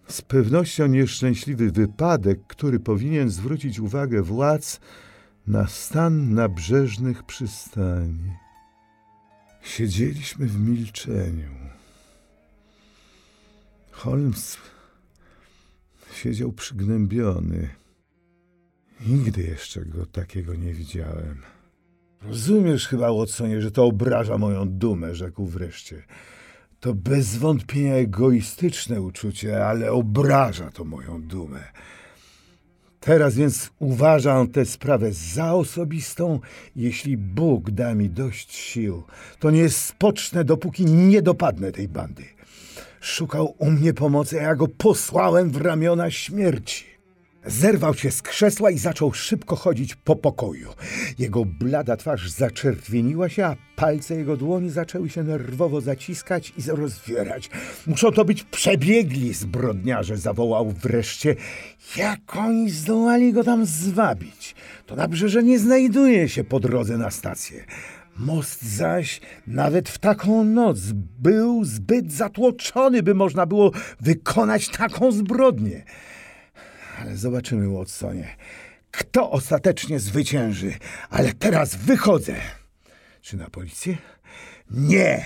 z 0.08 0.22
pewnością 0.22 0.86
nieszczęśliwy 0.86 1.70
wypadek, 1.70 2.40
który 2.46 2.80
powinien 2.80 3.30
zwrócić 3.30 3.80
uwagę 3.80 4.22
władz 4.22 4.80
na 5.46 5.66
stan 5.66 6.34
nabrzeżnych 6.34 7.22
przystani. 7.22 8.43
Siedzieliśmy 9.64 10.46
w 10.46 10.60
milczeniu. 10.60 11.50
Holmes 13.90 14.58
siedział 16.14 16.52
przygnębiony. 16.52 17.68
Nigdy 19.06 19.42
jeszcze 19.42 19.84
go 19.84 20.06
takiego 20.06 20.54
nie 20.54 20.72
widziałem. 20.72 21.42
Rozumiesz 22.22 22.88
chyba, 22.88 23.12
Watsonie, 23.12 23.60
że 23.60 23.70
to 23.70 23.84
obraża 23.84 24.38
moją 24.38 24.68
dumę, 24.68 25.14
rzekł 25.14 25.46
wreszcie. 25.46 26.02
To 26.80 26.94
bez 26.94 27.36
wątpienia 27.36 27.94
egoistyczne 27.94 29.02
uczucie, 29.02 29.66
ale 29.66 29.92
obraża 29.92 30.70
to 30.70 30.84
moją 30.84 31.22
dumę. 31.22 31.64
Teraz 33.04 33.34
więc 33.34 33.70
uważam 33.78 34.48
tę 34.48 34.64
sprawę 34.64 35.12
za 35.12 35.54
osobistą. 35.54 36.40
Jeśli 36.76 37.16
Bóg 37.16 37.70
da 37.70 37.94
mi 37.94 38.10
dość 38.10 38.54
sił, 38.54 39.02
to 39.38 39.50
nie 39.50 39.68
spocznę, 39.68 40.44
dopóki 40.44 40.84
nie 40.84 41.22
dopadnę 41.22 41.72
tej 41.72 41.88
bandy. 41.88 42.24
Szukał 43.00 43.54
u 43.58 43.70
mnie 43.70 43.94
pomocy, 43.94 44.40
a 44.40 44.42
ja 44.42 44.54
go 44.54 44.68
posłałem 44.68 45.50
w 45.50 45.56
ramiona 45.56 46.10
śmierci. 46.10 46.93
Zerwał 47.46 47.94
się 47.94 48.10
z 48.10 48.22
krzesła 48.22 48.70
i 48.70 48.78
zaczął 48.78 49.12
szybko 49.12 49.56
chodzić 49.56 49.94
po 49.94 50.16
pokoju. 50.16 50.68
Jego 51.18 51.44
blada 51.44 51.96
twarz 51.96 52.30
zaczerwieniła 52.30 53.28
się, 53.28 53.44
a 53.44 53.56
palce 53.76 54.14
jego 54.14 54.36
dłoni 54.36 54.70
zaczęły 54.70 55.10
się 55.10 55.22
nerwowo 55.22 55.80
zaciskać 55.80 56.52
i 56.58 56.70
rozwierać. 56.70 57.50
Muszą 57.86 58.10
to 58.10 58.24
być 58.24 58.42
przebiegli 58.42 59.34
zbrodniarze, 59.34 60.16
zawołał 60.16 60.70
wreszcie. 60.70 61.36
Jak 61.96 62.36
oni 62.36 62.70
zdołali 62.70 63.32
go 63.32 63.44
tam 63.44 63.66
zwabić? 63.66 64.54
To 64.86 64.96
dobrze, 64.96 65.28
że 65.28 65.42
nie 65.42 65.58
znajduje 65.58 66.28
się 66.28 66.44
po 66.44 66.60
drodze 66.60 66.98
na 66.98 67.10
stację. 67.10 67.64
Most 68.16 68.62
zaś, 68.62 69.20
nawet 69.46 69.88
w 69.88 69.98
taką 69.98 70.44
noc, 70.44 70.78
był 71.18 71.64
zbyt 71.64 72.12
zatłoczony, 72.12 73.02
by 73.02 73.14
można 73.14 73.46
było 73.46 73.70
wykonać 74.00 74.68
taką 74.68 75.12
zbrodnię. 75.12 75.84
Zobaczymy, 77.14 77.68
Watsonie, 77.68 78.36
kto 78.90 79.30
ostatecznie 79.30 80.00
zwycięży. 80.00 80.74
Ale 81.10 81.32
teraz 81.32 81.76
wychodzę. 81.76 82.36
Czy 83.20 83.36
na 83.36 83.50
policję? 83.50 83.96
Nie! 84.70 85.24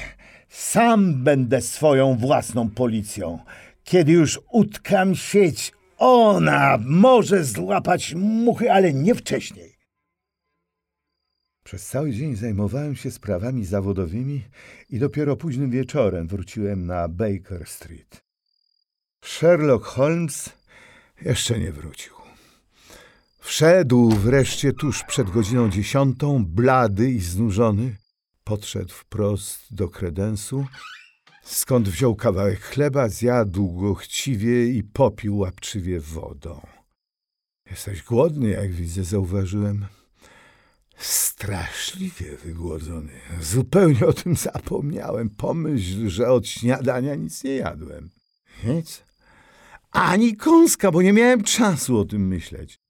Sam 0.48 1.24
będę 1.24 1.60
swoją 1.60 2.16
własną 2.16 2.70
policją. 2.70 3.38
Kiedy 3.84 4.12
już 4.12 4.40
utkam 4.50 5.14
sieć, 5.14 5.72
ona 5.98 6.78
może 6.80 7.44
złapać 7.44 8.14
muchy, 8.14 8.72
ale 8.72 8.92
nie 8.92 9.14
wcześniej. 9.14 9.78
Przez 11.64 11.86
cały 11.86 12.12
dzień 12.12 12.36
zajmowałem 12.36 12.96
się 12.96 13.10
sprawami 13.10 13.64
zawodowymi 13.64 14.44
i 14.90 14.98
dopiero 14.98 15.36
późnym 15.36 15.70
wieczorem 15.70 16.28
wróciłem 16.28 16.86
na 16.86 17.08
Baker 17.08 17.66
Street. 17.66 18.24
Sherlock 19.24 19.84
Holmes 19.84 20.50
jeszcze 21.22 21.58
nie 21.58 21.72
wrócił. 21.72 22.12
Wszedł 23.38 24.08
wreszcie 24.08 24.72
tuż 24.72 25.04
przed 25.04 25.30
godziną 25.30 25.70
dziesiątą, 25.70 26.46
blady 26.46 27.10
i 27.10 27.20
znużony. 27.20 27.96
Podszedł 28.44 28.94
wprost 28.94 29.74
do 29.74 29.88
kredensu, 29.88 30.66
skąd 31.44 31.88
wziął 31.88 32.16
kawałek 32.16 32.60
chleba, 32.60 33.08
zjadł 33.08 33.72
go 33.72 33.94
chciwie 33.94 34.66
i 34.66 34.84
popił 34.84 35.38
łapczywie 35.38 36.00
wodą. 36.00 36.60
Jesteś 37.70 38.02
głodny, 38.02 38.48
jak 38.48 38.72
widzę, 38.72 39.04
zauważyłem. 39.04 39.86
Straszliwie 40.98 42.36
wygłodzony. 42.36 43.12
Zupełnie 43.40 44.06
o 44.06 44.12
tym 44.12 44.36
zapomniałem. 44.36 45.30
Pomyśl, 45.30 46.08
że 46.08 46.30
od 46.30 46.48
śniadania 46.48 47.14
nic 47.14 47.44
nie 47.44 47.54
jadłem. 47.54 48.10
Nic? 48.64 49.07
Ani 49.90 50.36
kąska, 50.36 50.90
bo 50.90 51.02
nie 51.02 51.12
miałem 51.12 51.42
czasu 51.44 51.98
o 51.98 52.04
tym 52.04 52.28
myśleć. 52.28 52.80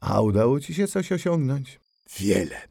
A 0.00 0.20
udało 0.20 0.60
ci 0.60 0.74
się 0.74 0.88
coś 0.88 1.12
osiągnąć? 1.12 1.80
Wiele. 2.18 2.68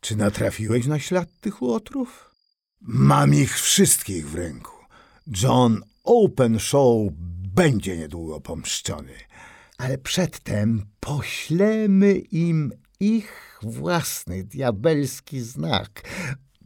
Czy 0.00 0.16
natrafiłeś 0.16 0.86
na 0.86 0.98
ślad 0.98 1.28
tych 1.40 1.62
łotrów? 1.62 2.34
Mam 2.80 3.34
ich 3.34 3.60
wszystkich 3.60 4.30
w 4.30 4.34
ręku. 4.34 4.72
John 5.42 5.82
Openshaw 6.04 7.08
będzie 7.54 7.96
niedługo 7.96 8.40
pomszczony. 8.40 9.14
Ale 9.78 9.98
przedtem 9.98 10.86
poślemy 11.00 12.12
im 12.18 12.72
ich 13.00 13.58
własny 13.62 14.44
diabelski 14.44 15.40
znak. 15.40 16.02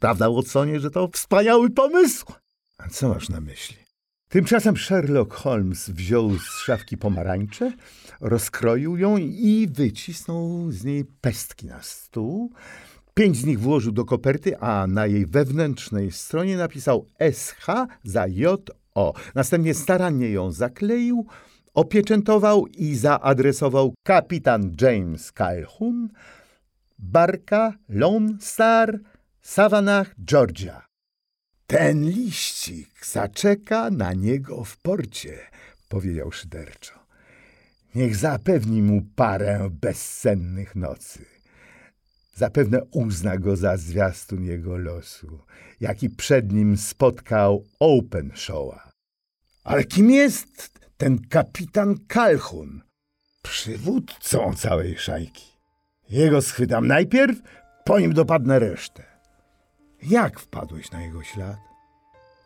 Prawda, 0.00 0.30
Watsonie, 0.30 0.80
że 0.80 0.90
to 0.90 1.08
wspaniały 1.08 1.70
pomysł? 1.70 2.26
A 2.78 2.88
co 2.88 3.08
masz 3.08 3.28
na 3.28 3.40
myśli? 3.40 3.76
Tymczasem 4.32 4.76
Sherlock 4.76 5.34
Holmes 5.34 5.90
wziął 5.90 6.38
z 6.38 6.42
szafki 6.42 6.96
pomarańczę, 6.96 7.72
rozkroił 8.20 8.96
ją 8.96 9.16
i 9.18 9.68
wycisnął 9.70 10.70
z 10.70 10.84
niej 10.84 11.04
pestki 11.04 11.66
na 11.66 11.82
stół. 11.82 12.52
Pięć 13.14 13.36
z 13.36 13.44
nich 13.44 13.60
włożył 13.60 13.92
do 13.92 14.04
koperty, 14.04 14.58
a 14.58 14.86
na 14.86 15.06
jej 15.06 15.26
wewnętrznej 15.26 16.12
stronie 16.12 16.56
napisał 16.56 17.06
SH 17.32 17.66
za 18.04 18.26
JO. 18.26 19.12
Następnie 19.34 19.74
starannie 19.74 20.30
ją 20.30 20.52
zakleił, 20.52 21.26
opieczętował 21.74 22.66
i 22.66 22.94
zaadresował 22.94 23.94
kapitan 24.02 24.74
James 24.80 25.32
Calhoun, 25.32 26.08
barka 26.98 27.74
Lone 27.88 28.28
Star, 28.40 28.98
Savannah, 29.42 30.14
Georgia. 30.24 30.91
Ten 31.66 32.10
liścik 32.10 33.06
zaczeka 33.06 33.90
na 33.90 34.12
niego 34.12 34.64
w 34.64 34.76
porcie, 34.76 35.38
powiedział 35.88 36.32
szyderczo. 36.32 36.94
Niech 37.94 38.16
zapewni 38.16 38.82
mu 38.82 39.02
parę 39.16 39.70
bezsennych 39.70 40.76
nocy. 40.76 41.24
Zapewne 42.34 42.80
uzna 42.90 43.38
go 43.38 43.56
za 43.56 43.76
zwiastun 43.76 44.44
jego 44.44 44.76
losu, 44.76 45.38
jaki 45.80 46.10
przed 46.10 46.52
nim 46.52 46.76
spotkał 46.76 47.64
Openshawa. 47.78 48.90
Ale 49.64 49.84
kim 49.84 50.10
jest 50.10 50.80
ten 50.96 51.18
kapitan 51.28 51.96
Calhoun? 52.08 52.82
Przywódcą 53.42 54.54
całej 54.54 54.98
szajki. 54.98 55.52
Jego 56.08 56.42
schwytam 56.42 56.86
najpierw, 56.86 57.38
po 57.84 58.00
nim 58.00 58.12
dopadnę 58.12 58.58
resztę. 58.58 59.11
Jak 60.02 60.40
wpadłeś 60.40 60.90
na 60.90 61.02
jego 61.02 61.22
ślad? 61.22 61.58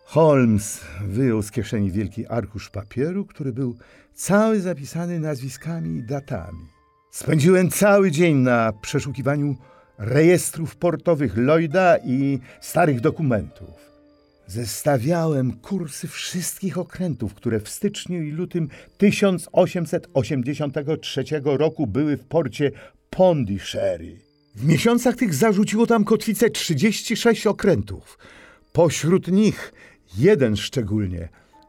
Holmes 0.04 0.80
wyjął 1.04 1.42
z 1.42 1.50
kieszeni 1.50 1.90
wielki 1.90 2.26
arkusz 2.26 2.70
papieru, 2.70 3.24
który 3.24 3.52
był 3.52 3.76
cały 4.14 4.60
zapisany 4.60 5.20
nazwiskami 5.20 5.98
i 5.98 6.02
datami. 6.02 6.66
Spędziłem 7.10 7.70
cały 7.70 8.10
dzień 8.10 8.36
na 8.36 8.72
przeszukiwaniu 8.72 9.56
rejestrów 9.98 10.76
portowych 10.76 11.36
Lloyda 11.36 11.96
i 12.04 12.38
starych 12.60 13.00
dokumentów. 13.00 13.86
Zestawiałem 14.46 15.52
kursy 15.52 16.08
wszystkich 16.08 16.78
okrętów, 16.78 17.34
które 17.34 17.60
w 17.60 17.68
styczniu 17.68 18.22
i 18.22 18.30
lutym 18.30 18.68
1883 18.98 21.24
roku 21.44 21.86
były 21.86 22.16
w 22.16 22.24
porcie 22.24 22.70
Pondicherry. 23.10 24.25
W 24.56 24.64
miesiącach 24.64 25.16
tych 25.16 25.34
zarzuciło 25.34 25.86
tam 25.86 26.04
kotwicę 26.04 26.50
36 26.50 27.46
okrętów. 27.46 28.18
Pośród 28.72 29.28
nich 29.28 29.72
jeden 30.18 30.56
szczególnie, 30.56 31.28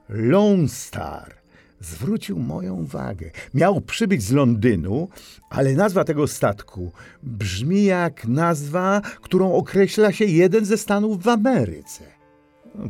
Lone 0.09 0.69
Star, 0.69 1.35
zwrócił 1.79 2.39
moją 2.39 2.75
uwagę. 2.75 3.31
Miał 3.53 3.81
przybyć 3.81 4.23
z 4.23 4.31
Londynu, 4.31 5.09
ale 5.49 5.73
nazwa 5.73 6.03
tego 6.03 6.27
statku 6.27 6.91
brzmi 7.23 7.85
jak 7.85 8.27
nazwa, 8.27 9.01
którą 9.21 9.53
określa 9.53 10.11
się 10.11 10.25
jeden 10.25 10.65
ze 10.65 10.77
stanów 10.77 11.23
w 11.23 11.27
Ameryce. 11.27 12.03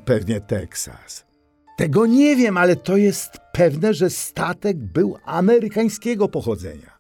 Pewnie 0.06 0.42
Teksas. 0.42 1.26
Tego 1.78 2.06
nie 2.06 2.36
wiem, 2.36 2.58
ale 2.58 2.76
to 2.76 2.98
jest 2.98 3.30
pewne, 3.54 3.94
że 3.94 4.10
statek 4.10 4.78
był 4.78 5.18
amerykańskiego 5.26 6.28
pochodzenia. 6.28 6.98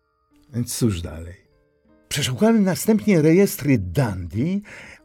Więc 0.53 0.77
cóż 0.77 1.01
dalej? 1.01 1.46
Przeszukałem 2.17 2.63
następnie 2.63 3.21
rejestry 3.21 3.77
Dandy, 3.77 4.61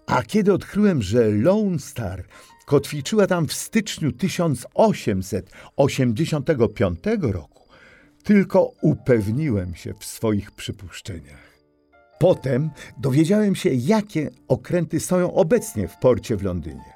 a 0.06 0.22
kiedy 0.22 0.52
odkryłem, 0.52 1.02
że 1.02 1.28
Lone 1.28 1.78
Star 1.78 2.24
kotwiczyła 2.66 3.26
tam 3.26 3.46
w 3.46 3.52
styczniu 3.52 4.12
1885 4.12 6.98
roku, 7.22 7.68
tylko 8.24 8.72
upewniłem 8.82 9.74
się 9.74 9.94
w 9.98 10.04
swoich 10.04 10.50
przypuszczeniach. 10.50 11.58
Potem 12.18 12.70
dowiedziałem 12.98 13.54
się, 13.54 13.70
jakie 13.70 14.30
okręty 14.48 15.00
stoją 15.00 15.34
obecnie 15.34 15.88
w 15.88 15.96
porcie 15.96 16.36
w 16.36 16.42
Londynie. 16.42 16.92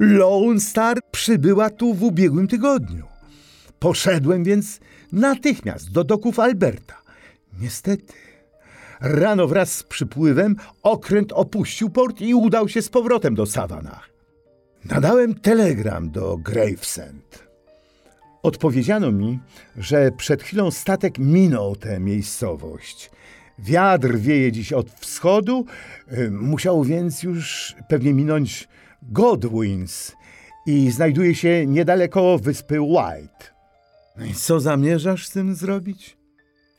Lone 0.00 0.60
Star 0.60 0.98
przybyła 1.10 1.70
tu 1.70 1.94
w 1.94 2.02
ubiegłym 2.02 2.48
tygodniu. 2.48 3.06
Poszedłem 3.78 4.44
więc 4.44 4.80
natychmiast 5.12 5.92
do 5.92 6.04
doków 6.04 6.38
Alberta. 6.38 7.02
Niestety, 7.60 8.12
rano 9.00 9.46
wraz 9.46 9.72
z 9.72 9.82
przypływem 9.82 10.56
okręt 10.82 11.32
opuścił 11.32 11.90
port 11.90 12.20
i 12.20 12.34
udał 12.34 12.68
się 12.68 12.82
z 12.82 12.88
powrotem 12.88 13.34
do 13.34 13.46
Savannah. 13.46 14.10
Nadałem 14.84 15.34
telegram 15.34 16.10
do 16.10 16.36
Gravesend. 16.36 17.50
Odpowiedziano 18.42 19.12
mi, 19.12 19.38
że 19.76 20.10
przed 20.16 20.42
chwilą 20.42 20.70
statek 20.70 21.18
minął 21.18 21.76
tę 21.76 22.00
miejscowość. 22.00 23.10
Wiatr 23.58 24.16
wieje 24.16 24.52
dziś 24.52 24.72
od 24.72 24.90
wschodu, 24.90 25.64
y, 26.12 26.30
musiał 26.30 26.84
więc 26.84 27.22
już 27.22 27.74
pewnie 27.88 28.14
minąć 28.14 28.68
Godwins 29.02 30.12
i 30.66 30.90
znajduje 30.90 31.34
się 31.34 31.66
niedaleko 31.66 32.38
wyspy 32.38 32.80
White. 32.80 33.54
No 34.16 34.24
i 34.24 34.34
co 34.34 34.60
zamierzasz 34.60 35.26
z 35.26 35.30
tym 35.30 35.54
zrobić? 35.54 36.16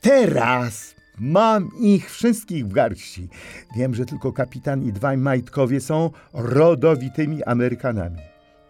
Teraz 0.01 0.95
mam 1.21 1.69
ich 1.79 2.11
wszystkich 2.11 2.67
w 2.67 2.73
garści. 2.73 3.27
Wiem, 3.75 3.95
że 3.95 4.05
tylko 4.05 4.33
kapitan 4.33 4.83
i 4.83 4.93
dwaj 4.93 5.17
majtkowie 5.17 5.81
są 5.81 6.09
rodowitymi 6.33 7.43
Amerykanami. 7.43 8.19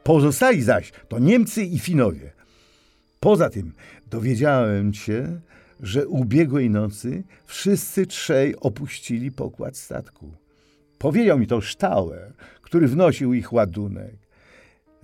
Pozostali 0.03 0.61
zaś 0.61 0.91
to 1.07 1.19
Niemcy 1.19 1.63
i 1.63 1.79
Finowie. 1.79 2.31
Poza 3.19 3.49
tym 3.49 3.73
dowiedziałem 4.09 4.93
się, 4.93 5.39
że 5.79 6.07
ubiegłej 6.07 6.69
nocy 6.69 7.23
wszyscy 7.45 8.05
trzej 8.05 8.59
opuścili 8.59 9.31
pokład 9.31 9.77
statku. 9.77 10.31
Powiedział 10.97 11.39
mi 11.39 11.47
to 11.47 11.61
Stauer, 11.61 12.33
który 12.61 12.87
wnosił 12.87 13.33
ich 13.33 13.53
ładunek. 13.53 14.15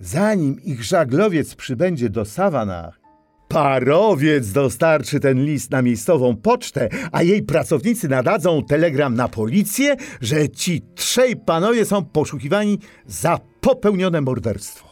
Zanim 0.00 0.62
ich 0.62 0.84
żaglowiec 0.84 1.54
przybędzie 1.54 2.10
do 2.10 2.24
Savannah, 2.24 3.00
parowiec 3.48 4.52
dostarczy 4.52 5.20
ten 5.20 5.44
list 5.44 5.70
na 5.70 5.82
miejscową 5.82 6.36
pocztę, 6.36 6.88
a 7.12 7.22
jej 7.22 7.42
pracownicy 7.42 8.08
nadadzą 8.08 8.62
telegram 8.64 9.14
na 9.14 9.28
policję, 9.28 9.96
że 10.20 10.48
ci 10.48 10.82
trzej 10.94 11.36
panowie 11.36 11.84
są 11.84 12.04
poszukiwani 12.04 12.78
za 13.06 13.38
popełnione 13.60 14.20
morderstwo. 14.20 14.88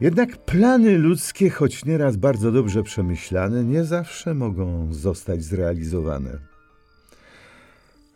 Jednak 0.00 0.44
plany 0.44 0.98
ludzkie, 0.98 1.50
choć 1.50 1.84
nieraz 1.84 2.16
bardzo 2.16 2.52
dobrze 2.52 2.82
przemyślane, 2.82 3.64
nie 3.64 3.84
zawsze 3.84 4.34
mogą 4.34 4.92
zostać 4.92 5.44
zrealizowane. 5.44 6.38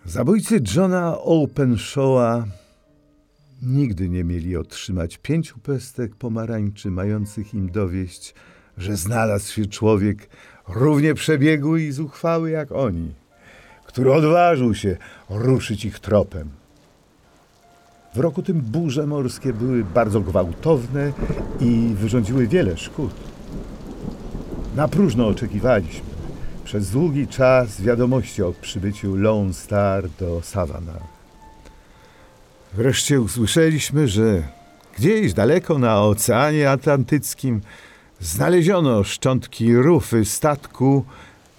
Zabójcy 0.04 0.60
Johna 0.76 1.18
Openshawa 1.18 2.46
nigdy 3.62 4.08
nie 4.08 4.24
mieli 4.24 4.56
otrzymać 4.56 5.18
pięciu 5.18 5.58
pestek 5.58 6.16
pomarańczy, 6.16 6.90
mających 6.90 7.54
im 7.54 7.70
dowieść, 7.70 8.34
że 8.78 8.96
znalazł 8.96 9.52
się 9.52 9.66
człowiek 9.66 10.28
równie 10.68 11.14
przebiegły 11.14 11.82
i 11.82 11.92
zuchwały 11.92 12.50
jak 12.50 12.72
oni, 12.72 13.14
który 13.86 14.12
odważył 14.12 14.74
się 14.74 14.96
ruszyć 15.30 15.84
ich 15.84 15.98
tropem. 15.98 16.48
W 18.14 18.18
roku 18.18 18.42
tym 18.42 18.60
burze 18.60 19.06
morskie 19.06 19.52
były 19.52 19.84
bardzo 19.84 20.20
gwałtowne 20.20 21.12
i 21.60 21.94
wyrządziły 21.94 22.46
wiele 22.46 22.76
szkód. 22.76 23.14
Na 24.76 24.88
próżno 24.88 25.26
oczekiwaliśmy 25.26 26.16
przez 26.64 26.90
długi 26.90 27.26
czas 27.28 27.80
wiadomości 27.82 28.42
o 28.42 28.52
przybyciu 28.52 29.16
Lone 29.16 29.54
Star 29.54 30.10
do 30.10 30.42
Savannah. 30.42 31.02
Wreszcie 32.74 33.20
usłyszeliśmy, 33.20 34.08
że 34.08 34.42
gdzieś 34.98 35.32
daleko 35.32 35.78
na 35.78 36.02
Oceanie 36.02 36.70
Atlantyckim 36.70 37.60
znaleziono 38.20 39.04
szczątki 39.04 39.76
rufy 39.76 40.24
statku 40.24 41.04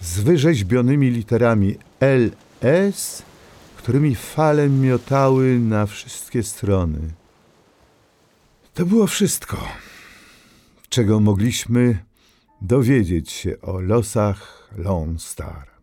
z 0.01 0.19
wyrzeźbionymi 0.19 1.09
literami 1.09 1.75
LS, 1.99 3.23
którymi 3.77 4.15
fale 4.15 4.69
miotały 4.69 5.59
na 5.59 5.85
wszystkie 5.85 6.43
strony. 6.43 6.99
To 8.73 8.85
było 8.85 9.07
wszystko, 9.07 9.67
czego 10.89 11.19
mogliśmy 11.19 12.03
dowiedzieć 12.61 13.31
się 13.31 13.61
o 13.61 13.79
losach 13.79 14.69
Lone 14.77 15.19
Star. 15.19 15.76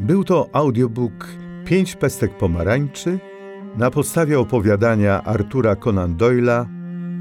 Był 0.00 0.24
to 0.24 0.48
audiobook 0.52 1.28
Pięć 1.64 1.96
pestek 1.96 2.36
pomarańczy 2.36 3.18
na 3.76 3.90
podstawie 3.90 4.40
opowiadania 4.40 5.24
Artura 5.24 5.76
Conan 5.76 6.16
Doyle'a 6.16 6.66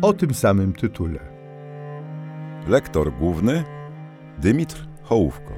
o 0.02 0.14
tym 0.14 0.34
samym 0.34 0.74
tytule. 0.74 1.20
Lektor 2.68 3.14
główny 3.14 3.64
Dymitr 4.38 4.88
Hołówko. 5.04 5.54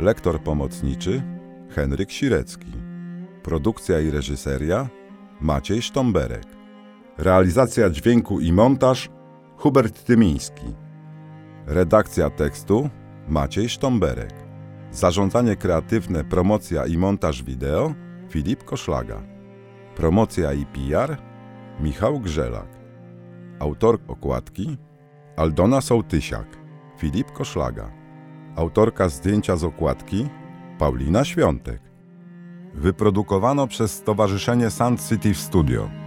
Lektor 0.00 0.42
pomocniczy 0.42 1.22
Henryk 1.70 2.10
Sirecki. 2.10 2.72
Produkcja 3.42 4.00
i 4.00 4.10
reżyseria 4.10 4.88
Maciej 5.40 5.82
Sztomberek. 5.82 6.46
Realizacja 7.18 7.90
dźwięku 7.90 8.40
i 8.40 8.52
montaż 8.52 9.08
Hubert 9.56 10.04
Tymiński. 10.04 10.74
Redakcja 11.66 12.30
tekstu 12.30 12.90
Maciej 13.28 13.68
Sztomberek. 13.68 14.45
Zarządzanie 14.96 15.56
kreatywne, 15.56 16.24
promocja 16.24 16.86
i 16.86 16.98
montaż 16.98 17.42
wideo 17.42 17.94
Filip 18.30 18.64
Koszlaga. 18.64 19.22
Promocja 19.96 20.52
i 20.52 20.66
PR 20.66 21.16
Michał 21.80 22.20
Grzelak. 22.20 22.68
Autor 23.58 23.98
okładki 24.08 24.76
Aldona 25.36 25.80
Sołtysiak. 25.80 26.46
Filip 26.98 27.32
Koszlaga. 27.32 27.90
Autorka 28.56 29.08
zdjęcia 29.08 29.56
z 29.56 29.64
okładki 29.64 30.28
Paulina 30.78 31.24
Świątek. 31.24 31.80
wyprodukowano 32.74 33.66
przez 33.66 33.92
Stowarzyszenie 33.92 34.70
Sun 34.70 34.96
City 34.96 35.34
Studio. 35.34 36.05